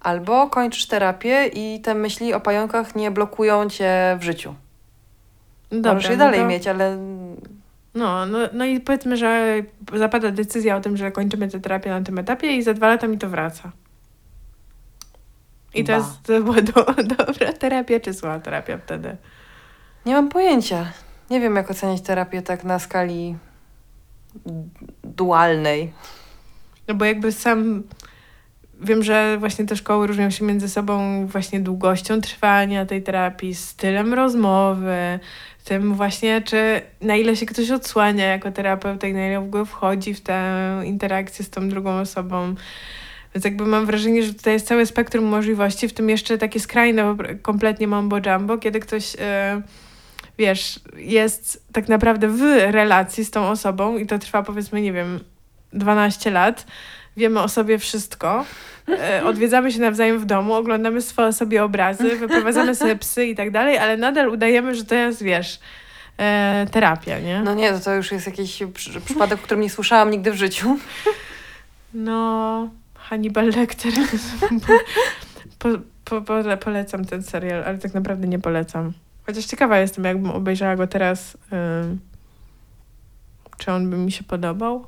Albo 0.00 0.50
kończysz 0.50 0.86
terapię 0.86 1.46
i 1.46 1.80
te 1.80 1.94
myśli 1.94 2.34
o 2.34 2.40
pająkach 2.40 2.94
nie 2.96 3.10
blokują 3.10 3.70
cię 3.70 4.16
w 4.20 4.22
życiu. 4.22 4.54
Dobra, 5.70 5.94
Możesz 5.94 6.10
je 6.10 6.16
no 6.16 6.24
dalej 6.24 6.40
to- 6.40 6.46
mieć, 6.46 6.68
ale 6.68 6.98
No, 7.94 8.26
no, 8.26 8.38
no 8.52 8.64
i 8.64 8.80
powiedzmy, 8.80 9.16
że 9.16 9.54
zapada 9.94 10.30
decyzja 10.30 10.76
o 10.76 10.80
tym, 10.80 10.96
że 10.96 11.12
kończymy 11.12 11.48
tę 11.48 11.60
terapię 11.60 11.90
na 11.90 12.00
tym 12.02 12.18
etapie 12.18 12.56
i 12.56 12.62
za 12.62 12.74
dwa 12.74 12.88
lata 12.88 13.06
mi 13.06 13.18
to 13.18 13.28
wraca. 13.28 13.70
I 15.74 15.84
to 15.84 15.92
jest 15.92 16.22
to 16.22 16.40
była 16.40 16.60
do, 16.62 16.84
dobra 17.16 17.52
terapia 17.52 18.00
czy 18.00 18.12
zła 18.12 18.38
terapia 18.38 18.78
wtedy? 18.78 19.16
nie 20.06 20.14
mam 20.14 20.28
pojęcia. 20.28 20.86
Nie 21.30 21.40
wiem, 21.40 21.56
jak 21.56 21.70
oceniać 21.70 22.00
terapię 22.00 22.42
tak 22.42 22.64
na 22.64 22.78
skali 22.78 23.36
dualnej. 25.04 25.92
No 26.88 26.94
bo 26.94 27.04
jakby 27.04 27.32
sam 27.32 27.82
wiem, 28.80 29.02
że 29.02 29.36
właśnie 29.38 29.66
te 29.66 29.76
szkoły 29.76 30.06
różnią 30.06 30.30
się 30.30 30.44
między 30.44 30.68
sobą 30.68 31.26
właśnie 31.26 31.60
długością 31.60 32.20
trwania 32.20 32.86
tej 32.86 33.02
terapii, 33.02 33.54
stylem 33.54 34.14
rozmowy, 34.14 35.18
tym 35.64 35.94
właśnie, 35.94 36.42
czy 36.42 36.82
na 37.00 37.16
ile 37.16 37.36
się 37.36 37.46
ktoś 37.46 37.70
odsłania 37.70 38.26
jako 38.26 38.52
terapeuta 38.52 39.06
i 39.06 39.12
na 39.12 39.26
ile 39.26 39.40
w 39.40 39.44
ogóle 39.44 39.64
wchodzi 39.64 40.14
w 40.14 40.20
tę 40.20 40.60
interakcję 40.84 41.44
z 41.44 41.50
tą 41.50 41.68
drugą 41.68 42.00
osobą. 42.00 42.54
Więc 43.34 43.44
jakby 43.44 43.66
mam 43.66 43.86
wrażenie, 43.86 44.22
że 44.22 44.34
tutaj 44.34 44.52
jest 44.52 44.66
całe 44.66 44.86
spektrum 44.86 45.24
możliwości, 45.24 45.88
w 45.88 45.92
tym 45.92 46.10
jeszcze 46.10 46.38
takie 46.38 46.60
skrajne, 46.60 47.16
kompletnie 47.42 47.88
mambo 47.88 48.18
jumbo, 48.26 48.58
kiedy 48.58 48.80
ktoś, 48.80 49.16
e, 49.20 49.62
wiesz, 50.38 50.80
jest 50.96 51.64
tak 51.72 51.88
naprawdę 51.88 52.28
w 52.28 52.40
relacji 52.70 53.24
z 53.24 53.30
tą 53.30 53.48
osobą 53.48 53.98
i 53.98 54.06
to 54.06 54.18
trwa 54.18 54.42
powiedzmy, 54.42 54.80
nie 54.80 54.92
wiem, 54.92 55.20
12 55.72 56.30
lat, 56.30 56.66
wiemy 57.16 57.42
o 57.42 57.48
sobie 57.48 57.78
wszystko, 57.78 58.44
e, 58.88 59.24
odwiedzamy 59.24 59.72
się 59.72 59.80
nawzajem 59.80 60.18
w 60.18 60.24
domu, 60.24 60.54
oglądamy 60.54 61.02
swoje 61.02 61.32
sobie 61.32 61.64
obrazy, 61.64 62.16
wyprowadzamy 62.16 62.74
sobie 62.74 62.96
psy 62.96 63.26
i 63.26 63.34
tak 63.34 63.50
dalej, 63.50 63.78
ale 63.78 63.96
nadal 63.96 64.28
udajemy, 64.28 64.74
że 64.74 64.84
to 64.84 64.94
jest, 64.94 65.22
wiesz, 65.22 65.60
e, 66.18 66.66
terapia, 66.70 67.18
nie? 67.18 67.40
No 67.40 67.54
nie, 67.54 67.72
to, 67.72 67.80
to 67.80 67.94
już 67.94 68.12
jest 68.12 68.26
jakiś 68.26 68.62
przy, 68.74 69.00
przypadek, 69.00 69.38
o 69.38 69.42
którym 69.42 69.62
nie 69.62 69.70
słyszałam 69.70 70.10
nigdy 70.10 70.32
w 70.32 70.36
życiu. 70.36 70.78
No, 71.94 72.68
Hannibal 72.94 73.46
Lecter. 73.46 73.92
po, 75.58 75.68
po, 76.04 76.20
po, 76.20 76.56
polecam 76.56 77.04
ten 77.04 77.22
serial, 77.22 77.64
ale 77.64 77.78
tak 77.78 77.94
naprawdę 77.94 78.28
nie 78.28 78.38
polecam. 78.38 78.92
Chociaż 79.26 79.44
ciekawa 79.44 79.78
jestem, 79.78 80.04
jakbym 80.04 80.30
obejrzała 80.30 80.76
go 80.76 80.86
teraz, 80.86 81.36
ym, 81.52 82.00
czy 83.58 83.72
on 83.72 83.90
by 83.90 83.96
mi 83.96 84.12
się 84.12 84.24
podobał. 84.24 84.86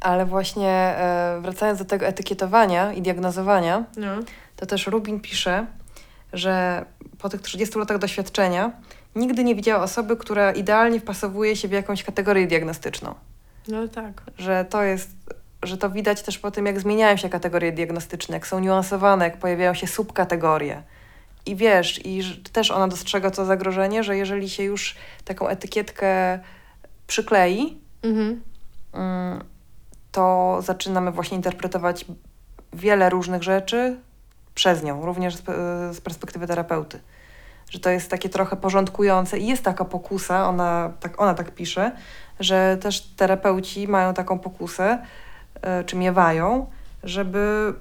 Ale 0.00 0.26
właśnie 0.26 0.68
e, 0.68 1.38
wracając 1.42 1.78
do 1.78 1.84
tego 1.84 2.06
etykietowania 2.06 2.92
i 2.92 3.02
diagnozowania, 3.02 3.84
No. 3.96 4.08
to 4.56 4.66
też 4.66 4.86
Rubin 4.86 5.20
pisze, 5.20 5.66
że 6.32 6.84
po 7.18 7.28
tych 7.28 7.40
30 7.40 7.78
latach 7.78 7.98
doświadczenia 7.98 8.72
nigdy 9.16 9.44
nie 9.44 9.54
widziała 9.54 9.82
osoby, 9.82 10.16
która 10.16 10.52
idealnie 10.52 11.00
wpasowuje 11.00 11.56
się 11.56 11.68
w 11.68 11.72
jakąś 11.72 12.02
kategorię 12.04 12.46
diagnostyczną. 12.46 13.14
No 13.68 13.88
tak. 13.88 14.22
Że 14.38 14.64
to 14.70 14.82
jest, 14.82 15.10
że 15.62 15.78
to 15.78 15.90
widać 15.90 16.22
też 16.22 16.38
po 16.38 16.50
tym, 16.50 16.66
jak 16.66 16.80
zmieniają 16.80 17.16
się 17.16 17.28
kategorie 17.28 17.72
diagnostyczne, 17.72 18.34
jak 18.36 18.46
są 18.46 18.58
niuansowane, 18.58 19.24
jak 19.24 19.36
pojawiają 19.38 19.74
się 19.74 19.86
subkategorie. 19.86 20.82
I 21.46 21.56
wiesz, 21.56 22.06
i 22.06 22.42
też 22.52 22.70
ona 22.70 22.88
dostrzega 22.88 23.30
to 23.30 23.44
zagrożenie, 23.44 24.04
że 24.04 24.16
jeżeli 24.16 24.50
się 24.50 24.62
już 24.62 24.96
taką 25.24 25.48
etykietkę 25.48 26.38
przyklei, 27.06 27.78
Mhm. 28.02 28.40
mm, 28.92 29.44
to 30.12 30.58
zaczynamy 30.62 31.10
właśnie 31.12 31.36
interpretować 31.36 32.04
wiele 32.72 33.10
różnych 33.10 33.42
rzeczy 33.42 33.96
przez 34.54 34.82
nią, 34.82 35.06
również 35.06 35.36
z, 35.36 35.42
pe- 35.42 35.92
z 35.94 36.00
perspektywy 36.00 36.46
terapeuty. 36.46 37.00
Że 37.70 37.78
to 37.80 37.90
jest 37.90 38.10
takie 38.10 38.28
trochę 38.28 38.56
porządkujące 38.56 39.38
i 39.38 39.46
jest 39.46 39.62
taka 39.64 39.84
pokusa, 39.84 40.48
ona 40.48 40.92
tak, 41.00 41.20
ona 41.20 41.34
tak 41.34 41.50
pisze, 41.50 41.92
że 42.40 42.76
też 42.80 43.00
terapeuci 43.00 43.88
mają 43.88 44.14
taką 44.14 44.38
pokusę, 44.38 44.84
e, 44.84 44.98
czy 45.86 45.96
miewają, 45.96 46.66
żeby 47.04 47.74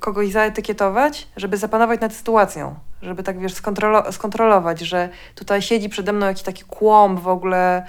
kogoś 0.00 0.30
zaetykietować, 0.30 1.28
żeby 1.36 1.56
zapanować 1.56 2.00
nad 2.00 2.12
sytuacją, 2.12 2.74
żeby 3.02 3.22
tak 3.22 3.38
wiesz, 3.38 3.54
skontrolo- 3.54 4.12
skontrolować, 4.12 4.80
że 4.80 5.08
tutaj 5.34 5.62
siedzi 5.62 5.88
przede 5.88 6.12
mną 6.12 6.26
jakiś 6.26 6.42
taki 6.42 6.64
kłąb 6.64 7.20
w 7.20 7.28
ogóle 7.28 7.86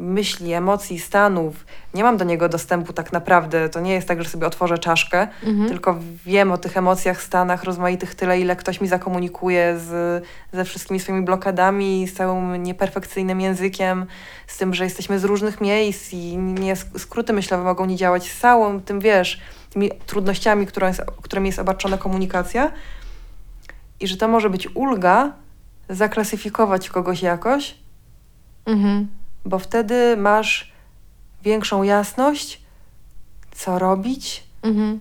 myśli, 0.00 0.52
emocji, 0.52 0.98
stanów. 0.98 1.66
Nie 1.94 2.02
mam 2.02 2.16
do 2.16 2.24
niego 2.24 2.48
dostępu 2.48 2.92
tak 2.92 3.12
naprawdę. 3.12 3.68
To 3.68 3.80
nie 3.80 3.92
jest 3.92 4.08
tak, 4.08 4.22
że 4.22 4.28
sobie 4.28 4.46
otworzę 4.46 4.78
czaszkę, 4.78 5.28
Mhm. 5.42 5.68
tylko 5.68 5.98
wiem 6.26 6.52
o 6.52 6.58
tych 6.58 6.76
emocjach, 6.76 7.22
stanach 7.22 7.64
rozmaitych 7.64 8.14
tyle, 8.14 8.40
ile 8.40 8.56
ktoś 8.56 8.80
mi 8.80 8.88
zakomunikuje 8.88 9.78
z, 9.78 10.24
ze 10.52 10.64
wszystkimi 10.64 11.00
swoimi 11.00 11.24
blokadami, 11.24 12.06
z 12.08 12.14
całym 12.14 12.62
nieperfekcyjnym 12.62 13.40
językiem, 13.40 14.06
z 14.46 14.58
tym, 14.58 14.74
że 14.74 14.84
jesteśmy 14.84 15.18
z 15.18 15.24
różnych 15.24 15.60
miejsc 15.60 16.12
i 16.12 16.36
nie, 16.36 16.76
skróty 16.76 17.32
myślowe 17.32 17.64
mogą 17.64 17.86
nie 17.86 17.96
działać 17.96 18.30
z 18.30 18.40
całą 18.40 18.80
tym, 18.80 19.00
wiesz, 19.00 19.40
tymi 19.70 19.90
trudnościami, 20.06 20.66
którą 20.66 20.86
jest, 20.86 21.02
którymi 21.22 21.46
jest 21.48 21.58
obarczona 21.58 21.98
komunikacja 21.98 22.72
i 24.00 24.06
że 24.06 24.16
to 24.16 24.28
może 24.28 24.50
być 24.50 24.76
ulga 24.76 25.32
zaklasyfikować 25.88 26.88
kogoś 26.90 27.22
jakoś, 27.22 27.74
Mhm. 28.66 29.08
Bo 29.44 29.58
wtedy 29.58 30.16
masz 30.16 30.72
większą 31.42 31.82
jasność, 31.82 32.60
co 33.50 33.78
robić, 33.78 34.44
Mhm. 34.62 35.00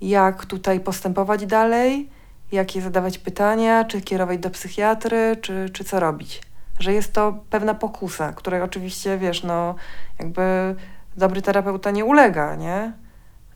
jak 0.00 0.46
tutaj 0.46 0.80
postępować 0.80 1.46
dalej, 1.46 2.08
jakie 2.52 2.82
zadawać 2.82 3.18
pytania, 3.18 3.84
czy 3.84 4.00
kierować 4.00 4.38
do 4.38 4.50
psychiatry, 4.50 5.36
czy, 5.40 5.70
czy 5.72 5.84
co 5.84 6.00
robić. 6.00 6.42
Że 6.78 6.92
jest 6.92 7.12
to 7.12 7.38
pewna 7.50 7.74
pokusa, 7.74 8.32
której 8.32 8.62
oczywiście, 8.62 9.18
wiesz, 9.18 9.42
no 9.42 9.74
jakby 10.18 10.74
dobry 11.16 11.42
terapeuta 11.42 11.90
nie 11.90 12.04
ulega, 12.04 12.56
nie? 12.56 12.92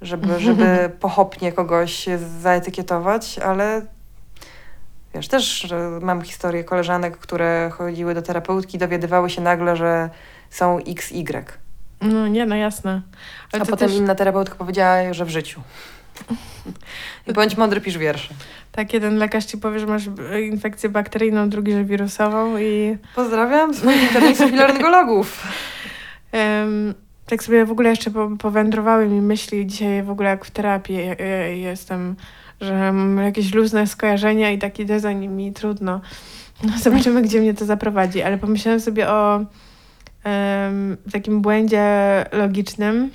Żeby, 0.01 0.41
żeby 0.41 0.91
pochopnie 1.01 1.53
kogoś 1.53 2.07
zaetykietować, 2.41 3.39
ale 3.39 3.87
wiesz, 5.17 5.29
też 5.29 5.67
mam 6.01 6.23
historię 6.23 6.65
koleżanek, 6.65 7.19
które 7.19 7.71
chodziły 7.73 8.15
do 8.15 8.23
terapeutki 8.23 8.77
i 8.77 8.81
dowiadywały 8.81 9.31
się 9.31 9.41
nagle, 9.43 9.77
że 9.77 10.11
są 10.51 10.79
XY. 10.87 11.45
No 12.03 12.29
nie, 12.29 12.47
no 12.47 12.57
jasne. 12.57 13.03
Ale 13.53 13.63
A 13.63 13.67
potem 13.67 13.89
też, 13.89 13.99
inna 13.99 14.15
terapeutka 14.15 14.55
powiedziała, 14.55 15.13
że 15.13 15.25
w 15.25 15.29
życiu. 15.31 15.61
I 17.27 17.33
bądź 17.33 17.57
mądry, 17.57 17.81
pisz 17.81 17.99
wiersze. 17.99 18.35
tak, 18.73 18.93
jeden 18.93 19.17
lekarz 19.17 19.45
ci 19.45 19.59
powie, 19.59 19.79
że 19.79 19.87
masz 19.87 20.03
infekcję 20.43 20.89
bakteryjną, 20.89 21.49
drugi, 21.49 21.73
że 21.73 21.85
wirusową 21.85 22.59
i 22.59 22.97
Pozdrawiam 23.15 23.75
swoich 23.75 24.03
internetów 24.03 24.53
i 24.53 24.57
laryngologów. 24.57 25.47
em, 26.33 26.95
tak 27.27 27.43
sobie 27.43 27.65
w 27.65 27.71
ogóle 27.71 27.91
jeszcze 27.91 28.11
po, 28.11 28.31
powędrowały 28.39 29.07
mi 29.09 29.21
myśli 29.21 29.67
dzisiaj 29.67 30.03
w 30.03 30.11
ogóle 30.11 30.29
jak 30.31 30.45
w 30.45 30.51
terapii 30.51 30.97
e, 31.01 31.21
e, 31.21 31.57
jestem, 31.57 32.17
że 32.61 32.93
mam 32.93 33.19
jakieś 33.19 33.55
luźne 33.55 33.87
skojarzenia 33.87 34.51
i 34.51 34.59
taki 34.59 34.87
design 34.87 35.37
mi 35.37 35.53
trudno. 35.53 36.01
No, 36.65 36.73
zobaczymy, 36.83 37.23
gdzie 37.23 37.41
mnie 37.41 37.55
to 37.55 37.65
zaprowadzi, 37.65 38.23
ale 38.23 38.39
pomyślałam 38.39 38.81
sobie 38.81 39.09
o 39.09 39.45
em, 40.25 40.97
takim 41.13 41.43
błędzie 41.43 41.85
logicznym, 42.33 43.11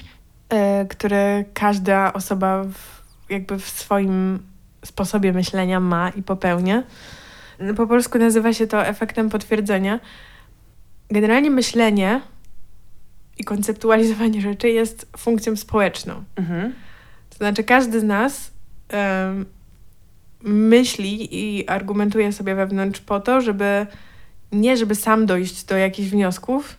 e, 0.49 0.85
który 0.85 1.45
każda 1.53 2.13
osoba 2.13 2.63
w, 2.63 3.01
jakby 3.29 3.59
w 3.59 3.69
swoim 3.69 4.39
sposobie 4.85 5.33
myślenia 5.33 5.79
ma 5.79 6.09
i 6.09 6.23
popełnia. 6.23 6.83
Po 7.77 7.87
polsku 7.87 8.17
nazywa 8.17 8.53
się 8.53 8.67
to 8.67 8.85
efektem 8.85 9.29
potwierdzenia. 9.29 9.99
Generalnie 11.09 11.51
myślenie 11.51 12.21
i 13.37 13.43
konceptualizowanie 13.43 14.41
rzeczy 14.41 14.69
jest 14.69 15.07
funkcją 15.17 15.55
społeczną. 15.55 16.23
Mhm. 16.35 16.73
To 17.29 17.37
znaczy, 17.37 17.63
każdy 17.63 17.99
z 17.99 18.03
nas 18.03 18.51
myśli 20.43 21.27
i 21.31 21.67
argumentuje 21.67 22.31
sobie 22.31 22.55
wewnątrz 22.55 23.01
po 23.01 23.19
to, 23.19 23.41
żeby 23.41 23.87
nie 24.51 24.77
żeby 24.77 24.95
sam 24.95 25.25
dojść 25.25 25.63
do 25.63 25.77
jakichś 25.77 26.09
wniosków, 26.09 26.77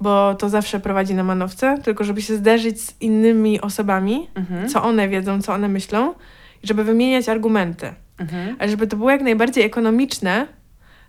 bo 0.00 0.34
to 0.34 0.48
zawsze 0.48 0.80
prowadzi 0.80 1.14
na 1.14 1.24
manowce, 1.24 1.78
tylko 1.82 2.04
żeby 2.04 2.22
się 2.22 2.36
zderzyć 2.36 2.80
z 2.80 2.94
innymi 3.00 3.60
osobami, 3.60 4.28
Mhm. 4.34 4.68
co 4.68 4.82
one 4.82 5.08
wiedzą, 5.08 5.42
co 5.42 5.52
one 5.52 5.68
myślą, 5.68 6.14
i 6.62 6.66
żeby 6.66 6.84
wymieniać 6.84 7.28
argumenty. 7.28 7.94
Mhm. 8.18 8.56
Ale 8.58 8.70
żeby 8.70 8.86
to 8.86 8.96
było 8.96 9.10
jak 9.10 9.20
najbardziej 9.22 9.64
ekonomiczne, 9.64 10.46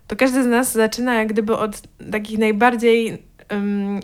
to 0.06 0.16
każdy 0.16 0.42
z 0.42 0.46
nas 0.46 0.72
zaczyna 0.72 1.14
jak 1.14 1.28
gdyby 1.28 1.56
od 1.56 1.82
takich 2.12 2.38
najbardziej, 2.38 3.22
ym, 3.52 4.00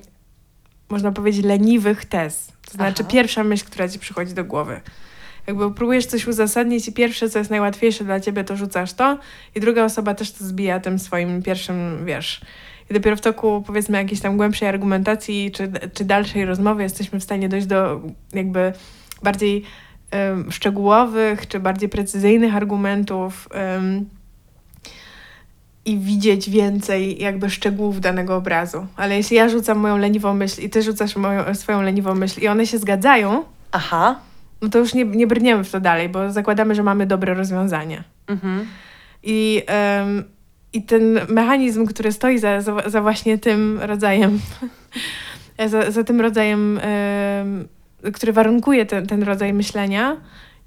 można 0.88 1.12
powiedzieć, 1.12 1.44
leniwych 1.44 2.04
tez. 2.04 2.52
To 2.66 2.72
znaczy 2.72 3.02
Aha. 3.02 3.10
pierwsza 3.12 3.44
myśl, 3.44 3.64
która 3.66 3.88
ci 3.88 3.98
przychodzi 3.98 4.34
do 4.34 4.44
głowy. 4.44 4.80
Jakby 5.48 5.74
próbujesz 5.74 6.06
coś 6.06 6.26
uzasadnić 6.26 6.88
i 6.88 6.92
pierwsze, 6.92 7.30
co 7.30 7.38
jest 7.38 7.50
najłatwiejsze 7.50 8.04
dla 8.04 8.20
ciebie, 8.20 8.44
to 8.44 8.56
rzucasz 8.56 8.92
to 8.92 9.18
i 9.54 9.60
druga 9.60 9.84
osoba 9.84 10.14
też 10.14 10.32
to 10.32 10.44
zbija 10.44 10.80
tym 10.80 10.98
swoim 10.98 11.42
pierwszym, 11.42 12.04
wiesz. 12.04 12.40
I 12.90 12.94
dopiero 12.94 13.16
w 13.16 13.20
toku, 13.20 13.64
powiedzmy, 13.66 13.98
jakiejś 13.98 14.20
tam 14.20 14.36
głębszej 14.36 14.68
argumentacji 14.68 15.50
czy, 15.50 15.72
czy 15.94 16.04
dalszej 16.04 16.44
rozmowy 16.44 16.82
jesteśmy 16.82 17.20
w 17.20 17.24
stanie 17.24 17.48
dojść 17.48 17.66
do 17.66 18.00
jakby 18.32 18.72
bardziej 19.22 19.64
szczegółowych 20.50 21.48
czy 21.48 21.60
bardziej 21.60 21.88
precyzyjnych 21.88 22.56
argumentów 22.56 23.48
i 25.84 25.98
widzieć 25.98 26.50
więcej 26.50 27.22
jakby 27.22 27.50
szczegółów 27.50 28.00
danego 28.00 28.36
obrazu. 28.36 28.86
Ale 28.96 29.16
jeśli 29.16 29.36
ja 29.36 29.48
rzucam 29.48 29.78
moją 29.78 29.98
leniwą 29.98 30.34
myśl 30.34 30.62
i 30.62 30.70
ty 30.70 30.82
rzucasz 30.82 31.16
moją, 31.16 31.54
swoją 31.54 31.82
leniwą 31.82 32.14
myśl 32.14 32.40
i 32.40 32.48
one 32.48 32.66
się 32.66 32.78
zgadzają, 32.78 33.44
Aha. 33.72 34.20
No 34.62 34.68
to 34.68 34.78
już 34.78 34.94
nie, 34.94 35.04
nie 35.04 35.26
brniemy 35.26 35.64
w 35.64 35.70
to 35.70 35.80
dalej, 35.80 36.08
bo 36.08 36.32
zakładamy, 36.32 36.74
że 36.74 36.82
mamy 36.82 37.06
dobre 37.06 37.34
rozwiązanie. 37.34 38.04
Mhm. 38.26 38.66
I, 39.22 39.62
em, 39.66 40.24
I 40.72 40.82
ten 40.82 41.20
mechanizm, 41.28 41.86
który 41.86 42.12
stoi 42.12 42.38
za, 42.38 42.60
za, 42.60 42.90
za 42.90 43.02
właśnie 43.02 43.38
tym 43.38 43.78
rodzajem, 43.82 44.40
za, 45.66 45.90
za 45.90 46.04
tym 46.04 46.20
rodzajem, 46.20 46.78
em, 46.82 47.68
który 48.12 48.32
warunkuje 48.32 48.86
ten, 48.86 49.06
ten 49.06 49.22
rodzaj 49.22 49.52
myślenia, 49.52 50.16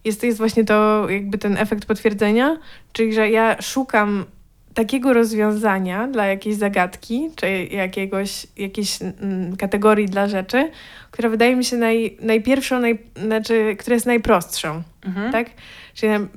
jest, 0.05 0.23
jest 0.23 0.37
właśnie 0.37 0.65
to 0.65 1.07
jakby 1.09 1.37
ten 1.37 1.57
efekt 1.57 1.85
potwierdzenia, 1.85 2.57
czyli 2.93 3.13
że 3.13 3.29
ja 3.29 3.61
szukam 3.61 4.25
takiego 4.73 5.13
rozwiązania 5.13 6.07
dla 6.07 6.25
jakiejś 6.25 6.55
zagadki, 6.55 7.29
czy 7.35 7.63
jakiegoś, 7.63 8.47
jakiejś 8.57 8.99
mm, 9.01 9.57
kategorii 9.57 10.05
dla 10.05 10.27
rzeczy, 10.27 10.71
która 11.11 11.29
wydaje 11.29 11.55
mi 11.55 11.65
się 11.65 11.77
naj, 11.77 12.17
najpierwszą, 12.21 12.79
naj, 12.79 12.99
znaczy, 13.15 13.75
która 13.79 13.93
jest 13.93 14.05
najprostszą 14.05 14.83
Mhm. 15.05 15.31
tak? 15.31 15.49
Czyli 15.93 16.11
mm, 16.11 16.29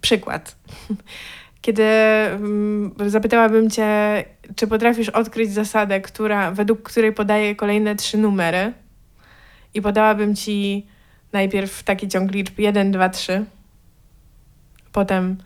przykład. 0.00 0.56
Kiedy 1.62 1.84
mm, 1.84 2.94
zapytałabym 3.06 3.70
cię, 3.70 4.24
czy 4.56 4.66
potrafisz 4.66 5.08
odkryć 5.08 5.52
zasadę, 5.52 6.00
która, 6.00 6.50
według 6.50 6.82
której 6.82 7.12
podaję 7.12 7.56
kolejne 7.56 7.96
trzy 7.96 8.18
numery 8.18 8.72
i 9.74 9.82
podałabym 9.82 10.36
ci 10.36 10.86
najpierw 11.32 11.82
taki 11.82 12.08
ciąg 12.08 12.32
liczb 12.32 12.58
1, 12.58 12.92
2, 12.92 13.08
3, 13.08 13.44
potem 14.92 15.36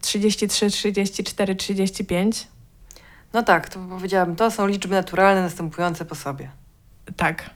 33, 0.00 0.70
34, 0.70 1.54
35. 1.54 2.48
No 3.32 3.42
tak, 3.42 3.68
to 3.68 3.78
powiedziałabym, 3.90 4.36
to 4.36 4.50
są 4.50 4.66
liczby 4.66 4.94
naturalne 4.94 5.42
następujące 5.42 6.04
po 6.04 6.14
sobie. 6.14 6.50
Tak. 7.16 7.50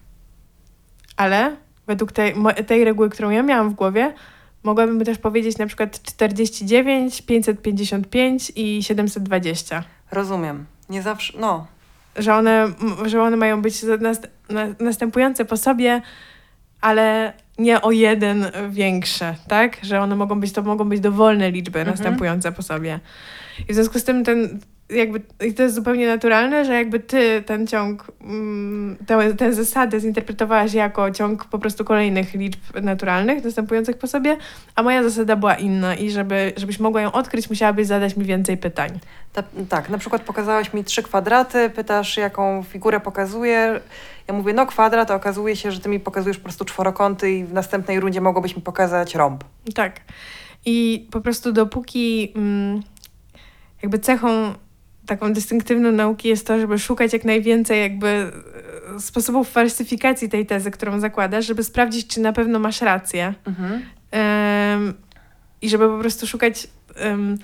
Ale 1.16 1.56
według 1.86 2.12
tej, 2.12 2.34
tej 2.66 2.84
reguły, 2.84 3.10
którą 3.10 3.30
ja 3.30 3.42
miałam 3.42 3.70
w 3.70 3.74
głowie, 3.74 4.14
mogłabym 4.62 5.04
też 5.04 5.18
powiedzieć 5.18 5.58
na 5.58 5.66
przykład 5.66 6.02
49, 6.02 7.22
555 7.22 8.52
i 8.56 8.82
720. 8.82 9.84
Rozumiem. 10.10 10.66
Nie 10.88 11.02
zawsze, 11.02 11.38
no. 11.38 11.66
Że 12.16 12.34
one, 12.34 12.68
że 13.06 13.22
one 13.22 13.36
mają 13.36 13.62
być 13.62 13.82
nast- 13.82 14.28
na, 14.48 14.66
następujące 14.80 15.44
po 15.44 15.56
sobie, 15.56 16.02
ale 16.80 17.32
nie 17.58 17.82
o 17.82 17.90
jeden 17.90 18.46
większe, 18.70 19.34
tak? 19.48 19.76
Że 19.82 20.00
one 20.00 20.16
mogą 20.16 20.40
być, 20.40 20.52
to 20.52 20.62
mogą 20.62 20.88
być 20.88 21.00
dowolne 21.00 21.50
liczby 21.50 21.78
Mhm. 21.78 21.96
następujące 21.96 22.52
po 22.52 22.62
sobie. 22.62 23.00
I 23.68 23.72
w 23.72 23.74
związku 23.74 23.98
z 23.98 24.04
tym 24.04 24.24
ten, 24.24 24.60
jakby, 24.90 25.22
i 25.46 25.54
to 25.54 25.62
jest 25.62 25.74
zupełnie 25.74 26.06
naturalne, 26.06 26.64
że 26.64 26.74
jakby 26.74 27.00
ty 27.00 27.42
ten 27.46 27.66
ciąg, 27.66 28.12
mm, 28.20 28.96
tę, 29.06 29.34
tę 29.34 29.52
zasadę 29.52 30.00
zinterpretowałaś 30.00 30.74
jako 30.74 31.10
ciąg 31.10 31.44
po 31.44 31.58
prostu 31.58 31.84
kolejnych 31.84 32.34
liczb 32.34 32.60
naturalnych 32.82 33.44
następujących 33.44 33.98
po 33.98 34.06
sobie, 34.06 34.36
a 34.74 34.82
moja 34.82 35.02
zasada 35.02 35.36
była 35.36 35.54
inna 35.54 35.94
i 35.94 36.10
żeby, 36.10 36.52
żebyś 36.56 36.80
mogła 36.80 37.00
ją 37.00 37.12
odkryć, 37.12 37.50
musiałabyś 37.50 37.86
zadać 37.86 38.16
mi 38.16 38.24
więcej 38.24 38.56
pytań. 38.56 38.98
Ta, 39.32 39.42
tak, 39.68 39.88
na 39.88 39.98
przykład 39.98 40.22
pokazałaś 40.22 40.72
mi 40.72 40.84
trzy 40.84 41.02
kwadraty, 41.02 41.70
pytasz 41.70 42.16
jaką 42.16 42.62
figurę 42.62 43.00
pokazuje. 43.00 43.80
Ja 44.28 44.34
mówię, 44.34 44.52
no 44.52 44.66
kwadrat, 44.66 45.10
a 45.10 45.14
okazuje 45.14 45.56
się, 45.56 45.72
że 45.72 45.80
ty 45.80 45.88
mi 45.88 46.00
pokazujesz 46.00 46.36
po 46.36 46.44
prostu 46.44 46.64
czworokąty 46.64 47.30
i 47.30 47.44
w 47.44 47.52
następnej 47.52 48.00
rundzie 48.00 48.20
mogłabyś 48.20 48.56
mi 48.56 48.62
pokazać 48.62 49.14
rąb. 49.14 49.44
Tak. 49.74 50.00
I 50.64 51.08
po 51.10 51.20
prostu 51.20 51.52
dopóki 51.52 52.32
mm, 52.36 52.82
jakby 53.82 53.98
cechą 53.98 54.54
taką 55.08 55.32
dystynktywną 55.32 55.92
nauki 55.92 56.28
jest 56.28 56.46
to, 56.46 56.60
żeby 56.60 56.78
szukać 56.78 57.12
jak 57.12 57.24
najwięcej 57.24 57.80
jakby 57.80 58.08
e, 58.08 59.00
sposobów 59.00 59.50
falsyfikacji 59.50 60.28
tej 60.28 60.46
tezy, 60.46 60.70
którą 60.70 61.00
zakładasz, 61.00 61.46
żeby 61.46 61.64
sprawdzić, 61.64 62.06
czy 62.06 62.20
na 62.20 62.32
pewno 62.32 62.58
masz 62.58 62.80
rację. 62.80 63.34
Mhm. 63.46 63.82
Em, 64.10 64.94
I 65.62 65.68
żeby 65.68 65.88
po 65.88 65.98
prostu 65.98 66.26
szukać 66.26 66.68
em, 66.96 67.38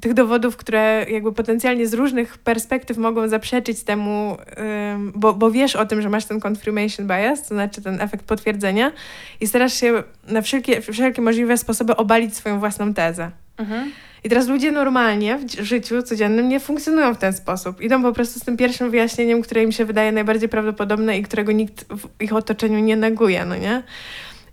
tych 0.00 0.14
dowodów, 0.14 0.56
które 0.56 1.06
jakby 1.10 1.32
potencjalnie 1.32 1.86
z 1.86 1.94
różnych 1.94 2.38
perspektyw 2.38 2.96
mogą 2.96 3.28
zaprzeczyć 3.28 3.82
temu, 3.82 4.36
em, 4.46 5.12
bo, 5.14 5.34
bo 5.34 5.50
wiesz 5.50 5.76
o 5.76 5.86
tym, 5.86 6.02
że 6.02 6.08
masz 6.08 6.24
ten 6.24 6.40
confirmation 6.46 7.06
bias, 7.06 7.42
to 7.42 7.48
znaczy 7.48 7.82
ten 7.82 8.00
efekt 8.00 8.24
potwierdzenia 8.24 8.92
i 9.40 9.46
starasz 9.46 9.74
się 9.74 10.02
na 10.28 10.42
wszelkie, 10.42 10.80
wszelkie 10.80 11.22
możliwe 11.22 11.58
sposoby 11.58 11.96
obalić 11.96 12.36
swoją 12.36 12.58
własną 12.58 12.94
tezę. 12.94 13.30
Mhm. 13.56 13.90
I 14.24 14.28
teraz 14.28 14.48
ludzie 14.48 14.72
normalnie 14.72 15.38
w 15.38 15.62
życiu 15.62 16.02
codziennym 16.02 16.48
nie 16.48 16.60
funkcjonują 16.60 17.14
w 17.14 17.18
ten 17.18 17.32
sposób. 17.32 17.80
Idą 17.80 18.02
po 18.02 18.12
prostu 18.12 18.40
z 18.40 18.44
tym 18.44 18.56
pierwszym 18.56 18.90
wyjaśnieniem, 18.90 19.42
które 19.42 19.62
im 19.62 19.72
się 19.72 19.84
wydaje 19.84 20.12
najbardziej 20.12 20.48
prawdopodobne 20.48 21.18
i 21.18 21.22
którego 21.22 21.52
nikt 21.52 21.84
w 21.84 22.22
ich 22.22 22.32
otoczeniu 22.32 22.78
nie 22.78 22.96
neguje, 22.96 23.44
no 23.44 23.56
nie? 23.56 23.82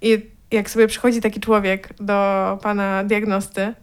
I 0.01 0.25
jak 0.51 0.69
sobie 0.69 0.87
przychodzi 0.87 1.21
taki 1.21 1.39
człowiek 1.39 1.89
do 1.99 2.59
pana 2.61 3.03
diagnosty, 3.03 3.73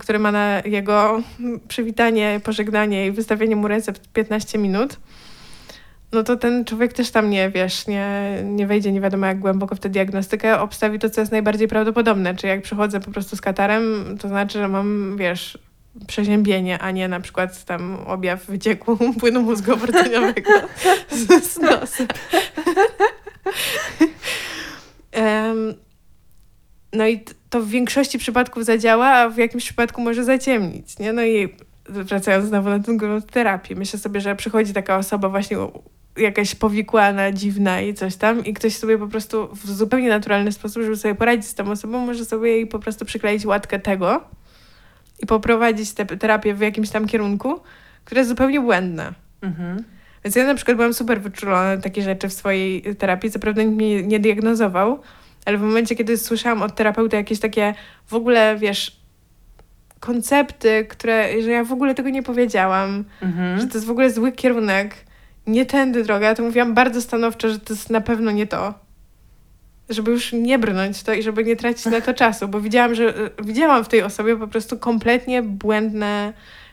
który 0.00 0.18
ma 0.18 0.32
na 0.32 0.62
jego 0.64 1.22
przywitanie, 1.68 2.40
pożegnanie 2.44 3.06
i 3.06 3.12
wystawienie 3.12 3.56
mu 3.56 3.68
recept 3.68 4.08
15 4.12 4.58
minut, 4.58 4.98
no 6.12 6.22
to 6.22 6.36
ten 6.36 6.64
człowiek 6.64 6.92
też 6.92 7.10
tam 7.10 7.30
nie, 7.30 7.50
wiesz, 7.50 7.86
nie, 7.86 8.38
nie 8.44 8.66
wejdzie 8.66 8.92
nie 8.92 9.00
wiadomo 9.00 9.26
jak 9.26 9.38
głęboko 9.38 9.74
w 9.74 9.80
tę 9.80 9.88
diagnostykę, 9.88 10.60
obstawi 10.60 10.98
to, 10.98 11.10
co 11.10 11.20
jest 11.20 11.32
najbardziej 11.32 11.68
prawdopodobne. 11.68 12.34
Czy 12.34 12.46
jak 12.46 12.62
przychodzę 12.62 13.00
po 13.00 13.10
prostu 13.10 13.36
z 13.36 13.40
katarem, 13.40 14.16
to 14.20 14.28
znaczy, 14.28 14.58
że 14.58 14.68
mam, 14.68 15.16
wiesz, 15.16 15.58
przeziębienie, 16.06 16.78
a 16.78 16.90
nie 16.90 17.08
na 17.08 17.20
przykład 17.20 17.64
tam 17.64 17.96
objaw 18.06 18.46
wycieku 18.46 18.98
płynu 19.20 19.42
mózgowo-rdzeniowego 19.42 20.50
z, 21.10 21.44
z. 21.44 21.58
Em, 25.12 25.74
no 26.92 27.06
i 27.06 27.24
to 27.50 27.62
w 27.62 27.68
większości 27.68 28.18
przypadków 28.18 28.64
zadziała, 28.64 29.06
a 29.06 29.28
w 29.28 29.36
jakimś 29.36 29.64
przypadku 29.64 30.02
może 30.02 30.24
zaciemnić, 30.24 30.98
nie? 30.98 31.12
No 31.12 31.24
i 31.24 31.54
wracając 31.88 32.46
znowu 32.46 32.68
na 32.68 32.78
tę 32.78 32.96
grunt 32.96 33.30
terapię, 33.30 33.74
myślę 33.76 33.98
sobie, 33.98 34.20
że 34.20 34.36
przychodzi 34.36 34.72
taka 34.72 34.96
osoba 34.96 35.28
właśnie 35.28 35.56
jakaś 36.18 36.54
powikłana, 36.54 37.32
dziwna 37.32 37.80
i 37.80 37.94
coś 37.94 38.16
tam 38.16 38.44
i 38.44 38.54
ktoś 38.54 38.76
sobie 38.76 38.98
po 38.98 39.06
prostu 39.06 39.48
w 39.54 39.70
zupełnie 39.70 40.08
naturalny 40.08 40.52
sposób, 40.52 40.82
żeby 40.82 40.96
sobie 40.96 41.14
poradzić 41.14 41.46
z 41.46 41.54
tą 41.54 41.70
osobą, 41.70 42.06
może 42.06 42.24
sobie 42.24 42.50
jej 42.50 42.66
po 42.66 42.78
prostu 42.78 43.04
przykleić 43.04 43.46
łatkę 43.46 43.78
tego 43.78 44.20
i 45.22 45.26
poprowadzić 45.26 45.92
tę 45.92 46.06
terapię 46.06 46.54
w 46.54 46.60
jakimś 46.60 46.90
tam 46.90 47.06
kierunku, 47.06 47.60
które 48.04 48.18
jest 48.20 48.28
zupełnie 48.30 48.60
błędne. 48.60 49.12
Mhm. 49.42 49.84
Więc 50.24 50.36
ja 50.36 50.46
na 50.46 50.54
przykład 50.54 50.76
byłam 50.76 50.94
super 50.94 51.20
wyczulona 51.20 51.76
na 51.76 51.82
takie 51.82 52.02
rzeczy 52.02 52.28
w 52.28 52.32
swojej 52.32 52.82
terapii. 52.96 53.30
Co 53.30 53.38
prawda 53.38 53.62
nikt 53.62 53.76
mnie 53.76 54.02
nie 54.02 54.20
diagnozował, 54.20 55.00
ale 55.46 55.58
w 55.58 55.60
momencie, 55.60 55.96
kiedy 55.96 56.18
słyszałam 56.18 56.62
od 56.62 56.74
terapeuty 56.74 57.16
jakieś 57.16 57.40
takie 57.40 57.74
w 58.06 58.14
ogóle, 58.14 58.56
wiesz, 58.56 58.98
koncepty, 60.00 60.86
które, 60.88 61.42
że 61.42 61.50
ja 61.50 61.64
w 61.64 61.72
ogóle 61.72 61.94
tego 61.94 62.08
nie 62.08 62.22
powiedziałam, 62.22 63.04
że 63.20 63.26
Mhm. 63.26 63.68
to 63.68 63.74
jest 63.74 63.86
w 63.86 63.90
ogóle 63.90 64.10
zły 64.10 64.32
kierunek, 64.32 64.94
nie 65.48 65.66
tędy 65.66 66.04
droga, 66.04 66.34
to 66.34 66.42
mówiłam 66.42 66.74
bardzo 66.74 67.02
stanowczo, 67.02 67.48
że 67.48 67.58
to 67.58 67.72
jest 67.72 67.90
na 67.90 68.00
pewno 68.00 68.30
nie 68.30 68.46
to. 68.46 68.74
Żeby 69.88 70.10
już 70.10 70.32
nie 70.32 70.58
brnąć 70.58 71.02
to 71.02 71.14
i 71.14 71.22
żeby 71.22 71.44
nie 71.44 71.56
tracić 71.56 71.86
na 71.86 72.00
to 72.00 72.14
czasu, 72.14 72.48
bo 72.48 72.60
widziałam, 72.60 72.94
że 72.94 73.18
y, 73.18 73.30
widziałam 73.42 73.84
w 73.84 73.88
tej 73.88 74.02
osobie 74.02 74.36
po 74.36 74.48
prostu 74.48 74.78
kompletnie 74.78 75.42
błędne, 75.42 76.32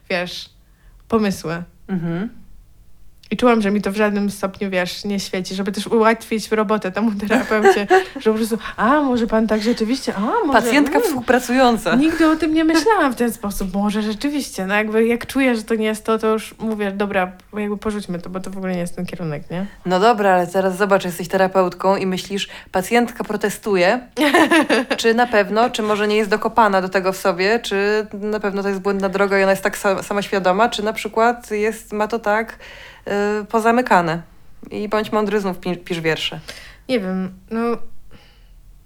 wiesz, 0.09 0.49
pomysły. 1.07 1.63
Mhm. 1.87 2.44
I 3.31 3.37
czułam, 3.37 3.61
że 3.61 3.71
mi 3.71 3.81
to 3.81 3.91
w 3.91 3.95
żadnym 3.95 4.31
stopniu, 4.31 4.69
wiesz, 4.69 5.05
nie 5.05 5.19
świeci, 5.19 5.55
żeby 5.55 5.71
też 5.71 5.87
ułatwić 5.87 6.51
robotę 6.51 6.91
temu 6.91 7.11
terapeucie, 7.11 7.87
że 8.21 8.31
po 8.31 8.37
prostu, 8.37 8.57
a 8.77 9.01
może 9.01 9.27
pan 9.27 9.47
tak 9.47 9.61
rzeczywiście, 9.61 10.15
a 10.15 10.19
może... 10.19 10.61
Pacjentka 10.61 10.95
mm, 10.95 11.07
współpracująca. 11.07 11.95
Nigdy 11.95 12.27
o 12.27 12.35
tym 12.35 12.53
nie 12.53 12.63
myślałam 12.73 13.13
w 13.13 13.15
ten 13.15 13.31
sposób, 13.31 13.73
może 13.73 14.01
rzeczywiście, 14.01 14.65
no 14.65 14.75
jakby 14.75 15.05
jak 15.05 15.25
czuję, 15.25 15.55
że 15.55 15.63
to 15.63 15.75
nie 15.75 15.85
jest 15.85 16.05
to, 16.05 16.17
to 16.17 16.27
już 16.27 16.55
mówię, 16.59 16.91
dobra, 16.91 17.31
jakby 17.57 17.77
porzućmy 17.77 18.19
to, 18.19 18.29
bo 18.29 18.39
to 18.39 18.49
w 18.49 18.57
ogóle 18.57 18.73
nie 18.73 18.79
jest 18.79 18.95
ten 18.95 19.05
kierunek, 19.05 19.51
nie? 19.51 19.65
No 19.85 19.99
dobra, 19.99 20.33
ale 20.33 20.47
teraz 20.47 20.77
zobacz, 20.77 21.05
jesteś 21.05 21.27
terapeutką 21.27 21.95
i 21.95 22.05
myślisz, 22.05 22.49
pacjentka 22.71 23.23
protestuje, 23.23 23.99
czy 24.97 25.13
na 25.13 25.27
pewno, 25.27 25.69
czy 25.69 25.81
może 25.81 26.07
nie 26.07 26.15
jest 26.15 26.29
dokopana 26.29 26.81
do 26.81 26.89
tego 26.89 27.11
w 27.11 27.17
sobie, 27.17 27.59
czy 27.59 28.07
na 28.13 28.39
pewno 28.39 28.63
to 28.63 28.69
jest 28.69 28.81
błędna 28.81 29.09
droga 29.09 29.39
i 29.39 29.43
ona 29.43 29.51
jest 29.51 29.63
tak 29.63 29.77
sa- 29.77 30.03
samoświadoma, 30.03 30.69
czy 30.69 30.83
na 30.83 30.93
przykład 30.93 31.51
jest, 31.51 31.93
ma 31.93 32.07
to 32.07 32.19
tak 32.19 32.57
y, 33.41 33.45
pozamykane. 33.45 34.21
I 34.71 34.89
bądź 34.89 35.11
mądry, 35.11 35.39
znów 35.39 35.57
pi- 35.59 35.77
pisz 35.77 36.01
wiersze. 36.01 36.39
Nie 36.89 36.99
wiem, 36.99 37.33
no... 37.51 37.61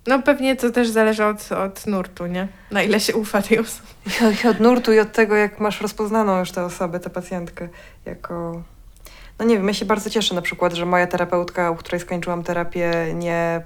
No 0.08 0.22
pewnie 0.22 0.56
to 0.56 0.70
też 0.70 0.90
zależy 0.90 1.26
od, 1.26 1.52
od 1.52 1.88
nurtu, 1.88 2.26
nie? 2.26 2.48
Na 2.72 2.84
ile 2.84 3.00
się 3.00 3.16
ufa 3.16 3.42
tej 3.42 3.60
osobie. 3.60 3.88
I 4.44 4.48
od 4.48 4.60
nurtu 4.60 4.94
i 4.94 5.00
od 5.00 5.12
tego, 5.12 5.36
jak 5.36 5.60
masz 5.60 5.82
rozpoznaną 5.82 6.40
już 6.40 6.52
tę 6.52 6.66
osobę, 6.66 7.00
tę 7.00 7.10
pacjentkę, 7.10 7.70
jako... 8.06 8.64
No 9.40 9.46
nie 9.46 9.58
wiem, 9.58 9.68
ja 9.68 9.74
się 9.74 9.86
bardzo 9.86 10.10
cieszę 10.10 10.36
na 10.36 10.42
przykład, 10.42 10.74
że 10.74 10.86
moja 10.86 11.08
terapeutka, 11.08 11.72
u 11.72 11.76
której 11.76 12.00
skończyłam 12.00 12.44
terapię, 12.44 12.92
nie, 13.14 13.62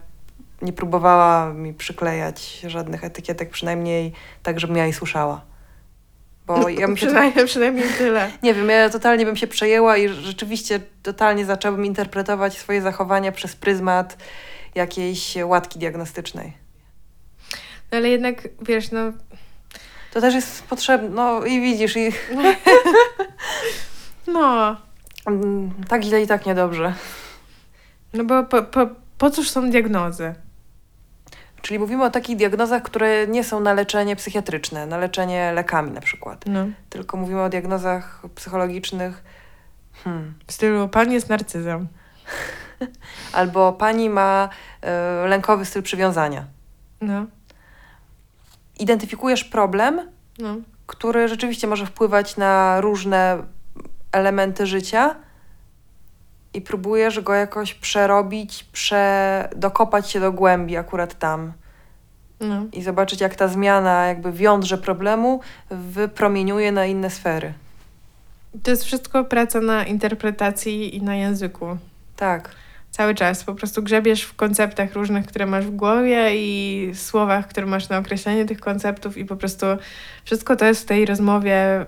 nie 0.61 0.73
próbowała 0.73 1.53
mi 1.53 1.73
przyklejać 1.73 2.61
żadnych 2.67 3.03
etykietek, 3.03 3.49
przynajmniej 3.49 4.13
tak, 4.43 4.59
żebym 4.59 4.77
ja 4.77 4.83
jej 4.83 4.93
słyszała. 4.93 5.41
Bo 6.47 6.69
ja 6.69 6.87
bym 6.87 6.97
się... 6.97 7.05
przynajmniej, 7.05 7.45
przynajmniej 7.45 7.89
tyle. 7.97 8.31
Nie 8.43 8.53
wiem, 8.53 8.69
ja 8.69 8.89
totalnie 8.89 9.25
bym 9.25 9.35
się 9.35 9.47
przejęła 9.47 9.97
i 9.97 10.09
rzeczywiście 10.09 10.79
totalnie 11.03 11.45
zaczęłabym 11.45 11.85
interpretować 11.85 12.57
swoje 12.57 12.81
zachowania 12.81 13.31
przez 13.31 13.55
pryzmat 13.55 14.17
jakiejś 14.75 15.37
łatki 15.43 15.79
diagnostycznej. 15.79 16.53
No 17.91 17.97
ale 17.97 18.09
jednak, 18.09 18.47
wiesz, 18.61 18.91
no 18.91 18.99
To 20.13 20.21
też 20.21 20.33
jest 20.33 20.63
potrzebne, 20.63 21.09
no 21.09 21.45
i 21.45 21.61
widzisz, 21.61 21.97
i 21.97 22.09
No, 24.27 24.77
mm, 25.25 25.71
tak 25.87 26.03
źle 26.03 26.21
i 26.21 26.27
tak 26.27 26.45
niedobrze. 26.45 26.93
no 28.13 28.23
bo 28.23 28.43
po, 28.43 28.63
po, 28.63 28.87
po 29.17 29.29
cóż 29.29 29.49
są 29.49 29.69
diagnozy? 29.69 30.33
Czyli 31.63 31.79
mówimy 31.79 32.03
o 32.03 32.09
takich 32.09 32.37
diagnozach, 32.37 32.83
które 32.83 33.27
nie 33.27 33.43
są 33.43 33.59
na 33.59 33.73
leczenie 33.73 34.15
psychiatryczne, 34.15 34.85
na 34.85 34.97
leczenie 34.97 35.51
lekami 35.55 35.91
na 35.91 36.01
przykład. 36.01 36.45
No, 36.45 36.65
Tylko 36.89 37.17
mówimy 37.17 37.41
o 37.41 37.49
diagnozach 37.49 38.21
psychologicznych. 38.35 39.23
Hmm. 40.03 40.33
w 40.47 40.53
stylu 40.53 40.87
pan 40.87 41.11
jest 41.11 41.29
narcyzem. 41.29 41.87
Albo 43.33 43.73
pani 43.73 44.09
ma 44.09 44.49
e, 44.81 45.27
lękowy 45.27 45.65
styl 45.65 45.83
przywiązania. 45.83 46.45
No, 47.01 47.25
Identyfikujesz 48.79 49.43
problem, 49.43 50.11
no. 50.39 50.55
który 50.87 51.27
rzeczywiście 51.27 51.67
może 51.67 51.85
wpływać 51.85 52.37
na 52.37 52.81
różne 52.81 53.43
elementy 54.11 54.65
życia 54.65 55.15
i 56.53 56.61
próbujesz 56.61 57.19
go 57.19 57.33
jakoś 57.33 57.73
przerobić, 57.73 58.63
prze... 58.63 59.49
dokopać 59.55 60.11
się 60.11 60.19
do 60.19 60.31
głębi 60.31 60.77
akurat 60.77 61.19
tam 61.19 61.53
No. 62.39 62.65
i 62.73 62.83
zobaczyć, 62.83 63.21
jak 63.21 63.35
ta 63.35 63.47
zmiana 63.47 64.05
jakby 64.05 64.31
w 64.31 64.39
jądrze 64.39 64.77
problemu 64.77 65.39
wypromieniuje 65.69 66.71
na 66.71 66.85
inne 66.85 67.09
sfery. 67.09 67.53
To 68.63 68.71
jest 68.71 68.83
wszystko 68.83 69.25
praca 69.25 69.61
na 69.61 69.85
interpretacji 69.85 70.95
i 70.95 71.01
na 71.01 71.15
języku. 71.15 71.77
Tak. 72.15 72.49
Cały 72.91 73.15
czas 73.15 73.43
po 73.43 73.55
prostu 73.55 73.83
grzebiesz 73.83 74.23
w 74.23 74.35
konceptach 74.35 74.93
różnych, 74.93 75.25
które 75.25 75.45
masz 75.45 75.65
w 75.65 75.75
głowie 75.75 76.35
i 76.35 76.91
słowach, 76.95 77.47
które 77.47 77.65
masz 77.65 77.89
na 77.89 77.97
określenie 77.97 78.45
tych 78.45 78.59
konceptów 78.59 79.17
i 79.17 79.25
po 79.25 79.35
prostu 79.35 79.65
wszystko 80.25 80.55
to 80.55 80.65
jest 80.65 80.81
w 80.81 80.85
tej 80.85 81.05
rozmowie 81.05 81.85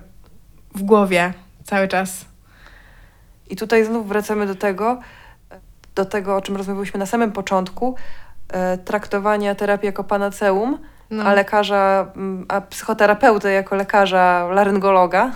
w 0.74 0.82
głowie 0.82 1.32
cały 1.64 1.88
czas. 1.88 2.24
I 3.50 3.56
tutaj 3.56 3.84
znów 3.84 4.08
wracamy 4.08 4.46
do 4.46 4.54
tego, 4.54 5.00
do 5.94 6.04
tego, 6.04 6.36
o 6.36 6.40
czym 6.40 6.56
rozmawialiśmy 6.56 6.98
na 7.00 7.06
samym 7.06 7.32
początku, 7.32 7.94
e, 8.48 8.78
traktowania 8.78 9.54
terapii 9.54 9.86
jako 9.86 10.04
panaceum, 10.04 10.78
No. 11.10 11.22
a 11.24 11.32
lekarza, 11.34 12.12
a 12.48 12.60
psychoterapeutę 12.60 13.52
jako 13.52 13.76
lekarza 13.76 14.48
laryngologa. 14.52 15.30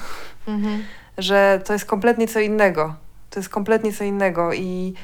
Mhm. 0.49 0.83
że 1.19 1.61
to 1.65 1.73
jest 1.73 1.85
kompletnie 1.85 2.29
co 2.29 2.41
innego. 2.41 2.95
To 3.31 3.41
jest 3.41 3.49
kompletnie 3.49 3.93
co 3.93 4.05
innego 4.05 4.53
i 4.53 4.95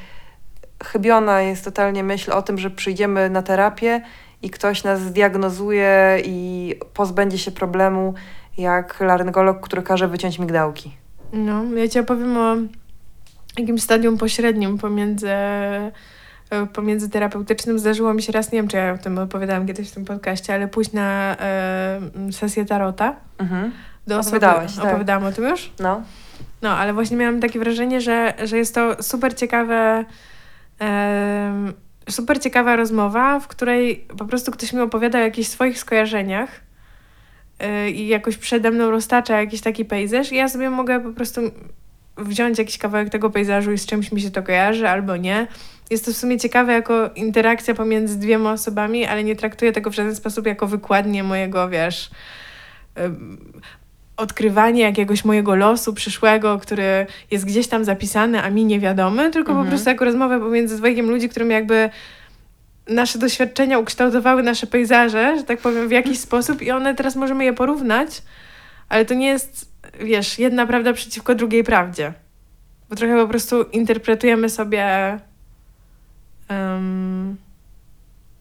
chybiona 0.85 1.41
jest 1.43 1.65
totalnie 1.65 2.03
myśl 2.05 2.33
o 2.33 2.43
tym, 2.43 2.59
że 2.59 2.71
przyjdziemy 2.71 3.31
na 3.31 3.43
terapię 3.43 4.01
i 4.43 4.51
ktoś 4.51 4.85
nas 4.85 5.01
zdiagnozuje 5.01 6.19
i 6.25 6.75
pozbędzie 6.95 7.39
się 7.39 7.51
problemu 7.51 8.15
jak 8.59 9.01
laryngolog, 9.01 9.61
który 9.61 9.83
każe 9.83 10.09
wyciąć 10.09 10.39
migdałki. 10.39 10.97
No, 11.33 11.63
ja 11.77 11.89
ci 11.89 11.99
opowiem 12.01 12.37
o 12.37 12.57
jakimś 13.59 13.83
stadium 13.83 14.19
pośrednim 14.19 14.79
pomiędzy, 14.79 15.29
e, 15.31 15.93
pomiędzy 16.73 17.11
terapeutycznym. 17.11 17.79
Zdarzyło 17.79 18.15
mi 18.15 18.23
się 18.23 18.33
raz, 18.33 18.53
nie 18.53 18.59
wiem 18.59 18.69
czy 18.69 18.77
ja 18.77 18.93
o 18.93 18.99
tym 18.99 19.19
opowiadałam 19.19 19.67
kiedyś 19.67 19.91
w 19.91 19.95
tym 19.95 20.05
podcaście, 20.05 20.55
ale 20.55 20.69
pójść 20.69 20.93
na 20.93 21.37
e, 21.41 22.01
sesję 22.33 22.65
tarota. 22.65 23.17
Mhm. 23.39 23.73
Do 24.07 24.19
osoby, 24.19 24.37
Opowiadałaś, 24.37 24.77
tak. 24.77 24.85
Opowiadałam 24.85 25.25
o 25.25 25.33
tym 25.33 25.45
już? 25.45 25.73
No. 25.79 26.03
No, 26.63 26.71
ale 26.71 26.93
właśnie 26.93 27.17
miałam 27.17 27.41
takie 27.41 27.59
wrażenie, 27.59 28.01
że, 28.01 28.35
że 28.45 28.57
jest 28.57 28.75
to 28.75 29.03
super 29.03 29.35
ciekawe, 29.35 30.05
em, 30.79 31.73
super 32.09 32.41
ciekawa 32.41 32.77
rozmowa, 32.77 33.41
w 33.41 33.49
której 33.49 34.07
po 34.19 34.25
prostu 34.25 34.53
ktoś 34.53 34.73
mi 34.73 34.81
opowiada 34.81 35.19
o 35.19 35.23
jakichś 35.23 35.49
swoich 35.49 35.79
skojarzeniach 35.79 36.61
y, 37.63 37.91
i 37.91 38.09
jakoś 38.09 38.37
przede 38.37 38.71
mną 38.71 38.91
roztacza 38.91 39.41
jakiś 39.41 39.61
taki 39.61 39.85
pejzaż 39.85 40.33
i 40.33 40.37
ja 40.37 40.49
sobie 40.49 40.71
mogę 40.71 41.01
po 41.01 41.11
prostu 41.11 41.41
wziąć 42.17 42.59
jakiś 42.59 42.79
kawałek 42.79 43.11
tego 43.11 43.31
pejzażu 43.31 43.73
i 43.73 43.79
z 43.79 43.87
czymś 43.87 44.13
mi 44.13 44.21
się 44.21 44.31
to 44.31 44.43
kojarzy 44.43 44.89
albo 44.89 45.17
nie. 45.17 45.47
Jest 45.91 46.05
to 46.05 46.13
w 46.13 46.17
sumie 46.17 46.39
ciekawe 46.39 46.73
jako 46.73 47.11
interakcja 47.15 47.75
pomiędzy 47.75 48.19
dwiema 48.19 48.53
osobami, 48.53 49.07
ale 49.07 49.25
nie 49.25 49.37
traktuję 49.37 49.73
tego 49.73 49.91
w 49.91 49.95
żaden 49.95 50.15
sposób 50.15 50.47
jako 50.47 50.67
wykładnię 50.67 51.23
mojego, 51.23 51.69
wiesz, 51.69 52.11
odkrywanie 54.17 54.83
jakiegoś 54.83 55.25
mojego 55.25 55.55
losu 55.57 55.95
przyszłego, 55.95 56.59
który 56.59 57.07
jest 57.31 57.45
gdzieś 57.45 57.69
tam 57.69 57.85
zapisany, 57.85 58.43
a 58.43 58.51
mi 58.51 58.65
niewiadomy, 58.65 59.31
tylko 59.31 59.51
Mhm. 59.51 59.67
po 59.67 59.71
prostu 59.71 59.89
jako 59.89 60.05
rozmowę 60.05 60.41
pomiędzy 60.41 60.77
dwojgiem 60.77 61.11
ludzi, 61.11 61.29
którym 61.29 61.51
jakby 61.51 61.91
nasze 62.89 63.19
doświadczenia 63.19 63.79
ukształtowały 63.79 64.43
nasze 64.43 64.67
pejzaże, 64.67 65.37
że 65.39 65.45
tak 65.45 65.59
powiem, 65.59 65.89
w 65.89 65.91
jakiś 65.91 66.19
sposób 66.19 66.63
i 66.63 66.71
one 66.71 66.95
teraz 66.95 67.17
możemy 67.17 67.45
je 67.45 67.53
porównać, 67.53 68.23
ale 68.89 69.05
to 69.05 69.15
nie 69.15 69.27
jest, 69.27 69.71
wiesz, 70.01 70.39
jedna 70.39 70.67
prawda 70.67 70.93
przeciwko 70.93 71.35
drugiej 71.35 71.65
prawdzie. 71.65 72.13
Bo 72.91 72.97
trochę 72.97 73.17
po 73.17 73.29
prostu 73.29 73.63
interpretujemy 73.63 74.49
sobie 74.49 75.19
em, 76.49 77.37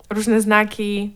różne 0.10 0.42
znaki 0.42 1.14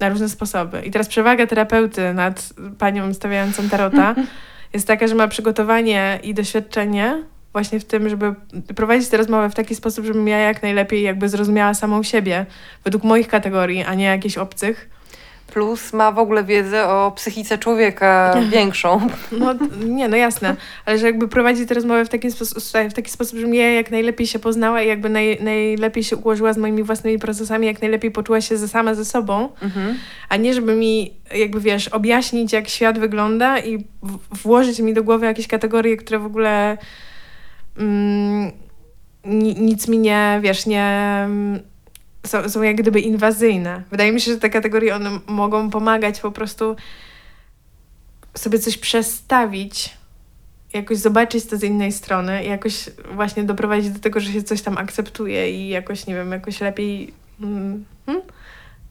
na 0.00 0.08
różne 0.08 0.28
sposoby. 0.28 0.80
I 0.80 0.90
teraz 0.90 1.08
przewaga 1.08 1.46
terapeuty 1.46 2.14
nad 2.14 2.52
panią 2.78 3.14
stawiającą 3.14 3.68
tarota 3.68 4.14
jest 4.74 4.86
taka, 4.86 5.06
że 5.06 5.14
ma 5.14 5.28
przygotowanie 5.28 6.20
i 6.22 6.34
doświadczenie 6.34 7.22
właśnie 7.52 7.80
w 7.80 7.84
tym, 7.84 8.08
żeby 8.08 8.34
prowadzić 8.76 9.08
tę 9.08 9.16
rozmowę 9.16 9.50
w 9.50 9.54
taki 9.54 9.74
sposób, 9.74 10.04
żebym 10.04 10.28
ja 10.28 10.38
jak 10.38 10.62
najlepiej 10.62 11.02
jakby 11.02 11.28
zrozumiała 11.28 11.74
samą 11.74 12.02
siebie 12.02 12.46
według 12.84 13.04
moich 13.04 13.28
kategorii, 13.28 13.84
a 13.84 13.94
nie 13.94 14.04
jakichś 14.04 14.38
obcych. 14.38 14.97
Plus 15.52 15.92
ma 15.92 16.12
w 16.12 16.18
ogóle 16.18 16.44
wiedzę 16.44 16.88
o 16.88 17.12
psychice 17.16 17.58
człowieka 17.58 18.34
większą. 18.52 19.00
No 19.32 19.54
nie, 19.86 20.08
no 20.08 20.16
jasne, 20.16 20.56
ale 20.84 20.98
że 20.98 21.06
jakby 21.06 21.28
prowadzi 21.28 21.66
tę 21.66 21.74
rozmowę 21.74 22.04
w 22.04 22.08
taki, 22.08 22.30
sposób, 22.30 22.62
w 22.90 22.92
taki 22.94 23.10
sposób, 23.10 23.38
żebym 23.38 23.54
ja 23.54 23.72
jak 23.72 23.90
najlepiej 23.90 24.26
się 24.26 24.38
poznała 24.38 24.82
i 24.82 24.88
jakby 24.88 25.08
naj, 25.08 25.38
najlepiej 25.42 26.04
się 26.04 26.16
ułożyła 26.16 26.52
z 26.52 26.58
moimi 26.58 26.82
własnymi 26.82 27.18
procesami, 27.18 27.66
jak 27.66 27.80
najlepiej 27.82 28.10
poczuła 28.10 28.40
się 28.40 28.56
ze 28.56 28.68
sama 28.68 28.94
ze 28.94 29.04
sobą, 29.04 29.48
Mhm. 29.62 29.94
a 30.28 30.36
nie 30.36 30.54
żeby 30.54 30.74
mi 30.74 31.14
jakby 31.34 31.60
wiesz, 31.60 31.88
objaśnić 31.88 32.52
jak 32.52 32.68
świat 32.68 32.98
wygląda 32.98 33.58
i 33.58 33.84
włożyć 34.42 34.78
mi 34.80 34.94
do 34.94 35.02
głowy 35.04 35.26
jakieś 35.26 35.46
kategorie, 35.48 35.96
które 35.96 36.18
w 36.18 36.26
ogóle 36.26 36.78
mm, 37.78 38.50
ni, 39.24 39.54
nic 39.54 39.88
mi 39.88 39.98
nie, 39.98 40.38
wiesz, 40.42 40.66
nie 40.66 41.28
są, 42.26 42.48
są 42.48 42.62
jak 42.62 42.76
gdyby 42.76 43.00
inwazyjne. 43.00 43.82
Wydaje 43.90 44.12
mi 44.12 44.20
się, 44.20 44.32
że 44.32 44.38
te 44.38 44.50
kategorie 44.50 44.96
one 44.96 45.10
mogą 45.26 45.70
pomagać 45.70 46.20
po 46.20 46.32
prostu 46.32 46.76
sobie 48.34 48.58
coś 48.58 48.78
przestawić, 48.78 49.96
jakoś 50.72 50.98
zobaczyć 50.98 51.46
to 51.46 51.56
z 51.56 51.62
innej 51.62 51.92
strony 51.92 52.44
jakoś 52.44 52.90
właśnie 53.14 53.44
doprowadzić 53.44 53.90
do 53.90 53.98
tego, 53.98 54.20
że 54.20 54.32
się 54.32 54.42
coś 54.42 54.62
tam 54.62 54.78
akceptuje 54.78 55.50
i 55.50 55.68
jakoś, 55.68 56.06
nie 56.06 56.14
wiem, 56.14 56.32
jakoś 56.32 56.60
lepiej 56.60 57.14
mm, 57.40 57.84
hmm? 58.06 58.24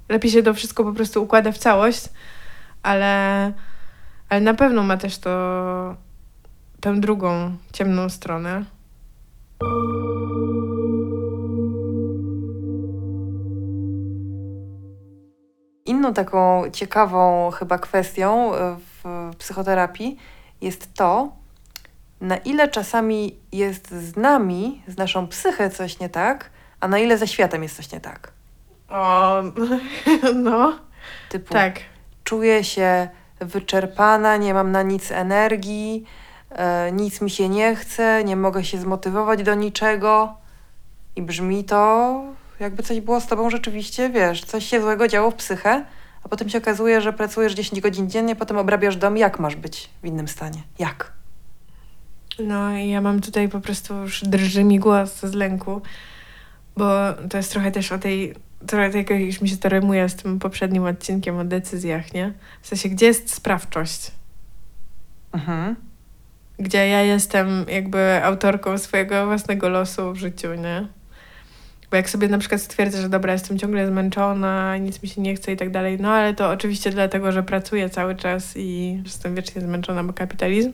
lepiej 0.10 0.32
się 0.32 0.44
to 0.44 0.54
wszystko 0.54 0.84
po 0.84 0.94
prostu 0.94 1.24
układa 1.24 1.52
w 1.52 1.58
całość, 1.58 2.10
ale, 2.84 3.54
ale 4.30 4.42
na 4.42 4.54
pewno 4.54 4.84
ma 4.84 4.98
też 4.98 5.18
to 5.18 5.96
tę 6.80 7.00
drugą 7.00 7.58
ciemną 7.74 8.10
stronę. 8.10 8.66
Inną 15.88 16.14
taką 16.14 16.64
ciekawą 16.72 17.52
chyba 17.52 17.78
kwestią 17.78 18.56
e, 18.56 18.78
w 19.04 19.32
psychoterapii 19.38 20.18
jest 20.62 20.94
to, 20.94 21.32
na 22.22 22.38
ile 22.38 22.68
czasami 22.68 23.36
jest 23.52 23.92
z 23.92 24.16
nami, 24.16 24.82
z 24.88 24.98
naszą 24.98 25.28
psychę 25.28 25.70
coś 25.70 26.00
nie 26.00 26.10
tak, 26.10 26.50
a 26.80 26.88
na 26.88 27.00
ile 27.00 27.18
ze 27.18 27.28
światem 27.28 27.64
jest 27.64 27.76
coś 27.76 27.92
nie 27.92 28.00
tak. 28.00 28.32
O, 28.90 29.44
no, 30.36 30.80
Typu 31.30 31.54
tak. 31.54 31.80
czuję 32.24 32.64
się 32.64 33.10
wyczerpana, 33.40 34.38
nie 34.38 34.54
mam 34.54 34.72
na 34.72 34.82
nic 34.82 35.12
energii, 35.12 36.06
e, 36.52 36.92
nic 36.92 37.22
mi 37.22 37.30
się 37.30 37.50
nie 37.50 37.76
chce, 37.76 38.24
nie 38.24 38.36
mogę 38.36 38.64
się 38.64 38.78
zmotywować 38.78 39.44
do 39.44 39.56
niczego. 39.56 40.34
I 41.16 41.22
brzmi 41.22 41.64
to, 41.64 42.22
jakby 42.60 42.84
coś 42.84 43.02
było 43.02 43.22
z 43.22 43.28
tobą 43.28 43.50
rzeczywiście, 43.50 44.10
wiesz, 44.10 44.46
coś 44.46 44.66
się 44.66 44.82
złego 44.82 45.08
działo 45.08 45.32
w 45.32 45.36
psychę, 45.36 45.86
a 46.24 46.30
potem 46.30 46.50
się 46.50 46.58
okazuje, 46.58 47.02
że 47.02 47.14
pracujesz 47.14 47.54
10 47.54 47.82
godzin 47.82 48.10
dziennie, 48.10 48.36
potem 48.36 48.58
obrabiasz 48.58 48.98
dom. 48.98 49.18
Jak 49.18 49.40
masz 49.40 49.56
być 49.56 49.90
w 50.04 50.06
innym 50.06 50.28
stanie? 50.28 50.64
Jak? 50.80 51.12
No 52.40 52.78
i 52.78 52.90
ja 52.90 53.02
mam 53.02 53.22
tutaj 53.22 53.50
po 53.50 53.60
prostu 53.60 53.94
już 53.94 54.24
drży 54.24 54.64
mi 54.64 54.80
głos 54.80 55.20
z 55.20 55.34
lęku, 55.34 55.82
bo 56.78 57.14
to 57.30 57.38
jest 57.38 57.52
trochę 57.52 57.72
też 57.72 57.92
o 57.92 57.98
tej, 57.98 58.36
trochę 58.68 58.90
tak 58.90 59.10
jak 59.10 59.20
już 59.20 59.42
mi 59.42 59.50
się 59.50 59.58
to 59.58 59.70
rymuje 59.70 60.10
z 60.10 60.16
tym 60.16 60.40
poprzednim 60.40 60.84
odcinkiem 60.86 61.38
o 61.38 61.44
decyzjach, 61.44 62.14
nie? 62.14 62.34
W 62.62 62.68
sensie, 62.68 62.90
gdzie 62.90 63.06
jest 63.06 63.34
sprawczość? 63.34 64.12
Mhm. 65.34 65.76
gdzie 66.60 66.88
ja 66.88 67.02
jestem 67.02 67.66
jakby 67.68 68.24
autorką 68.24 68.78
swojego 68.78 69.26
własnego 69.26 69.70
losu 69.70 70.14
w 70.14 70.18
życiu, 70.18 70.54
nie? 70.54 70.88
Bo 71.92 71.98
jak 71.98 72.10
sobie 72.10 72.28
na 72.28 72.38
przykład 72.38 72.62
stwierdzę, 72.62 73.02
że 73.02 73.10
dobra, 73.10 73.34
jestem 73.34 73.60
ciągle 73.60 73.88
zmęczona, 73.88 74.78
nic 74.78 75.04
mi 75.04 75.10
się 75.10 75.22
nie 75.22 75.36
chce 75.36 75.52
i 75.52 75.58
tak 75.58 75.72
dalej, 75.72 75.98
no 76.00 76.12
ale 76.12 76.34
to 76.34 76.50
oczywiście 76.50 76.92
dlatego, 76.92 77.32
że 77.32 77.44
pracuję 77.44 77.90
cały 77.90 78.16
czas 78.16 78.58
i 78.58 79.00
jestem 79.06 79.36
wiecznie 79.36 79.62
zmęczona, 79.62 80.04
bo 80.04 80.14
kapitalizm, 80.14 80.74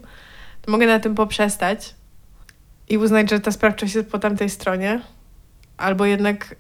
to 0.62 0.72
mogę 0.72 0.88
na 0.88 1.00
tym 1.00 1.16
poprzestać 1.16 1.96
i 2.90 2.98
uznać, 2.98 3.30
że 3.30 3.40
ta 3.40 3.52
sprawczość 3.52 3.96
jest 3.96 4.10
po 4.10 4.20
tamtej 4.20 4.50
stronie, 4.50 5.02
albo 5.78 6.06
jednak 6.06 6.56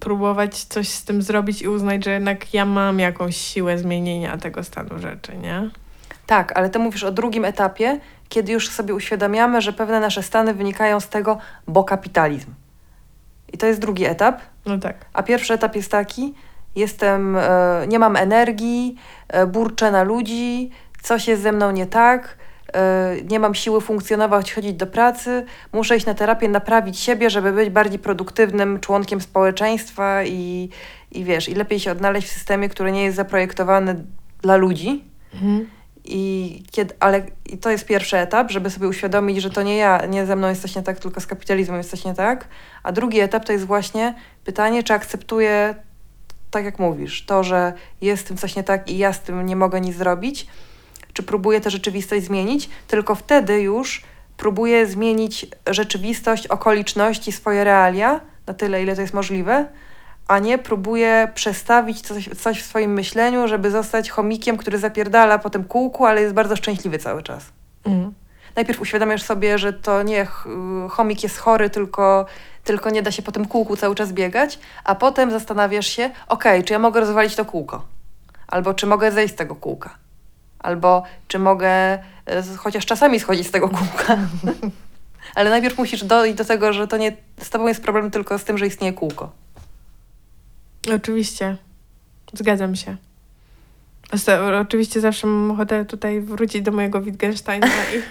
próbować 0.00 0.64
coś 0.64 0.88
z 0.88 1.04
tym 1.04 1.22
zrobić 1.22 1.62
i 1.62 1.68
uznać, 1.68 2.04
że 2.04 2.10
jednak 2.10 2.54
ja 2.54 2.64
mam 2.64 2.98
jakąś 2.98 3.36
siłę 3.36 3.78
zmienienia 3.78 4.38
tego 4.38 4.64
stanu 4.64 4.98
rzeczy, 4.98 5.36
nie? 5.36 5.70
Tak, 6.26 6.58
ale 6.58 6.70
ty 6.70 6.78
mówisz 6.78 7.04
o 7.04 7.12
drugim 7.12 7.44
etapie, 7.44 8.00
kiedy 8.28 8.52
już 8.52 8.68
sobie 8.68 8.94
uświadamiamy, 8.94 9.60
że 9.60 9.72
pewne 9.72 10.00
nasze 10.00 10.22
stany 10.22 10.54
wynikają 10.54 11.00
z 11.00 11.08
tego, 11.08 11.38
bo 11.68 11.84
kapitalizm. 11.84 12.50
I 13.52 13.58
to 13.58 13.66
jest 13.66 13.80
drugi 13.80 14.04
etap. 14.04 14.40
No 14.66 14.78
tak. 14.78 14.96
A 15.12 15.22
pierwszy 15.22 15.54
etap 15.54 15.76
jest 15.76 15.90
taki: 15.90 16.34
jestem, 16.76 17.36
e, 17.36 17.84
nie 17.88 17.98
mam 17.98 18.16
energii, 18.16 18.96
e, 19.28 19.46
burczę 19.46 19.90
na 19.90 20.02
ludzi, 20.02 20.70
coś 21.02 21.28
jest 21.28 21.42
ze 21.42 21.52
mną 21.52 21.70
nie 21.70 21.86
tak, 21.86 22.36
e, 22.74 23.16
nie 23.30 23.40
mam 23.40 23.54
siły 23.54 23.80
funkcjonować, 23.80 24.52
chodzić 24.52 24.74
do 24.74 24.86
pracy, 24.86 25.44
muszę 25.72 25.96
iść 25.96 26.06
na 26.06 26.14
terapię, 26.14 26.48
naprawić 26.48 26.98
siebie, 26.98 27.30
żeby 27.30 27.52
być 27.52 27.70
bardziej 27.70 27.98
produktywnym 27.98 28.80
członkiem 28.80 29.20
społeczeństwa 29.20 30.24
i, 30.24 30.68
i 31.10 31.24
wiesz, 31.24 31.48
i 31.48 31.54
lepiej 31.54 31.80
się 31.80 31.92
odnaleźć 31.92 32.28
w 32.28 32.32
systemie, 32.32 32.68
który 32.68 32.92
nie 32.92 33.04
jest 33.04 33.16
zaprojektowany 33.16 34.04
dla 34.42 34.56
ludzi. 34.56 35.04
Mhm. 35.34 35.66
I 36.04 36.62
kiedy, 36.70 36.94
ale 37.00 37.26
i 37.46 37.58
to 37.58 37.70
jest 37.70 37.86
pierwszy 37.86 38.18
etap, 38.18 38.50
żeby 38.50 38.70
sobie 38.70 38.88
uświadomić, 38.88 39.42
że 39.42 39.50
to 39.50 39.62
nie 39.62 39.76
ja, 39.76 40.06
nie 40.06 40.26
ze 40.26 40.36
mną 40.36 40.48
jest 40.48 40.62
coś 40.62 40.76
nie 40.76 40.82
tak, 40.82 40.98
tylko 40.98 41.20
z 41.20 41.26
kapitalizmem 41.26 41.78
jest 41.78 41.90
coś 41.90 42.04
nie 42.04 42.14
tak. 42.14 42.48
A 42.82 42.92
drugi 42.92 43.20
etap 43.20 43.44
to 43.44 43.52
jest 43.52 43.64
właśnie 43.64 44.14
pytanie, 44.44 44.82
czy 44.82 44.92
akceptuję, 44.92 45.74
tak 46.50 46.64
jak 46.64 46.78
mówisz, 46.78 47.26
to, 47.26 47.44
że 47.44 47.72
jest 48.00 48.24
z 48.24 48.28
tym 48.28 48.36
coś 48.36 48.56
nie 48.56 48.64
tak 48.64 48.90
i 48.90 48.98
ja 48.98 49.12
z 49.12 49.20
tym 49.20 49.46
nie 49.46 49.56
mogę 49.56 49.80
nic 49.80 49.96
zrobić, 49.96 50.46
czy 51.12 51.22
próbuję 51.22 51.60
tę 51.60 51.70
rzeczywistość 51.70 52.24
zmienić, 52.24 52.68
tylko 52.88 53.14
wtedy 53.14 53.60
już 53.60 54.02
próbuję 54.36 54.86
zmienić 54.86 55.46
rzeczywistość, 55.66 56.46
okoliczności, 56.46 57.32
swoje 57.32 57.64
realia 57.64 58.20
na 58.46 58.54
tyle, 58.54 58.82
ile 58.82 58.94
to 58.94 59.00
jest 59.00 59.14
możliwe, 59.14 59.66
a 60.28 60.38
nie 60.38 60.58
próbuję 60.58 61.28
przestawić 61.34 62.00
coś, 62.00 62.28
coś 62.28 62.62
w 62.62 62.66
swoim 62.66 62.92
myśleniu, 62.92 63.48
żeby 63.48 63.70
zostać 63.70 64.10
chomikiem, 64.10 64.56
który 64.56 64.78
zapierdala 64.78 65.38
po 65.38 65.50
tym 65.50 65.64
kółku, 65.64 66.06
ale 66.06 66.20
jest 66.22 66.34
bardzo 66.34 66.56
szczęśliwy 66.56 66.98
cały 66.98 67.22
czas. 67.22 67.44
Mhm. 67.84 68.12
najpierw 68.56 68.80
uświadamiasz 68.80 69.22
sobie, 69.22 69.58
że 69.58 69.72
to 69.72 70.02
nie 70.02 70.24
ch- 70.26 70.46
chomik 70.90 71.22
jest 71.22 71.38
chory, 71.38 71.70
tylko, 71.70 72.26
tylko 72.64 72.90
nie 72.90 73.02
da 73.02 73.10
się 73.10 73.22
po 73.22 73.32
tym 73.32 73.44
kółku 73.46 73.76
cały 73.76 73.94
czas 73.94 74.12
biegać, 74.12 74.58
a 74.84 74.94
potem 74.94 75.30
zastanawiasz 75.30 75.86
się, 75.86 76.10
okej, 76.28 76.64
czy 76.64 76.72
ja 76.72 76.78
mogę 76.78 77.00
rozwalić 77.00 77.36
to 77.36 77.44
kółko? 77.44 77.82
Albo 78.48 78.74
czy 78.74 78.86
mogę 78.86 79.12
zejść 79.12 79.34
z 79.34 79.36
tego 79.36 79.54
kółka? 79.54 79.90
Albo 80.58 81.02
czy 81.28 81.38
mogę 81.38 81.68
e, 81.68 81.98
chociaż 82.56 82.86
czasami 82.86 83.20
schodzić 83.20 83.46
z 83.46 83.50
tego 83.50 83.68
kółka? 83.68 84.16
Ale 85.34 85.50
najpierw 85.50 85.78
musisz 85.78 86.04
dojść 86.04 86.34
do 86.36 86.44
tego, 86.44 86.72
że 86.72 86.88
to 86.88 86.96
nie 86.96 87.16
z 87.40 87.50
tobą 87.50 87.66
jest 87.68 87.82
problem 87.82 88.10
tylko 88.10 88.38
z 88.38 88.44
tym, 88.44 88.58
że 88.58 88.66
istnieje 88.66 88.92
kółko. 88.92 89.30
Oczywiście. 90.96 91.56
Zgadzam 92.32 92.76
się. 92.76 92.96
Osta- 94.12 94.60
Oczywiście 94.60 95.00
zawsze 95.00 95.26
mam 95.26 95.50
ochotę 95.50 95.84
tutaj 95.84 96.20
wrócić 96.20 96.62
do 96.62 96.72
mojego 96.72 97.02
Wittgensteina 97.02 97.66
i, 97.66 98.02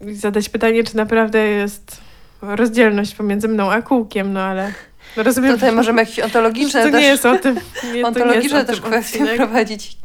i 0.10 0.14
zadać 0.14 0.48
pytanie, 0.48 0.84
czy 0.84 0.96
naprawdę 0.96 1.38
jest 1.38 2.00
rozdzielność 2.42 3.14
pomiędzy 3.14 3.48
mną 3.48 3.72
a 3.72 3.82
kółkiem, 3.82 4.32
no 4.32 4.40
ale 4.40 4.72
rozumiem, 5.16 5.54
Tutaj 5.54 5.72
możemy 5.72 6.02
jakieś 6.02 6.18
ontologiczne 6.18 6.84
to 6.84 6.90
też, 6.90 7.00
nie 7.00 7.06
jest 7.06 7.26
o 7.26 7.38
tym. 7.38 7.54
Nie, 7.54 7.60
to 7.82 7.92
nie 7.92 8.06
ontologiczne 8.06 8.64
też 8.64 8.80
kwestie 8.80 9.18
odcinek. 9.18 9.36
prowadzić. 9.36 9.96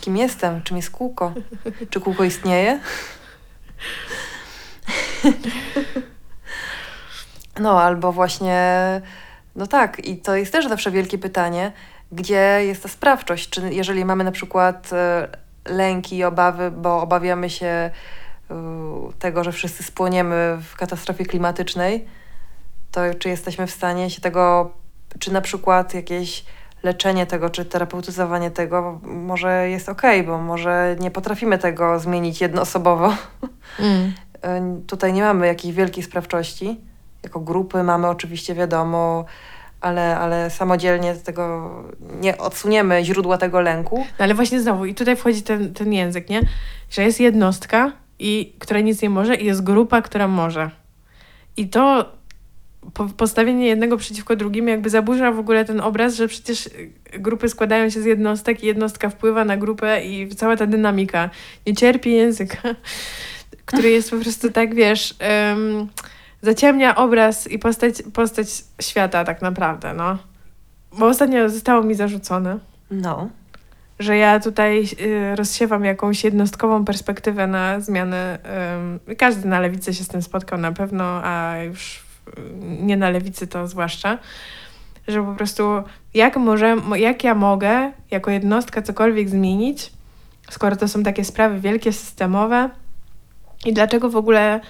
Kim 0.00 0.16
jestem? 0.16 0.62
Czym 0.62 0.76
jest 0.76 0.90
kółko? 0.90 1.32
Czy 1.90 2.00
kółko 2.00 2.24
istnieje? 2.24 2.80
No, 7.60 7.82
albo 7.82 8.12
właśnie, 8.12 8.56
no 9.56 9.66
tak, 9.66 10.06
i 10.06 10.16
to 10.16 10.36
jest 10.36 10.52
też 10.52 10.68
zawsze 10.68 10.90
wielkie 10.90 11.18
pytanie, 11.18 11.72
gdzie 12.12 12.58
jest 12.64 12.82
ta 12.82 12.88
sprawczość? 12.88 13.50
Czy 13.50 13.74
jeżeli 13.74 14.04
mamy 14.04 14.24
na 14.24 14.32
przykład 14.32 14.92
e, 14.92 15.28
lęki 15.64 16.16
i 16.16 16.24
obawy, 16.24 16.70
bo 16.70 17.00
obawiamy 17.02 17.50
się 17.50 17.66
e, 17.66 17.90
tego, 19.18 19.44
że 19.44 19.52
wszyscy 19.52 19.82
spłoniemy 19.82 20.58
w 20.62 20.76
katastrofie 20.76 21.26
klimatycznej, 21.26 22.06
to 22.90 23.00
czy 23.18 23.28
jesteśmy 23.28 23.66
w 23.66 23.70
stanie 23.70 24.10
się 24.10 24.20
tego, 24.20 24.70
czy 25.18 25.32
na 25.32 25.40
przykład 25.40 25.94
jakieś 25.94 26.44
leczenie 26.82 27.26
tego, 27.26 27.50
czy 27.50 27.64
terapeutyzowanie 27.64 28.50
tego 28.50 29.00
może 29.02 29.68
jest 29.68 29.88
okej, 29.88 30.22
bo 30.22 30.38
może 30.38 30.96
nie 31.00 31.10
potrafimy 31.10 31.58
tego 31.58 31.98
zmienić 31.98 32.40
jednoosobowo. 32.40 33.16
Mm. 33.78 34.12
Y, 34.80 34.86
Tutaj 34.90 35.12
nie 35.12 35.22
mamy 35.22 35.46
jakiejś 35.46 35.74
wielkiej 35.74 36.04
sprawczości. 36.04 36.80
Jako 37.22 37.40
grupy 37.40 37.82
mamy 37.82 38.08
oczywiście 38.08 38.54
wiadomo, 38.54 39.24
ale, 39.80 40.18
ale 40.18 40.50
samodzielnie 40.50 41.14
z 41.14 41.22
tego 41.22 41.70
nie 42.20 42.38
odsuniemy 42.38 43.04
źródła 43.04 43.38
tego 43.38 43.60
lęku. 43.60 43.98
No 44.18 44.24
ale 44.24 44.34
właśnie 44.34 44.60
znowu, 44.60 44.86
i 44.86 44.94
tutaj 44.94 45.16
wchodzi 45.16 45.42
ten, 45.42 45.74
ten 45.74 45.92
język, 45.92 46.28
nie? 46.28 46.40
Że 46.90 47.02
jest 47.02 47.20
jednostka, 47.20 47.92
i, 48.18 48.52
która 48.58 48.80
nic 48.80 49.02
nie 49.02 49.10
może, 49.10 49.34
i 49.34 49.44
jest 49.46 49.62
grupa, 49.62 50.02
która 50.02 50.28
może. 50.28 50.70
I 51.56 51.68
to 51.68 52.12
po, 52.94 53.06
postawienie 53.06 53.66
jednego 53.66 53.96
przeciwko 53.96 54.36
drugim 54.36 54.68
jakby 54.68 54.90
zaburza 54.90 55.32
w 55.32 55.38
ogóle 55.38 55.64
ten 55.64 55.80
obraz, 55.80 56.14
że 56.14 56.28
przecież 56.28 56.66
y, 56.66 56.90
grupy 57.18 57.48
składają 57.48 57.90
się 57.90 58.02
z 58.02 58.04
jednostek 58.04 58.62
i 58.62 58.66
jednostka 58.66 59.08
wpływa 59.08 59.44
na 59.44 59.56
grupę 59.56 60.04
i 60.04 60.28
cała 60.28 60.56
ta 60.56 60.66
dynamika 60.66 61.30
nie 61.66 61.74
cierpi 61.74 62.12
języka, 62.12 62.58
który 63.66 63.90
jest 63.90 64.10
po 64.10 64.16
prostu 64.16 64.50
tak, 64.50 64.74
wiesz, 64.74 65.14
em, 65.18 65.88
zaciemnia 66.42 66.94
obraz 66.96 67.46
i 67.50 67.58
postać, 67.58 68.02
postać 68.14 68.48
świata 68.80 69.24
tak 69.24 69.42
naprawdę, 69.42 69.94
no. 69.94 70.18
Bo 70.98 71.06
ostatnio 71.06 71.48
zostało 71.50 71.82
mi 71.82 71.94
zarzucone, 71.94 72.58
No. 72.90 73.28
że 73.98 74.16
ja 74.16 74.40
tutaj 74.40 74.84
y, 75.00 75.36
rozsiewam 75.36 75.84
jakąś 75.84 76.24
jednostkową 76.24 76.84
perspektywę 76.84 77.46
na 77.46 77.80
zmianę. 77.80 78.38
ym, 79.08 79.16
każdy 79.16 79.48
na 79.48 79.60
lewicy 79.60 79.94
się 79.94 80.04
z 80.04 80.08
tym 80.08 80.22
spotkał 80.22 80.58
na 80.58 80.72
pewno, 80.72 81.04
a 81.24 81.54
już 81.62 81.98
y, 82.28 82.40
nie 82.80 82.96
na 82.96 83.10
lewicy 83.10 83.46
to 83.46 83.68
zwłaszcza, 83.68 84.18
że 85.08 85.22
po 85.24 85.34
prostu 85.34 85.82
jak, 86.14 86.36
może, 86.36 86.76
mo- 86.76 86.96
jak 86.96 87.24
ja 87.24 87.34
mogę 87.34 87.92
jako 88.10 88.30
jednostka 88.30 88.82
cokolwiek 88.82 89.28
zmienić, 89.28 89.92
skoro 90.50 90.76
to 90.76 90.88
są 90.88 91.02
takie 91.02 91.24
sprawy 91.24 91.60
wielkie, 91.60 91.92
systemowe 91.92 92.70
i 93.64 93.72
dlaczego 93.72 94.10
w 94.10 94.16
ogóle 94.16 94.56
y, 94.56 94.60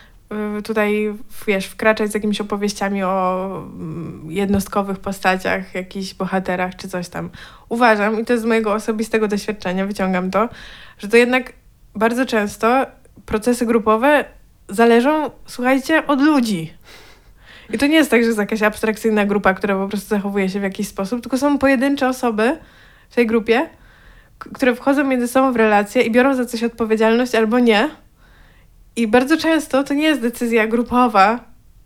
tutaj, 0.64 1.14
wiesz, 1.46 1.66
wkraczać 1.66 2.10
z 2.10 2.14
jakimiś 2.14 2.40
opowieściami 2.40 3.02
o 3.02 3.46
mm, 3.74 4.26
jednostkowych 4.30 4.98
postaciach, 4.98 5.74
jakichś 5.74 6.14
bohaterach 6.14 6.76
czy 6.76 6.88
coś 6.88 7.08
tam 7.08 7.30
uważam, 7.68 8.20
i 8.20 8.24
to 8.24 8.38
z 8.38 8.44
mojego 8.44 8.72
osobistego 8.74 9.28
doświadczenia 9.28 9.86
wyciągam 9.86 10.30
to, 10.30 10.48
że 10.98 11.08
to 11.08 11.16
jednak 11.16 11.52
bardzo 11.94 12.26
często 12.26 12.86
procesy 13.26 13.66
grupowe 13.66 14.24
zależą, 14.68 15.30
słuchajcie, 15.46 16.06
od 16.06 16.20
ludzi. 16.20 16.72
I 17.72 17.78
to 17.78 17.86
nie 17.86 17.94
jest 17.94 18.10
tak, 18.10 18.20
że 18.20 18.26
jest 18.26 18.38
jakaś 18.38 18.62
abstrakcyjna 18.62 19.26
grupa, 19.26 19.54
która 19.54 19.74
po 19.74 19.88
prostu 19.88 20.08
zachowuje 20.08 20.48
się 20.48 20.60
w 20.60 20.62
jakiś 20.62 20.88
sposób, 20.88 21.20
tylko 21.20 21.38
są 21.38 21.58
pojedyncze 21.58 22.08
osoby 22.08 22.58
w 23.10 23.14
tej 23.14 23.26
grupie, 23.26 23.68
które 24.38 24.74
wchodzą 24.74 25.04
między 25.04 25.28
sobą 25.28 25.52
w 25.52 25.56
relacje 25.56 26.02
i 26.02 26.10
biorą 26.10 26.34
za 26.34 26.46
coś 26.46 26.62
odpowiedzialność 26.62 27.34
albo 27.34 27.58
nie. 27.58 27.90
I 28.96 29.08
bardzo 29.08 29.36
często 29.36 29.84
to 29.84 29.94
nie 29.94 30.04
jest 30.04 30.20
decyzja 30.20 30.66
grupowa, 30.66 31.44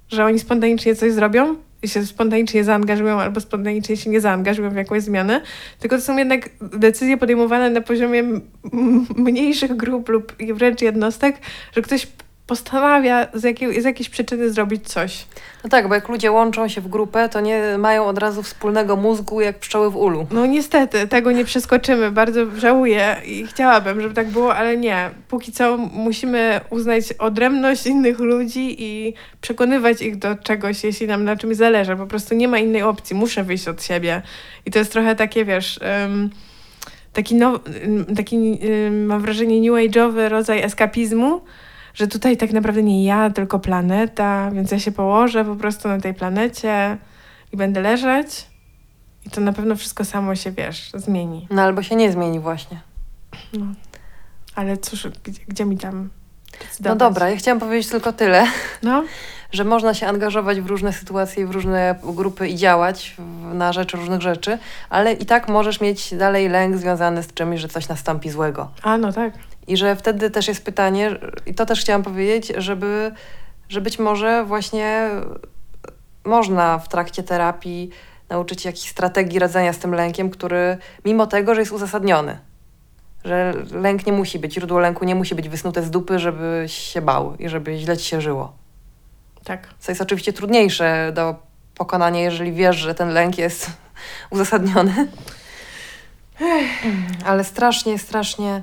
że 0.09 0.25
oni 0.25 0.39
spontanicznie 0.39 0.97
coś 0.97 1.13
zrobią 1.13 1.57
i 1.83 1.89
się 1.89 2.07
spontanicznie 2.07 2.65
zaangażują 2.65 3.21
albo 3.21 3.41
spontanicznie 3.41 3.97
się 3.97 4.11
nie 4.11 4.21
zaangażują 4.21 4.71
w 4.71 4.77
jakąś 4.77 5.03
zmianę, 5.03 5.41
tylko 5.81 5.97
to 5.97 6.03
są 6.03 6.17
jednak 6.17 6.51
decyzje 6.61 7.17
podejmowane 7.17 7.71
na 7.71 7.81
poziomie 7.81 8.25
mniejszych 9.17 9.77
grup 9.77 10.09
lub 10.09 10.37
wręcz 10.55 10.83
jednostek, 10.83 11.37
że 11.73 11.83
ktoś 11.83 12.07
postanawia 12.47 13.27
z, 13.35 13.45
jakiej, 13.45 13.81
z 13.83 13.85
jakiejś 13.85 14.09
przyczyny 14.09 14.51
zrobić 14.51 14.89
coś. 14.89 15.27
No 15.65 15.71
tak, 15.71 15.89
bo 15.89 15.95
jak 15.95 16.09
ludzie 16.09 16.33
łączą 16.33 16.69
się 16.69 16.81
w 16.81 16.89
grupę, 16.89 17.29
to 17.29 17.41
nie 17.41 17.79
mają 17.79 18.07
od 18.07 18.19
razu 18.19 18.43
wspólnego 18.43 18.97
mózgu 18.97 19.41
jak 19.41 19.59
pszczoły 19.59 19.91
w 19.91 19.97
ulu. 19.97 20.27
No 20.31 20.47
niestety, 20.47 21.09
tego 21.09 21.33
nie 21.33 21.45
przeskoczymy. 21.45 22.11
Bardzo 22.11 22.41
żałuję 22.57 23.17
i 23.27 23.47
chciałabym, 23.47 24.01
żeby 24.01 24.15
tak 24.15 24.29
było, 24.29 24.55
ale 24.55 24.77
nie. 24.77 25.11
Póki 25.29 25.53
co 25.53 25.77
musimy 25.77 26.61
uznać 26.71 27.13
odrębność 27.13 27.87
innych 27.87 28.19
ludzi 28.19 28.77
i 28.79 29.15
przekonywać 29.41 30.03
ich 30.03 30.17
do 30.17 30.37
czegoś, 30.37 30.85
jeśli 30.85 31.07
nam 31.07 31.25
na 31.25 31.37
czymś 31.37 31.57
zależy. 31.57 31.97
Po 31.97 32.07
prostu 32.07 32.35
nie 32.35 32.49
ma 32.49 32.59
innej 32.59 32.83
opcji. 32.83 33.17
Muszę 33.17 33.45
wyjść 33.45 33.69
od 33.69 33.83
siebie. 33.83 34.23
I 34.67 34.71
to 34.71 34.79
jest 34.79 34.93
trochę 34.93 35.17
takie, 35.17 35.45
wiesz... 35.45 35.79
em, 35.83 36.31
taki, 37.13 37.35
now, 37.35 37.61
taki 38.17 38.37
em, 38.87 39.07
mam 39.07 39.21
wrażenie, 39.21 39.61
new 39.61 39.91
age'owy 39.91 40.29
rodzaj 40.29 40.63
eskapizmu, 40.63 41.41
że 41.97 42.07
tutaj 42.07 42.37
tak 42.37 42.53
naprawdę 42.53 42.83
nie 42.83 43.05
ja, 43.05 43.31
tylko 43.31 43.59
planeta, 43.59 44.51
więc 44.51 44.71
ja 44.71 44.79
się 44.79 44.93
położę 44.93 45.45
po 45.45 45.57
prostu 45.57 45.89
na 45.89 46.01
tej 46.01 46.15
planecie 46.15 46.97
i 47.53 47.57
będę 47.57 47.81
leżeć 47.81 48.47
i 49.27 49.31
to 49.31 49.41
na 49.41 49.53
pewno 49.53 49.77
wszystko 49.77 50.05
samo 50.05 50.35
się, 50.35 50.53
wiesz, 50.53 50.91
zmieni. 50.95 51.47
No 51.51 51.63
albo 51.63 51.83
się 51.83 51.97
nie 51.97 52.13
zmieni 52.13 52.41
właśnie. 52.41 52.81
Ale 54.55 54.77
cóż, 54.77 55.09
gdzie, 55.25 55.41
gdzie 55.49 55.65
mi 55.65 55.79
tam 55.79 56.11
No 56.81 56.97
dobra, 56.97 57.31
ja 57.31 57.37
chciałam 57.37 57.61
powiedzieć 57.61 57.91
tylko 57.91 58.13
tyle, 58.13 58.47
No, 58.83 59.05
że 59.53 59.65
można 59.65 59.95
się 59.95 60.07
angażować 60.07 60.61
w 60.61 60.67
różne 60.67 60.93
sytuacje, 60.93 61.47
w 61.47 61.51
różne 61.51 61.95
grupy 62.03 62.49
i 62.49 62.57
działać 62.57 63.17
na 63.55 63.73
rzecz 63.73 63.95
różnych 63.95 64.21
rzeczy, 64.21 64.59
ale 64.91 65.13
i 65.13 65.27
tak 65.27 65.49
możesz 65.49 65.81
mieć 65.81 66.15
dalej 66.15 66.49
lęk 66.49 66.77
związany 66.77 67.23
z 67.23 67.35
czymś, 67.35 67.61
że 67.61 67.69
coś 67.69 67.89
nastąpi 67.89 68.31
złego. 68.31 68.71
a 68.83 68.99
no 68.99 69.13
tak. 69.13 69.33
I 69.69 69.77
że 69.77 69.97
wtedy 69.97 70.31
też 70.31 70.49
jest 70.49 70.65
pytanie, 70.65 71.19
i 71.47 71.55
to 71.55 71.67
też 71.67 71.81
chciałam 71.81 72.03
powiedzieć, 72.03 72.53
żeby, 72.57 73.13
że 73.69 73.81
być 73.81 73.99
może 73.99 74.45
właśnie 74.45 75.11
można 76.25 76.79
w 76.79 76.89
trakcie 76.89 77.23
terapii 77.23 77.91
nauczyć 78.29 78.63
się 78.63 78.69
jakichś 78.69 78.91
strategii 78.91 79.39
radzenia 79.39 79.73
z 79.73 79.79
tym 79.79 79.95
lękiem, 79.95 80.31
który 80.31 80.79
mimo 81.05 81.27
tego, 81.27 81.55
że 81.55 81.61
jest 81.61 81.73
uzasadniony, 81.73 82.39
że 83.25 83.53
lęk 83.73 84.07
nie 84.07 84.13
musi 84.13 84.39
być, 84.39 84.55
źródło 84.55 84.79
lęku 84.79 85.05
nie 85.05 85.15
musi 85.15 85.35
być 85.35 85.49
wysnute 85.49 85.83
z 85.83 85.91
dupy, 85.91 86.19
żebyś 86.19 86.73
się 86.73 87.03
bał 87.03 87.37
i 87.39 87.49
żeby 87.49 87.79
źle 87.79 87.97
ci 87.97 88.05
się 88.05 88.21
żyło. 88.21 88.53
Tak. 89.45 89.69
Co 89.79 89.93
jest 89.93 90.03
oczywiście 90.03 90.33
trudniejsze 90.33 91.13
do 91.15 91.35
pokonania, 91.75 92.21
jeżeli 92.21 92.53
wiesz, 92.53 92.77
że 92.77 92.95
ten 92.95 93.09
lęk 93.09 93.39
jest 93.39 93.71
uzasadniony. 94.31 95.07
Ale 97.25 97.45
strasznie, 97.45 97.99
strasznie 97.99 98.63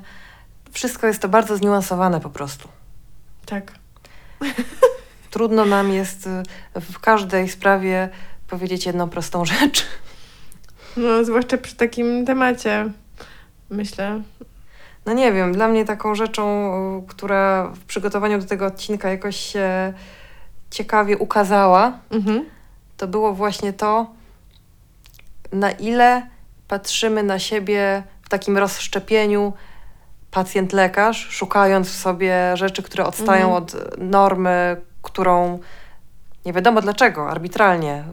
wszystko 0.74 1.06
jest 1.06 1.22
to 1.22 1.28
bardzo 1.28 1.56
zniuansowane 1.56 2.20
po 2.20 2.30
prostu. 2.30 2.68
Tak. 3.46 3.72
Trudno 5.30 5.64
nam 5.64 5.92
jest 5.92 6.26
y, 6.76 6.80
w 6.80 6.98
każdej 6.98 7.48
sprawie 7.48 8.08
powiedzieć 8.48 8.86
jedną 8.86 9.08
prostą 9.10 9.44
rzecz. 9.54 9.86
No, 10.96 11.24
zwłaszcza 11.24 11.58
przy 11.58 11.76
takim 11.76 12.26
temacie, 12.26 12.90
myślę. 13.70 14.22
No 15.06 15.12
nie 15.12 15.32
wiem, 15.32 15.52
dla 15.52 15.68
mnie 15.68 15.84
taką 15.84 16.14
rzeczą, 16.14 16.72
y, 16.98 17.06
która 17.06 17.66
w 17.74 17.80
przygotowaniu 17.84 18.38
do 18.38 18.46
tego 18.46 18.66
odcinka 18.66 19.10
jakoś 19.10 19.36
się 19.36 19.92
ciekawie 20.70 21.18
ukazała, 21.18 21.98
Mhm. 22.10 22.44
to 22.96 23.06
było 23.08 23.34
właśnie 23.34 23.72
to, 23.72 24.06
na 25.52 25.70
ile 25.70 26.26
patrzymy 26.68 27.22
na 27.22 27.38
siebie 27.38 28.02
w 28.22 28.28
takim 28.28 28.58
rozszczepieniu 28.58 29.52
pacjent-lekarz, 30.34 31.26
szukając 31.30 31.88
w 31.88 31.96
sobie 31.96 32.56
rzeczy, 32.56 32.82
które 32.82 33.06
odstają 33.06 33.46
Mhm. 33.46 33.62
od 33.62 33.98
normy, 33.98 34.76
którą 35.02 35.58
nie 36.46 36.52
wiadomo 36.52 36.80
dlaczego, 36.80 37.30
arbitralnie 37.30 38.04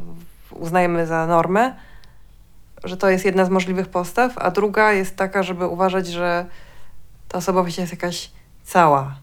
uznajemy 0.52 1.08
za 1.08 1.28
normę, 1.28 1.76
że 2.84 2.98
to 2.98 3.10
jest 3.10 3.26
jedna 3.26 3.46
z 3.46 3.50
możliwych 3.50 3.88
postaw, 3.88 4.38
a 4.38 4.52
druga 4.52 4.92
jest 4.92 5.16
taka, 5.16 5.44
żeby 5.44 5.68
uważać, 5.68 6.08
że 6.08 6.46
ta 7.28 7.38
osobowość 7.38 7.78
jest 7.78 7.92
jakaś 7.92 8.32
cała 8.64 9.16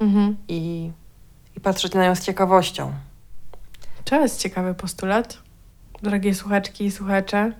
Mhm. 0.00 0.36
i, 0.48 0.90
i 1.56 1.60
patrzeć 1.60 1.94
na 1.94 2.04
nią 2.04 2.14
z 2.14 2.20
ciekawością. 2.20 2.92
To 4.04 4.20
jest 4.20 4.40
ciekawy 4.40 4.74
postulat. 4.74 5.38
Drogie 6.02 6.34
słuchaczki 6.34 6.84
i 6.84 6.90
słuchacze, 6.90 7.52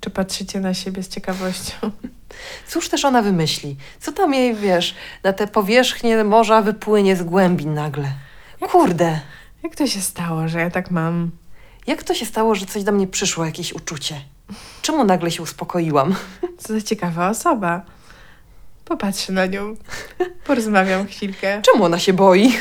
czy 0.00 0.10
patrzycie 0.10 0.60
na 0.60 0.74
siebie 0.74 1.02
z 1.02 1.08
ciekawością? 1.08 1.74
Cóż 2.68 2.88
też 2.88 3.04
ona 3.04 3.22
wymyśli? 3.22 3.76
Co 4.00 4.12
tam 4.12 4.34
jej, 4.34 4.54
wiesz, 4.54 4.94
na 5.22 5.32
tę 5.32 5.46
powierzchnię 5.46 6.24
morza 6.24 6.62
wypłynie 6.62 7.16
z 7.16 7.22
głębin 7.22 7.74
nagle? 7.74 8.12
Kurde, 8.60 9.20
Jak 9.62 9.76
to 9.76 9.86
się 9.86 10.00
stało, 10.00 10.48
że 10.48 10.60
ja 10.60 10.70
tak 10.70 10.90
mam? 10.90 11.30
jak 11.86 12.02
to 12.02 12.14
się 12.14 12.26
stało, 12.26 12.54
że 12.54 12.66
coś 12.66 12.84
do 12.84 12.92
mnie 12.92 13.06
przyszło, 13.06 13.44
jakieś 13.44 13.72
uczucie? 13.72 14.20
Czemu 14.82 15.04
nagle 15.04 15.30
się 15.30 15.42
uspokoiłam? 15.42 16.14
Co 16.58 16.72
za 16.72 16.80
ciekawa 16.82 17.28
osoba. 17.30 17.82
Popatrzę 18.84 19.32
na 19.32 19.46
nią. 19.46 19.76
Porozmawiam 20.46 21.06
chwilkę. 21.06 21.62
Czemu 21.62 21.84
ona 21.84 21.98
się 21.98 22.12
boi? 22.12 22.52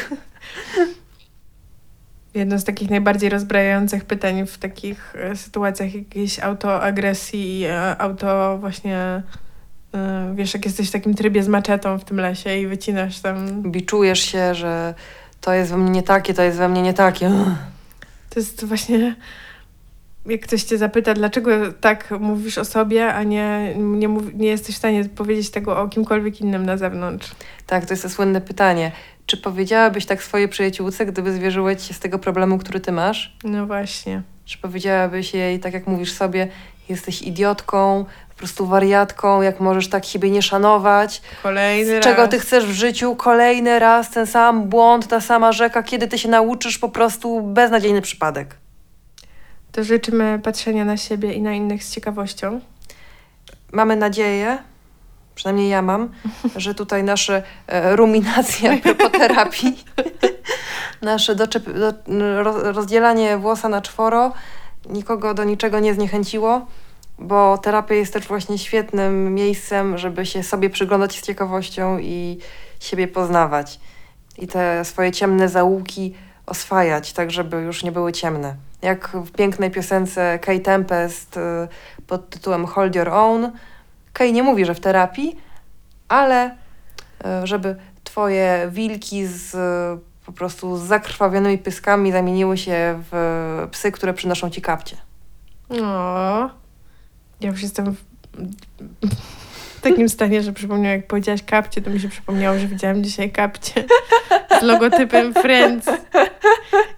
Jedno 2.33 2.59
z 2.59 2.63
takich 2.63 2.89
najbardziej 2.89 3.29
rozbrajających 3.29 4.05
pytań 4.05 4.47
w 4.47 4.57
takich 4.57 5.15
e, 5.15 5.35
sytuacjach 5.35 5.95
jakiejś 5.95 6.39
autoagresji 6.39 7.59
i 7.59 7.63
e, 7.65 7.97
auto 7.97 8.57
właśnie... 8.57 9.23
e, 9.93 10.31
Wiesz, 10.35 10.53
jak 10.53 10.65
jesteś 10.65 10.89
w 10.89 10.91
takim 10.91 11.13
trybie 11.13 11.43
z 11.43 11.47
maczetą 11.47 11.99
w 11.99 12.03
tym 12.03 12.17
lesie 12.17 12.57
i 12.57 12.67
wycinasz 12.67 13.19
tam... 13.19 13.61
Biczujesz 13.61 14.19
się, 14.19 14.55
że 14.55 14.93
to 15.41 15.53
jest 15.53 15.71
we 15.71 15.77
mnie 15.77 15.91
nie 15.91 16.03
takie, 16.03 16.33
to 16.33 16.41
jest 16.41 16.57
we 16.57 16.69
mnie 16.69 16.81
nie 16.81 16.93
takie. 16.93 17.29
To 18.29 18.39
jest 18.39 18.65
właśnie... 18.65 19.15
Jak 20.25 20.41
ktoś 20.41 20.63
cię 20.63 20.77
zapyta, 20.77 21.13
dlaczego 21.13 21.51
tak 21.73 22.11
mówisz 22.19 22.57
o 22.57 22.65
sobie, 22.65 23.13
a 23.13 23.23
nie, 23.23 23.73
nie, 23.77 24.07
mów, 24.07 24.33
nie 24.33 24.47
jesteś 24.47 24.75
w 24.75 24.77
stanie 24.77 25.05
powiedzieć 25.05 25.51
tego 25.51 25.81
o 25.81 25.87
kimkolwiek 25.87 26.41
innym 26.41 26.65
na 26.65 26.77
zewnątrz. 26.77 27.31
Tak, 27.67 27.85
to 27.85 27.93
jest 27.93 28.03
to 28.03 28.09
słynne 28.09 28.41
pytanie. 28.41 28.91
Czy 29.25 29.37
powiedziałabyś 29.37 30.05
tak 30.05 30.23
swojej 30.23 30.49
przyjaciółce, 30.49 31.05
gdyby 31.05 31.33
zwierzyła 31.33 31.75
ci 31.75 31.87
się 31.87 31.93
z 31.93 31.99
tego 31.99 32.19
problemu, 32.19 32.57
który 32.57 32.79
ty 32.79 32.91
masz? 32.91 33.37
No 33.43 33.65
właśnie. 33.65 34.21
Czy 34.45 34.57
powiedziałabyś 34.57 35.33
jej, 35.33 35.59
tak 35.59 35.73
jak 35.73 35.87
mówisz 35.87 36.13
sobie, 36.13 36.47
jesteś 36.89 37.21
idiotką, 37.21 38.05
prostu 38.41 38.65
wariatką, 38.65 39.41
jak 39.41 39.59
możesz 39.59 39.89
tak 39.89 40.05
siebie 40.05 40.29
nie 40.29 40.41
szanować? 40.41 41.21
Kolejny 41.43 41.85
Z 41.85 41.93
raz. 41.93 42.03
czego 42.03 42.27
ty 42.27 42.39
chcesz 42.39 42.65
w 42.65 42.71
życiu? 42.71 43.15
Kolejny 43.15 43.79
raz 43.79 44.09
ten 44.09 44.27
sam 44.27 44.63
błąd, 44.63 45.07
ta 45.07 45.21
sama 45.21 45.51
rzeka, 45.51 45.83
kiedy 45.83 46.07
ty 46.07 46.17
się 46.17 46.29
nauczysz 46.29 46.77
po 46.77 46.89
prostu 46.89 47.41
beznadziejny 47.41 48.01
przypadek. 48.01 48.55
To 49.71 49.83
życzymy 49.83 50.39
patrzenia 50.43 50.85
na 50.85 50.97
siebie 50.97 51.33
i 51.33 51.41
na 51.41 51.53
innych 51.53 51.83
z 51.83 51.91
ciekawością. 51.91 52.59
Mamy 53.71 53.95
nadzieję, 53.95 54.57
przynajmniej 55.35 55.69
ja 55.69 55.81
mam, 55.81 56.09
że 56.55 56.75
tutaj 56.75 57.03
nasze 57.03 57.43
e, 57.67 57.95
ruminacje 57.95 58.77
propos 58.77 59.11
terapii, 59.11 59.83
nasze 61.01 61.35
doczep, 61.35 61.63
do, 61.65 61.93
roz, 62.43 62.63
rozdzielanie 62.63 63.37
włosa 63.37 63.69
na 63.69 63.81
czworo 63.81 64.33
nikogo 64.89 65.33
do 65.33 65.43
niczego 65.43 65.79
nie 65.79 65.93
zniechęciło, 65.93 66.65
bo 67.21 67.57
terapia 67.57 67.95
jest 67.95 68.13
też 68.13 68.27
właśnie 68.27 68.57
świetnym 68.57 69.33
miejscem, 69.33 69.97
żeby 69.97 70.25
się 70.25 70.43
sobie 70.43 70.69
przyglądać 70.69 71.19
z 71.19 71.21
ciekawością 71.21 71.99
i 71.99 72.37
siebie 72.79 73.07
poznawać. 73.07 73.79
I 74.37 74.47
te 74.47 74.85
swoje 74.85 75.11
ciemne 75.11 75.49
zaułki 75.49 76.13
oswajać, 76.45 77.13
tak 77.13 77.31
żeby 77.31 77.61
już 77.61 77.83
nie 77.83 77.91
były 77.91 78.11
ciemne. 78.11 78.55
Jak 78.81 79.07
w 79.07 79.31
pięknej 79.31 79.71
piosence 79.71 80.39
Kay 80.41 80.59
Tempest 80.59 81.37
y, 81.37 81.41
pod 82.07 82.29
tytułem 82.29 82.65
Hold 82.65 82.95
Your 82.95 83.09
Own. 83.09 83.51
Kay 84.13 84.33
nie 84.33 84.43
mówi, 84.43 84.65
że 84.65 84.75
w 84.75 84.79
terapii, 84.79 85.37
ale 86.07 86.49
y, 86.49 87.47
żeby 87.47 87.75
twoje 88.03 88.67
wilki 88.71 89.25
z 89.25 89.55
y, 89.55 90.25
po 90.25 90.31
prostu 90.31 90.77
z 90.77 90.81
zakrwawionymi 90.81 91.57
pyskami 91.57 92.11
zamieniły 92.11 92.57
się 92.57 93.03
w 93.11 93.67
psy, 93.71 93.91
które 93.91 94.13
przynoszą 94.13 94.49
ci 94.49 94.61
kapcie. 94.61 94.97
O, 95.83 96.60
ja 97.41 97.49
już 97.49 97.61
jestem 97.61 97.95
w, 97.95 98.03
takim 99.81 100.09
stanie, 100.09 100.41
że 100.43 100.53
przypomniałam, 100.53 100.97
jak 100.97 101.07
powiedziałaś 101.07 101.43
kapcie, 101.43 101.81
to 101.81 101.89
mi 101.89 101.99
się 101.99 102.09
przypomniało, 102.09 102.59
że 102.59 102.67
widziałam 102.67 103.03
dzisiaj 103.03 103.31
kapcie 103.31 103.83
z 104.59 104.63
logotypem 104.63 105.33
Friends. 105.33 105.89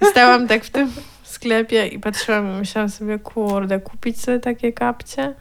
I 0.02 0.06
stałam 0.06 0.48
tak 0.48 0.64
w 0.64 0.70
tym 0.70 0.92
sklepie 1.24 1.88
i 1.88 2.00
patrzyłam 2.00 2.52
i 2.52 2.60
myślałam 2.60 2.90
sobie, 2.90 3.20
kurde, 3.20 3.80
kupić 3.80 4.22
sobie 4.22 4.40
takie 4.40 4.74
kapcie? 4.74 5.34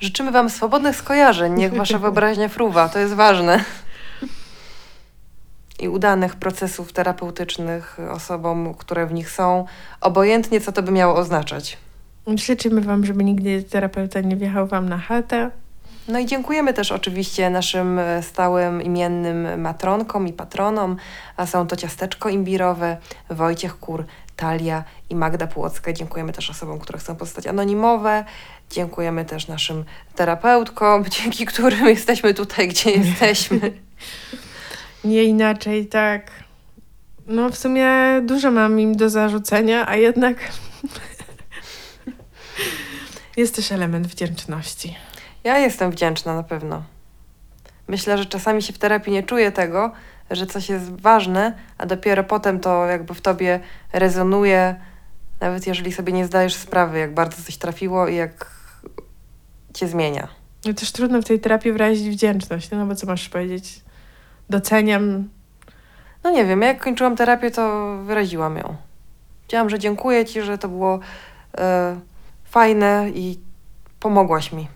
Życzymy 0.00 0.30
Wam 0.30 0.50
swobodnych 0.50 0.96
skojarzeń, 0.96 1.54
niech 1.54 1.74
Wasza 1.74 1.98
wyobraźnia 2.08 2.48
fruwa, 2.48 2.88
to 2.88 2.98
jest 2.98 3.14
ważne. 3.14 3.64
I 5.78 5.88
udanych 5.88 6.36
procesów 6.36 6.92
terapeutycznych 6.92 7.98
osobom, 8.10 8.74
które 8.74 9.06
w 9.06 9.12
nich 9.12 9.30
są, 9.30 9.64
obojętnie 10.00 10.60
co 10.60 10.72
to 10.72 10.82
by 10.82 10.92
miało 10.92 11.14
oznaczać. 11.14 11.78
Życzymy 12.26 12.80
Wam, 12.80 13.04
żeby 13.04 13.24
nigdy 13.24 13.62
terapeuta 13.62 14.20
nie 14.20 14.36
wjechał 14.36 14.66
Wam 14.66 14.88
na 14.88 14.98
chatę. 14.98 15.50
No 16.08 16.18
i 16.18 16.26
dziękujemy 16.26 16.74
też 16.74 16.92
oczywiście 16.92 17.50
naszym 17.50 17.98
e, 17.98 18.22
stałym 18.22 18.82
imiennym 18.82 19.60
matronkom 19.60 20.28
i 20.28 20.32
patronom, 20.32 20.96
a 21.36 21.46
są 21.46 21.66
to 21.66 21.76
Ciasteczko 21.76 22.28
Imbirowe, 22.28 22.96
Wojciech 23.30 23.78
Kur, 23.78 24.04
Talia 24.36 24.84
i 25.10 25.16
Magda 25.16 25.46
Płocka. 25.46 25.92
Dziękujemy 25.92 26.32
też 26.32 26.50
osobom, 26.50 26.78
które 26.78 26.98
chcą 26.98 27.16
pozostać 27.16 27.46
anonimowe. 27.46 28.24
Dziękujemy 28.70 29.24
też 29.24 29.48
naszym 29.48 29.84
terapeutkom, 30.14 31.04
dzięki 31.20 31.46
którym 31.46 31.86
jesteśmy 31.86 32.34
tutaj, 32.34 32.68
gdzie 32.68 32.90
jesteśmy. 33.00 33.72
Nie 35.04 35.24
inaczej, 35.24 35.86
tak. 35.86 36.30
No 37.26 37.50
w 37.50 37.58
sumie 37.58 37.90
dużo 38.22 38.50
mam 38.50 38.80
im 38.80 38.96
do 38.96 39.10
zarzucenia, 39.10 39.88
a 39.88 39.96
jednak 39.96 40.36
jest 43.36 43.56
też 43.56 43.72
element 43.72 44.06
wdzięczności. 44.06 44.96
Ja 45.44 45.58
jestem 45.58 45.90
wdzięczna 45.90 46.34
na 46.34 46.42
pewno. 46.42 46.82
Myślę, 47.88 48.18
że 48.18 48.26
czasami 48.26 48.62
się 48.62 48.72
w 48.72 48.78
terapii 48.78 49.12
nie 49.12 49.22
czuję 49.22 49.52
tego, 49.52 49.92
że 50.30 50.46
coś 50.46 50.68
jest 50.68 51.00
ważne, 51.00 51.52
a 51.78 51.86
dopiero 51.86 52.24
potem 52.24 52.60
to 52.60 52.86
jakby 52.86 53.14
w 53.14 53.20
tobie 53.20 53.60
rezonuje, 53.92 54.76
nawet 55.40 55.66
jeżeli 55.66 55.92
sobie 55.92 56.12
nie 56.12 56.26
zdajesz 56.26 56.54
sprawy, 56.54 56.98
jak 56.98 57.14
bardzo 57.14 57.42
coś 57.42 57.56
trafiło 57.56 58.08
i 58.08 58.16
jak 58.16 58.50
cię 59.74 59.88
zmienia. 59.88 60.28
No 60.64 60.74
też 60.74 60.92
trudno 60.92 61.22
w 61.22 61.24
tej 61.24 61.40
terapii 61.40 61.72
wyrazić 61.72 62.08
wdzięczność, 62.08 62.70
no 62.70 62.86
bo 62.86 62.94
co 62.94 63.06
masz 63.06 63.28
powiedzieć? 63.28 63.80
Doceniam. 64.50 65.28
No 66.24 66.30
nie 66.30 66.44
wiem, 66.44 66.62
jak 66.62 66.84
kończyłam 66.84 67.16
terapię, 67.16 67.50
to 67.50 67.96
wyraziłam 68.04 68.56
ją. 68.56 68.76
Powiedziałam, 69.40 69.70
że 69.70 69.78
dziękuję 69.78 70.24
ci, 70.24 70.42
że 70.42 70.58
to 70.58 70.68
było 70.68 71.00
e, 71.58 72.00
fajne 72.52 73.10
i 73.14 73.38
pomogłaś 74.00 74.52
mi. 74.52 74.68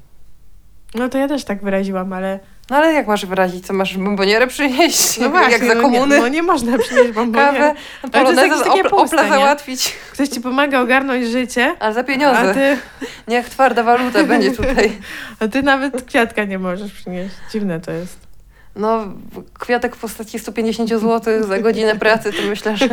No 0.95 1.09
to 1.09 1.19
ja 1.19 1.29
też 1.29 1.45
tak 1.45 1.63
wyraziłam, 1.63 2.13
ale 2.13 2.41
No 2.71 2.77
ale 2.77 2.93
jak 2.93 3.07
masz 3.07 3.27
wyrazić, 3.27 3.67
co 3.67 3.73
masz 3.73 3.99
bombonierę 3.99 4.47
przynieść? 4.47 5.19
no 5.19 5.31
właśnie, 5.31 5.53
jak 5.59 5.65
za 5.65 5.75
no 5.75 5.83
komuny? 5.83 6.15
Nie, 6.15 6.21
no 6.21 6.29
nie 6.29 6.43
można 6.43 6.79
przynieść 6.79 7.13
bombonier. 7.13 7.55
Kawę, 7.55 7.75
polonezę, 8.13 8.65
takie 8.65 8.91
opla, 8.91 9.29
załatwić. 9.29 9.93
Ktoś 10.13 10.29
ci 10.29 10.41
pomaga 10.41 10.81
ogarnąć 10.81 11.27
życie, 11.27 11.75
Ale 11.81 11.95
za 11.95 12.01
a 12.01 12.05
pieniądze. 12.05 12.55
ty, 12.55 12.79
Niech 13.29 13.49
twarda 13.49 13.83
waluta 13.83 14.25
będzie 14.25 14.51
tutaj. 14.51 14.99
a 15.41 15.49
ty 15.49 15.63
nawet 15.63 16.03
kwiatka 16.03 16.45
nie 16.45 16.59
możesz 16.59 16.93
przynieść. 16.93 17.35
Dziwne 17.53 17.81
to 17.81 17.93
jest. 17.93 18.26
No, 18.77 19.07
kwiatek 19.59 19.97
w 19.97 20.01
postaci 20.01 20.39
150 20.39 20.91
zł 20.91 21.45
za 21.45 21.59
godzinę 21.59 21.97
pracy, 21.97 22.33
to 22.33 22.39
myślę, 22.49 22.77
że 22.77 22.89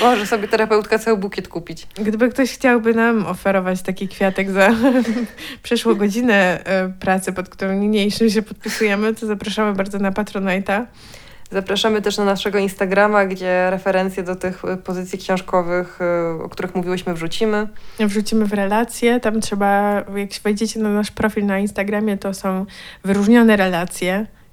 może 0.00 0.26
sobie 0.26 0.48
terapeutka 0.48 0.98
cały 0.98 1.16
bukiet 1.16 1.48
kupić. 1.48 1.86
Gdyby 1.94 2.28
ktoś 2.28 2.52
chciałby 2.52 2.94
nam 2.94 3.26
oferować 3.26 3.82
taki 3.82 4.08
kwiatek 4.08 4.50
za 4.50 4.70
przeszłą 5.62 5.94
godzinę 5.94 6.64
e, 6.64 6.88
pracy, 6.88 7.32
pod 7.32 7.48
którą 7.48 7.72
niniejszym 7.72 8.30
się 8.30 8.42
podpisujemy, 8.42 9.14
to 9.14 9.26
zapraszamy 9.26 9.72
bardzo 9.72 9.98
na 9.98 10.12
Patronite'a. 10.12 10.86
Zapraszamy 11.50 12.02
też 12.02 12.18
na 12.18 12.24
naszego 12.24 12.58
Instagrama, 12.58 13.26
gdzie 13.26 13.70
referencje 13.70 14.22
do 14.22 14.36
tych 14.36 14.64
y, 14.64 14.76
pozycji 14.76 15.18
książkowych, 15.18 15.98
y, 16.40 16.42
o 16.42 16.48
których 16.48 16.74
mówiłyśmy, 16.74 17.14
wrzucimy. 17.14 17.68
Wrzucimy 18.00 18.44
w 18.44 18.52
relacje. 18.52 19.20
Tam 19.20 19.40
trzeba, 19.40 20.02
jak 20.16 20.30
wejdziecie 20.44 20.80
na 20.80 20.88
nasz 20.88 21.10
profil 21.10 21.46
na 21.46 21.58
Instagramie, 21.58 22.18
to 22.18 22.34
są 22.34 22.66
wyróżnione 23.04 23.56
relacje, 23.56 24.14
e, 24.14 24.43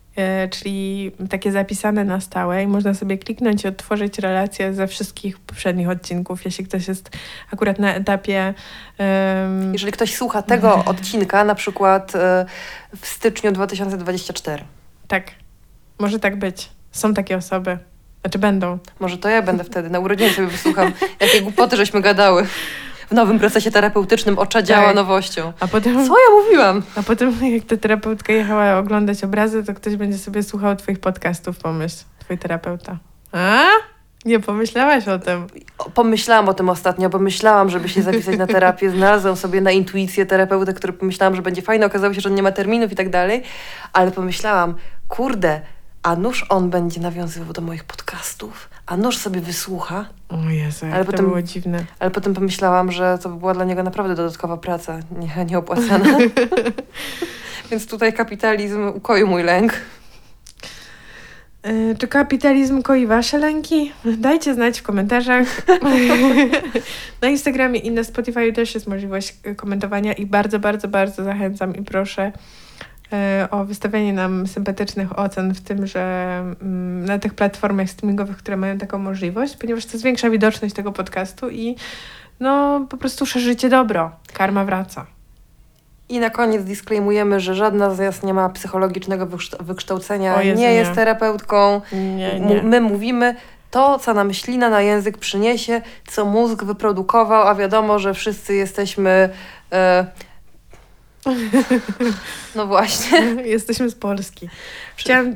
czyli 0.50 1.12
takie 1.30 1.52
zapisane 1.52 2.04
na 2.04 2.22
stałe 2.22 2.64
i 2.64 2.68
można 2.68 2.94
sobie 2.94 3.18
kliknąć 3.18 3.64
i 3.64 3.68
odtworzyć 3.68 4.20
relacje 4.20 4.74
ze 4.74 4.88
wszystkich 4.88 5.40
poprzednich 5.40 5.90
odcinków, 5.90 6.46
jeśli 6.46 6.66
ktoś 6.66 6.88
jest 6.88 7.10
akurat 7.54 7.80
na 7.80 7.96
etapie 7.96 8.54
em, 8.98 9.74
Jeżeli 9.74 9.92
ktoś 9.92 10.16
słucha 10.16 10.42
tego 10.42 10.84
odcinka, 10.86 11.44
na 11.44 11.56
przykład 11.56 12.16
y, 12.16 12.20
w 13.02 13.08
styczniu 13.08 13.52
2024. 13.52 14.64
Tak. 15.08 15.32
Może 16.00 16.20
tak 16.20 16.40
być. 16.40 16.70
Są 16.92 17.14
takie 17.14 17.38
osoby. 17.38 17.78
Znaczy 18.22 18.40
będą. 18.40 18.80
Może 19.00 19.18
to 19.18 19.30
ja 19.30 19.42
będę 19.42 19.64
wtedy 19.64 19.90
na 19.90 20.00
urodzinie 20.00 20.34
sobie 20.34 20.48
wysłucham, 20.48 20.94
jakie 21.20 21.42
głupoty 21.42 21.78
żeśmy 21.78 22.02
gadały. 22.02 22.48
W 23.12 23.14
nowym 23.14 23.40
procesie 23.40 23.72
terapeutycznym 23.72 24.40
oczadziała 24.40 24.86
Tak. 24.86 24.96
nowością. 24.96 25.54
A 25.60 25.68
potem, 25.68 26.08
Co 26.08 26.14
ja 26.20 26.44
mówiłam? 26.44 26.82
a 26.96 27.04
potem 27.04 27.36
jak 27.56 27.64
ta 27.64 27.78
terapeutka 27.78 28.34
jechała 28.34 28.78
oglądać 28.78 29.24
obrazy, 29.24 29.64
to 29.64 29.74
ktoś 29.74 29.96
będzie 29.96 30.18
sobie 30.18 30.44
słuchał 30.44 30.76
twoich 30.76 31.00
podcastów, 31.00 31.58
pomyśl. 31.58 31.96
Twój 32.20 32.38
terapeuta. 32.38 32.98
A? 33.32 33.64
Nie 34.26 34.40
pomyślałaś 34.40 35.08
o 35.08 35.20
tym. 35.20 35.48
Pomyślałam 35.94 36.50
o 36.50 36.54
tym 36.54 36.70
ostatnio, 36.70 37.10
bo 37.10 37.20
myślałam, 37.20 37.70
żeby 37.70 37.90
się 37.90 38.02
zapisać 38.02 38.38
na 38.38 38.48
terapię. 38.48 38.92
Znalazłam 38.92 39.36
sobie 39.36 39.62
na 39.62 39.72
intuicję 39.72 40.26
terapeutę, 40.26 40.74
który 40.74 40.94
pomyślałam, 40.94 41.36
że 41.36 41.42
będzie 41.42 41.62
fajny. 41.62 41.86
Okazało 41.86 42.14
się, 42.14 42.22
że 42.22 42.30
on 42.30 42.36
nie 42.36 42.44
ma 42.44 42.52
terminów 42.52 42.92
i 42.92 42.96
tak 42.96 43.10
dalej. 43.10 43.44
Ale 43.94 44.12
pomyślałam, 44.12 44.76
kurde, 45.08 45.62
a 46.04 46.16
nuż 46.16 46.46
on 46.50 46.70
będzie 46.70 47.02
nawiązywał 47.02 47.54
do 47.54 47.62
moich 47.62 47.84
podcastów, 47.84 48.70
a 48.92 48.98
nuż 48.98 49.18
sobie 49.18 49.42
wysłucha. 49.42 50.06
O 50.30 50.50
Jezu, 50.50 50.86
Ale 50.94 51.06
to 51.06 51.12
potem- 51.12 51.26
było 51.26 51.42
dziwne. 51.42 51.86
Ale 52.00 52.12
potem 52.12 52.34
pomyślałam, 52.34 52.92
że 52.92 53.18
to 53.22 53.30
by 53.30 53.36
była 53.36 53.54
dla 53.54 53.66
niego 53.66 53.84
naprawdę 53.84 54.16
dodatkowa 54.16 54.58
praca, 54.58 55.00
nie, 55.12 55.46
nieopłacana. 55.46 56.18
Więc 57.72 57.88
tutaj 57.88 58.14
kapitalizm 58.14 58.88
ukoił 58.88 59.28
mój 59.28 59.44
lęk. 59.44 59.74
Y, 61.68 61.96
Czy 62.00 62.08
kapitalizm 62.08 62.82
koi 62.82 63.08
wasze 63.08 63.38
lęki? 63.38 63.92
Dajcie 64.18 64.54
znać 64.54 64.80
w 64.80 64.84
komentarzach. 64.84 65.48
na 67.22 67.28
Instagramie 67.30 67.80
i 67.80 67.92
na 67.92 68.04
Spotify 68.04 68.54
też 68.54 68.74
jest 68.74 68.88
możliwość 68.88 69.36
komentowania 69.56 70.14
i 70.14 70.26
bardzo, 70.26 70.60
bardzo, 70.60 70.88
bardzo 70.88 71.24
zachęcam 71.24 71.76
i 71.76 71.82
proszę 71.82 72.32
o 73.52 73.66
wystawianie 73.66 74.14
nam 74.14 74.48
sympatycznych 74.48 75.20
ocen 75.20 75.54
w 75.54 75.62
tym, 75.62 75.88
że 75.88 76.38
mm, 76.62 77.06
na 77.06 77.20
tych 77.20 77.34
platformach 77.34 77.90
streamingowych, 77.90 78.38
które 78.38 78.58
mają 78.58 78.78
taką 78.78 78.98
możliwość, 78.98 79.58
ponieważ 79.58 79.86
to 79.86 79.98
zwiększa 79.98 80.30
widoczność 80.30 80.76
tego 80.76 80.92
podcastu 80.92 81.50
i 81.50 81.76
no 82.40 82.86
po 82.90 82.98
prostu 82.98 83.26
szerzycie 83.26 83.70
dobro. 83.70 84.12
Karma 84.34 84.66
wraca. 84.66 85.06
I 86.10 86.20
na 86.20 86.30
koniec 86.30 86.64
disclaimujemy, 86.64 87.40
że 87.40 87.56
żadna 87.56 87.92
z 87.92 88.00
nas 88.00 88.24
nie 88.24 88.34
ma 88.34 88.50
psychologicznego 88.50 89.26
wykształ- 89.28 89.64
wykształcenia, 89.64 90.42
Jezu, 90.42 90.62
nie 90.62 90.68
nie. 90.68 90.74
jest 90.74 90.94
terapeutką. 90.94 91.82
Nie, 91.94 92.40
nie. 92.40 92.64
My 92.64 92.82
mówimy 92.82 93.36
to, 93.72 94.00
co 94.00 94.14
nam 94.14 94.34
ślina 94.34 94.70
na 94.70 94.82
język 94.82 95.18
przyniesie, 95.18 95.82
co 96.08 96.26
mózg 96.26 96.64
wyprodukował, 96.64 97.48
a 97.48 97.56
wiadomo, 97.56 98.00
że 98.00 98.14
wszyscy 98.14 98.56
jesteśmy. 98.56 99.30
E... 99.72 100.06
No 102.56 102.68
właśnie. 102.68 103.19
Jesteśmy 103.56 103.89
z 103.89 103.95
Polski. 103.95 104.49
Chciałam 104.95 105.35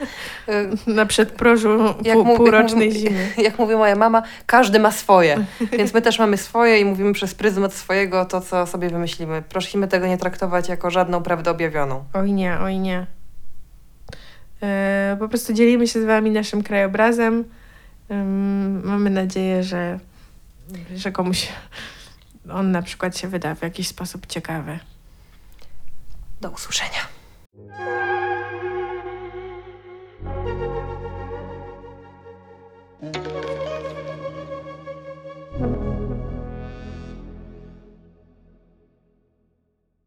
na 0.86 1.06
przedprożu 1.06 1.94
pół, 2.12 2.36
półrocznej 2.36 2.88
jak 2.88 2.96
mówi- 2.96 3.08
zimy. 3.08 3.28
Jak 3.38 3.58
mówi 3.58 3.74
moja 3.74 3.96
mama, 3.96 4.22
każdy 4.46 4.78
ma 4.78 4.90
swoje. 4.90 5.44
Więc 5.78 5.94
my 5.94 6.02
też 6.02 6.18
mamy 6.18 6.36
swoje 6.36 6.80
i 6.80 6.84
mówimy 6.84 7.12
przez 7.12 7.34
pryzmat 7.34 7.74
swojego 7.74 8.24
to, 8.24 8.40
co 8.40 8.66
sobie 8.66 8.90
wymyślimy. 8.90 9.42
Prosimy 9.48 9.88
tego 9.88 10.06
nie 10.06 10.18
traktować 10.18 10.68
jako 10.68 10.90
żadną 10.90 11.22
prawdę 11.22 11.50
objawioną. 11.50 12.04
Oj 12.14 12.32
nie, 12.32 12.58
oj 12.58 12.78
nie. 12.78 13.06
E, 14.62 15.16
po 15.18 15.28
prostu 15.28 15.52
dzielimy 15.52 15.88
się 15.88 16.02
z 16.02 16.04
wami 16.04 16.30
naszym 16.30 16.62
krajobrazem. 16.62 17.44
Mamy 18.82 19.10
nadzieję, 19.10 19.62
że, 19.62 19.98
że 20.96 21.12
komuś 21.12 21.48
on 22.52 22.70
na 22.70 22.82
przykład 22.82 23.18
się 23.18 23.28
wyda 23.28 23.54
w 23.54 23.62
jakiś 23.62 23.88
sposób 23.88 24.26
ciekawy. 24.26 24.78
Do 26.40 26.50
usłyszenia. 26.50 27.00